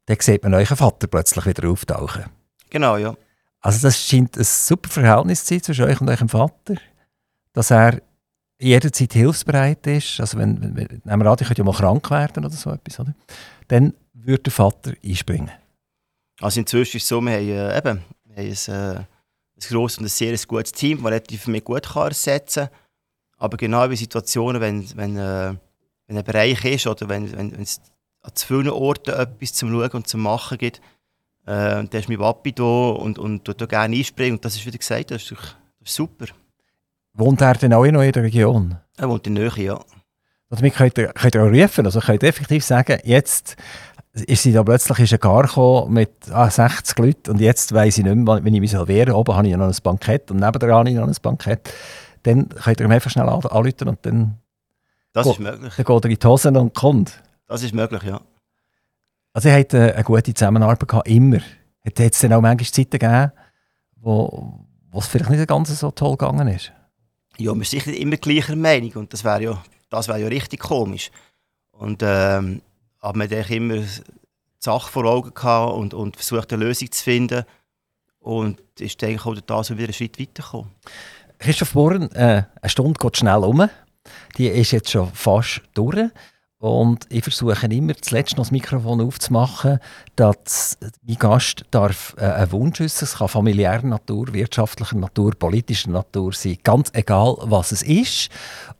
dann 0.05 0.17
sieht 0.19 0.43
man 0.43 0.53
euren 0.53 0.77
Vater 0.77 1.07
plötzlich 1.07 1.45
wieder 1.45 1.69
auftauchen. 1.69 2.25
Genau, 2.69 2.97
ja. 2.97 3.15
Also 3.61 3.87
das 3.87 4.01
scheint 4.01 4.37
ein 4.37 4.43
super 4.43 4.89
Verhältnis 4.89 5.43
zu 5.43 5.53
sein 5.53 5.63
zwischen 5.63 5.85
euch 5.85 5.99
und 5.99 6.09
eurem 6.09 6.29
Vater, 6.29 6.75
dass 7.53 7.71
er 7.71 8.01
jederzeit 8.59 9.13
hilfsbereit 9.13 9.85
ist. 9.87 10.19
Also 10.19 10.37
wenn, 10.37 10.75
wenn 10.75 11.01
nehmen 11.03 11.23
wir 11.23 11.31
an, 11.31 11.37
ich 11.39 11.47
könnte 11.47 11.61
ja 11.61 11.65
mal 11.65 11.73
krank 11.73 12.09
werden 12.09 12.45
oder 12.45 12.55
so 12.55 12.71
etwas, 12.71 12.99
oder? 12.99 13.13
Dann 13.67 13.93
würde 14.13 14.43
der 14.43 14.53
Vater 14.53 14.93
einspringen. 15.03 15.51
Also 16.39 16.59
inzwischen 16.59 16.97
ist 16.97 17.03
es 17.03 17.09
so, 17.09 17.21
wir 17.21 17.33
haben, 17.33 17.49
äh, 17.49 17.77
eben, 17.77 18.03
wir 18.25 18.35
haben 18.35 18.57
ein, 18.67 18.95
äh, 18.95 18.99
ein 18.99 19.69
grosses 19.69 19.97
und 19.97 20.05
ein 20.05 20.09
sehr 20.09 20.37
gutes 20.47 20.71
Team, 20.71 20.97
das 20.97 21.11
relativ 21.11 21.47
mich 21.47 21.63
gut 21.63 21.87
kann 21.89 22.07
ersetzen 22.07 22.67
kann. 22.67 22.77
Aber 23.39 23.57
genau 23.57 23.85
in 23.85 23.95
Situationen, 23.95 24.61
wenn, 24.61 24.97
wenn 24.97 25.17
äh, 25.17 25.55
wenn 26.07 26.17
ein 26.17 26.23
Bereich 26.23 26.63
ist 26.65 26.87
oder 26.87 27.09
wenn, 27.09 27.31
wenn, 27.37 27.51
wenn 27.51 27.61
es 27.61 27.81
an 28.21 28.31
zu 28.33 28.47
vielen 28.47 28.69
Orten 28.69 29.11
etwas 29.11 29.53
zum 29.53 29.71
Schauen 29.71 29.91
und 29.91 30.07
zum 30.07 30.21
Machen 30.21 30.57
gibt, 30.57 30.81
äh, 31.45 31.83
dann 31.83 31.89
ist 31.91 32.09
mein 32.09 32.17
Papi 32.17 32.51
da 32.53 32.63
und, 32.63 33.19
und 33.19 33.45
tut 33.45 33.61
da 33.61 33.65
gerne 33.65 33.95
einspringen. 33.95 34.37
Und 34.37 34.45
das 34.45 34.55
ist, 34.55 34.65
wie 34.65 34.77
gesagt, 34.77 35.11
das 35.11 35.23
ist, 35.23 35.31
das 35.31 35.55
ist 35.85 35.95
super. 35.95 36.25
Wohnt 37.13 37.41
er 37.41 37.53
denn 37.55 37.73
auch 37.73 37.85
noch 37.85 38.01
in 38.01 38.11
der 38.11 38.23
Region? 38.23 38.77
Er 38.97 39.09
wohnt 39.09 39.25
in 39.27 39.35
der 39.35 39.51
Nähe, 39.51 39.65
ja. 39.65 39.79
Damit 40.49 40.75
könnt 40.75 40.97
ihr, 40.97 41.07
könnt 41.07 41.35
ihr 41.35 41.43
auch 41.43 41.51
rufen, 41.51 41.85
also 41.85 41.99
könnt 41.99 42.23
ihr 42.23 42.29
effektiv 42.29 42.63
sagen, 42.63 42.99
jetzt 43.03 43.57
ist 44.13 44.43
sie 44.43 44.53
da 44.53 44.63
plötzlich 44.63 45.11
in 45.11 45.19
Gar 45.19 45.43
gekommen 45.43 45.93
mit 45.93 46.11
ah, 46.31 46.49
60 46.49 46.97
Leuten 46.97 47.31
und 47.31 47.41
jetzt 47.41 47.73
weiss 47.73 47.97
ich 47.97 48.05
nicht 48.05 48.15
mehr, 48.15 48.43
wenn 48.43 48.53
ich 48.53 48.61
mich 48.61 48.73
wehren 48.73 49.13
Oben 49.13 49.35
habe 49.35 49.47
ich 49.47 49.55
noch 49.55 49.67
ein 49.67 49.75
Bankett 49.83 50.31
und 50.31 50.37
nebenan 50.37 50.71
habe 50.71 50.89
ich 50.89 50.95
noch 50.95 51.07
ein 51.07 51.15
Bankett. 51.21 51.69
Dann 52.23 52.49
könnt 52.49 52.79
ihr 52.79 52.85
ihm 52.85 52.91
einfach 52.91 53.11
schnell 53.11 53.27
anrufen 53.27 53.87
und 53.89 53.99
dann 54.03 54.37
das 55.23 55.27
ist 55.27 55.39
möglich. 55.39 55.73
Dann 55.75 55.85
geht 55.85 56.05
er 56.05 56.09
in 56.09 56.19
die 56.19 56.27
Hosen 56.27 56.57
und 56.57 56.73
kommt. 56.73 57.23
Das 57.47 57.63
ist 57.63 57.73
möglich, 57.73 58.03
ja. 58.03 58.21
Also, 59.33 59.49
er 59.49 59.59
hat 59.59 59.73
äh, 59.73 59.93
eine 59.93 60.03
gute 60.03 60.33
Zusammenarbeit 60.33 60.87
gehabt, 60.87 61.07
immer. 61.07 61.39
Hat 61.85 61.99
es 61.99 62.19
dann 62.19 62.33
auch 62.33 62.41
manchmal 62.41 62.69
Zeiten 62.71 62.99
gegeben, 62.99 63.31
wo, 63.95 64.59
es 64.93 65.07
vielleicht 65.07 65.29
nicht 65.29 65.47
ganz 65.47 65.79
so 65.79 65.91
toll 65.91 66.17
gegangen 66.17 66.47
ist? 66.47 66.71
Ja, 67.37 67.53
wir 67.53 67.63
sind 67.63 67.83
sicher 67.83 67.95
immer 67.95 68.17
gleicher 68.17 68.55
Meinung 68.55 68.91
und 68.93 69.13
das 69.13 69.23
wäre 69.23 69.43
ja, 69.43 69.63
wär 69.91 70.17
ja 70.17 70.27
richtig 70.27 70.59
komisch. 70.59 71.11
Und, 71.71 72.01
ähm, 72.03 72.61
aber 72.99 73.17
man 73.17 73.29
hat 73.29 73.49
immer 73.51 73.75
die 73.75 73.87
Sache 74.59 74.91
vor 74.91 75.05
Augen 75.05 75.33
gehabt 75.33 75.73
und, 75.75 75.93
und 75.93 76.15
versucht, 76.15 76.51
eine 76.51 76.65
Lösung 76.65 76.91
zu 76.91 77.03
finden. 77.03 77.43
Und 78.19 78.61
ist 78.79 79.01
denke 79.01 79.15
ich 79.15 79.25
auch 79.25 79.41
da 79.45 79.63
so 79.63 79.75
wieder 79.75 79.85
einen 79.85 79.93
Schritt 79.93 80.19
weitergekommen. 80.19 80.71
Christoph 81.39 81.73
Bohren, 81.73 82.11
äh, 82.13 82.43
eine 82.61 82.69
Stunde 82.69 82.99
geht 82.99 83.17
schnell 83.17 83.43
um. 83.43 83.69
Die 84.37 84.47
ist 84.47 84.71
jetzt 84.71 84.91
schon 84.91 85.11
fast 85.13 85.61
durch. 85.73 86.09
Und 86.59 87.05
ich 87.09 87.23
versuche 87.23 87.67
immer 87.67 87.95
zuletzt 87.97 88.35
noch 88.35 88.45
das 88.45 88.51
Mikrofon 88.51 88.99
aufzumachen, 88.99 89.77
dass 90.15 90.79
mein 91.05 91.17
Gast 91.17 91.65
darf 91.69 92.15
äh, 92.17 92.25
einen 92.25 92.51
Wunsch 92.51 92.81
äußern. 92.81 93.07
Es 93.07 93.15
kann 93.15 93.27
familiärer 93.27 93.85
Natur, 93.85 94.33
wirtschaftlicher 94.33 94.97
Natur, 94.97 95.33
politischer 95.37 95.91
Natur 95.91 96.33
sein. 96.33 96.57
Ganz 96.63 96.89
egal, 96.93 97.35
was 97.41 97.71
es 97.71 97.83
ist. 97.83 98.29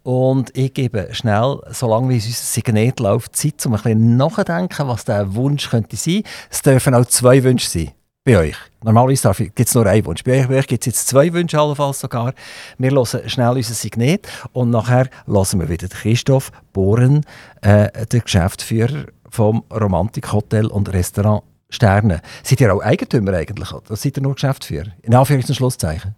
Und 0.02 0.58
ich 0.58 0.74
gebe 0.74 1.10
schnell, 1.14 1.60
solange 1.70 2.10
wie 2.10 2.16
unser 2.16 2.32
Signet 2.32 3.00
läuft, 3.00 3.36
Zeit, 3.36 3.64
um 3.68 3.76
ein 3.76 3.82
bisschen 3.84 4.18
nachzudenken, 4.18 4.88
was 4.88 5.06
der 5.06 5.36
Wunsch 5.36 5.70
könnte 5.70 5.98
sein. 5.98 6.24
Es 6.50 6.64
dürfen 6.64 6.96
auch 6.96 7.06
zwei 7.06 7.44
Wünsche 7.44 7.70
sein. 7.70 7.92
Bei 8.28 8.38
euch? 8.38 8.56
Normalerweise 8.84 9.34
gibt 9.34 9.60
es 9.70 9.74
nur 9.74 9.86
einen 9.86 10.06
Wunsch. 10.06 10.24
Bei 10.24 10.42
euch, 10.42 10.50
euch 10.50 10.68
gibt 10.68 10.86
es 10.86 10.88
jetzt 10.88 11.08
zwei 11.08 11.32
Wünsche, 11.32 11.58
allenfalls 11.58 12.02
sogar. 12.02 12.34
Wir 12.78 12.92
hören 12.92 13.30
schnell 13.30 13.56
unser 13.56 13.74
Signet 13.74 14.28
und 14.52 14.70
nachher 14.70 15.10
hören 15.26 15.60
wir 15.62 15.70
wieder 15.70 15.88
Christoph 15.88 16.52
Bohren, 16.74 17.26
äh, 17.62 18.06
der 18.06 18.20
Geschäftsführer 18.20 19.06
vom 19.30 19.64
Romantik 19.72 20.32
Hotel 20.34 20.68
und 20.68 20.92
Restaurant 20.92 21.44
Sterne. 21.70 22.22
Seid 22.44 22.62
ihr 22.62 22.74
auch 22.74 22.82
Eigentümer 22.82 23.34
eigentlich? 23.34 23.72
Oder 23.72 23.96
seid 23.96 24.18
ihr 24.18 24.24
nur 24.24 24.36
Geschäftsführer? 24.36 24.92
In 25.02 25.14
Anführungs- 25.14 25.48
und 25.48 25.56
Schlusszeichen. 25.56 26.16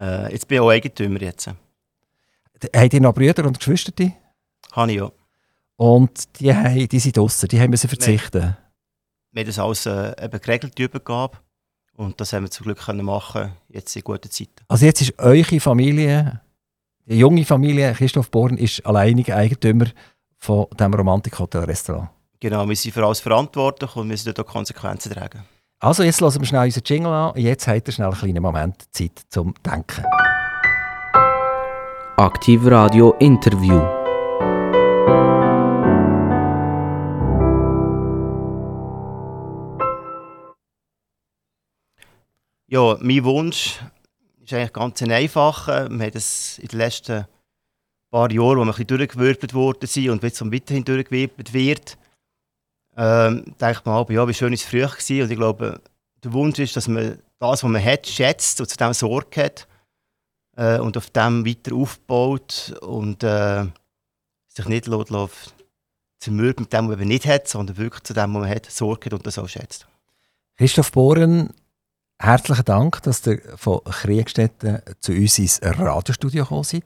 Äh, 0.00 0.32
jetzt 0.32 0.48
bin 0.48 0.56
ich 0.56 0.60
auch 0.60 0.70
Eigentümer. 0.70 1.20
Jetzt. 1.22 1.48
Habt 2.74 2.94
ihr 2.94 3.00
noch 3.00 3.14
Brüder 3.14 3.44
und 3.46 3.58
Geschwister? 3.58 3.92
Habe 4.72 4.90
ich 4.90 4.98
ja. 4.98 5.10
Und 5.76 6.40
die, 6.40 6.54
haben, 6.54 6.88
die 6.88 6.98
sind 6.98 7.16
draussen, 7.16 7.48
die 7.48 7.60
haben 7.60 7.70
müssen 7.70 7.88
verzichten. 7.88 8.56
Wir 9.34 9.40
haben 9.40 9.46
das 9.48 9.58
alles 9.58 9.86
äh, 9.86 10.24
eben 10.24 10.40
geregelt, 10.40 10.78
die 10.78 10.84
Übergabe. 10.84 11.38
Und 11.96 12.20
das 12.20 12.32
haben 12.32 12.44
wir 12.44 12.50
zum 12.50 12.64
Glück 12.64 12.78
können 12.78 13.04
machen, 13.04 13.52
jetzt 13.68 13.94
in 13.96 14.02
guten 14.02 14.30
Zeiten. 14.30 14.52
Also 14.68 14.86
jetzt 14.86 15.00
ist 15.00 15.18
eure 15.18 15.60
Familie, 15.60 16.40
die 17.06 17.18
junge 17.18 17.44
Familie, 17.44 17.92
Christoph 17.94 18.30
Born, 18.30 18.56
ist 18.56 18.84
alleiniger 18.86 19.36
Eigentümer 19.36 19.86
von 20.38 20.66
diesem 20.78 20.94
Romantik-Hotel-Restaurant. 20.94 22.10
Genau, 22.38 22.68
wir 22.68 22.76
sind 22.76 22.92
für 22.92 23.04
alles 23.04 23.20
verantwortlich 23.20 23.94
und 23.96 24.06
müssen 24.08 24.32
dort 24.32 24.46
auch 24.46 24.52
Konsequenzen 24.52 25.12
tragen. 25.12 25.44
Also 25.80 26.04
jetzt 26.04 26.20
lassen 26.20 26.40
wir 26.40 26.46
schnell 26.46 26.64
unseren 26.64 26.84
Jingle 26.86 27.12
an. 27.12 27.32
Jetzt 27.36 27.66
habt 27.66 27.88
ihr 27.88 27.92
schnell 27.92 28.08
einen 28.08 28.16
kleinen 28.16 28.42
Moment 28.42 28.84
Zeit 28.92 29.20
zum 29.28 29.54
Denken. 29.64 30.04
Aktiv 32.16 32.60
Radio 32.64 33.12
Interview. 33.18 33.82
Ja, 42.74 42.98
mein 43.00 43.22
Wunsch 43.22 43.78
ist 44.42 44.52
eigentlich 44.52 44.72
ganz 44.72 45.00
ein 45.00 45.12
einfacher. 45.12 45.88
Wir 45.88 46.06
haben 46.06 46.10
das 46.10 46.58
in 46.58 46.66
den 46.66 46.78
letzten 46.80 47.24
paar 48.10 48.32
Jahren, 48.32 48.58
wo 48.58 48.62
wir 48.62 48.62
ein 48.62 48.66
bisschen 48.66 48.88
durchgewirbelt 48.88 49.54
worden 49.54 49.86
sind 49.86 50.10
und 50.10 50.24
jetzt 50.24 50.44
weiterhin 50.44 50.84
durchgewirbelt 50.84 51.52
wird, 51.52 51.96
ähm, 52.96 53.44
denkt 53.60 53.86
man, 53.86 54.04
ja, 54.08 54.26
wie 54.26 54.34
schön 54.34 54.52
es 54.52 54.64
früher 54.64 54.88
war. 54.88 55.22
Und 55.22 55.30
ich 55.30 55.36
glaube, 55.36 55.80
der 56.24 56.32
Wunsch 56.32 56.58
ist, 56.58 56.74
dass 56.74 56.88
man 56.88 57.20
das, 57.38 57.62
was 57.62 57.70
man 57.70 57.84
hat, 57.84 58.08
schätzt 58.08 58.60
und 58.60 58.68
zu 58.68 58.76
dem 58.76 58.92
Sorge 58.92 59.44
hat 59.44 59.68
äh, 60.56 60.80
und 60.80 60.96
auf 60.96 61.10
dem 61.10 61.46
weiter 61.46 61.76
aufbaut 61.76 62.74
und 62.80 63.22
äh, 63.22 63.66
sich 64.48 64.66
nicht 64.66 64.88
lässt, 64.88 65.54
zermürben 66.18 66.64
mit 66.64 66.72
dem, 66.72 66.88
was 66.88 66.96
man 66.96 67.06
nicht 67.06 67.26
hat, 67.26 67.46
sondern 67.46 67.76
wirklich 67.76 68.02
zu 68.02 68.14
dem, 68.14 68.34
was 68.34 68.40
man 68.40 68.50
hat, 68.50 68.68
Sorge 68.68 69.06
hat 69.06 69.12
und 69.12 69.24
das 69.24 69.38
auch 69.38 69.48
schätzt. 69.48 69.86
Christoph 70.56 70.90
Bohren, 70.90 71.54
Herzlichen 72.22 72.64
Dank, 72.64 73.02
dass 73.02 73.26
ihr 73.26 73.40
von 73.56 73.80
Kriegstetten 73.84 74.78
zu 75.00 75.12
uns 75.12 75.38
ins 75.38 75.60
Radiostudio 75.62 76.44
gekommen 76.44 76.62
seid. 76.62 76.84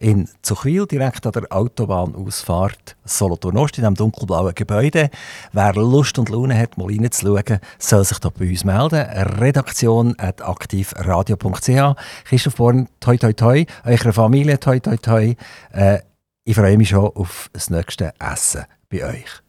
In 0.00 0.28
Zuchwil, 0.40 0.86
direkt 0.86 1.26
an 1.26 1.32
der 1.32 1.52
Autobahnausfahrt 1.52 2.96
Solothurn 3.04 3.58
Ost, 3.58 3.76
in 3.76 3.82
diesem 3.82 3.94
dunkelblauen 3.94 4.54
Gebäude. 4.54 5.10
Wer 5.52 5.74
Lust 5.74 6.18
und 6.18 6.30
Laune 6.30 6.58
hat, 6.58 6.78
mal 6.78 6.86
reinzuschauen, 6.86 7.60
soll 7.78 8.04
sich 8.04 8.18
hier 8.20 8.30
bei 8.30 8.48
uns 8.48 8.64
melden. 8.64 9.06
Redaktion 9.38 10.18
at 10.18 10.42
aktivradio.ch. 10.42 11.96
Christoph 12.24 12.56
Born, 12.56 12.88
toi 12.98 13.18
toi 13.18 13.32
toi. 13.34 13.64
Eurer 13.84 14.12
Familie, 14.12 14.58
toi 14.58 14.80
toi 14.80 14.96
toi. 14.96 15.36
Äh, 15.72 15.98
ich 16.44 16.56
freue 16.56 16.78
mich 16.78 16.88
schon 16.88 17.10
auf 17.14 17.50
das 17.52 17.68
nächste 17.68 18.14
Essen 18.18 18.64
bei 18.90 19.04
euch. 19.04 19.41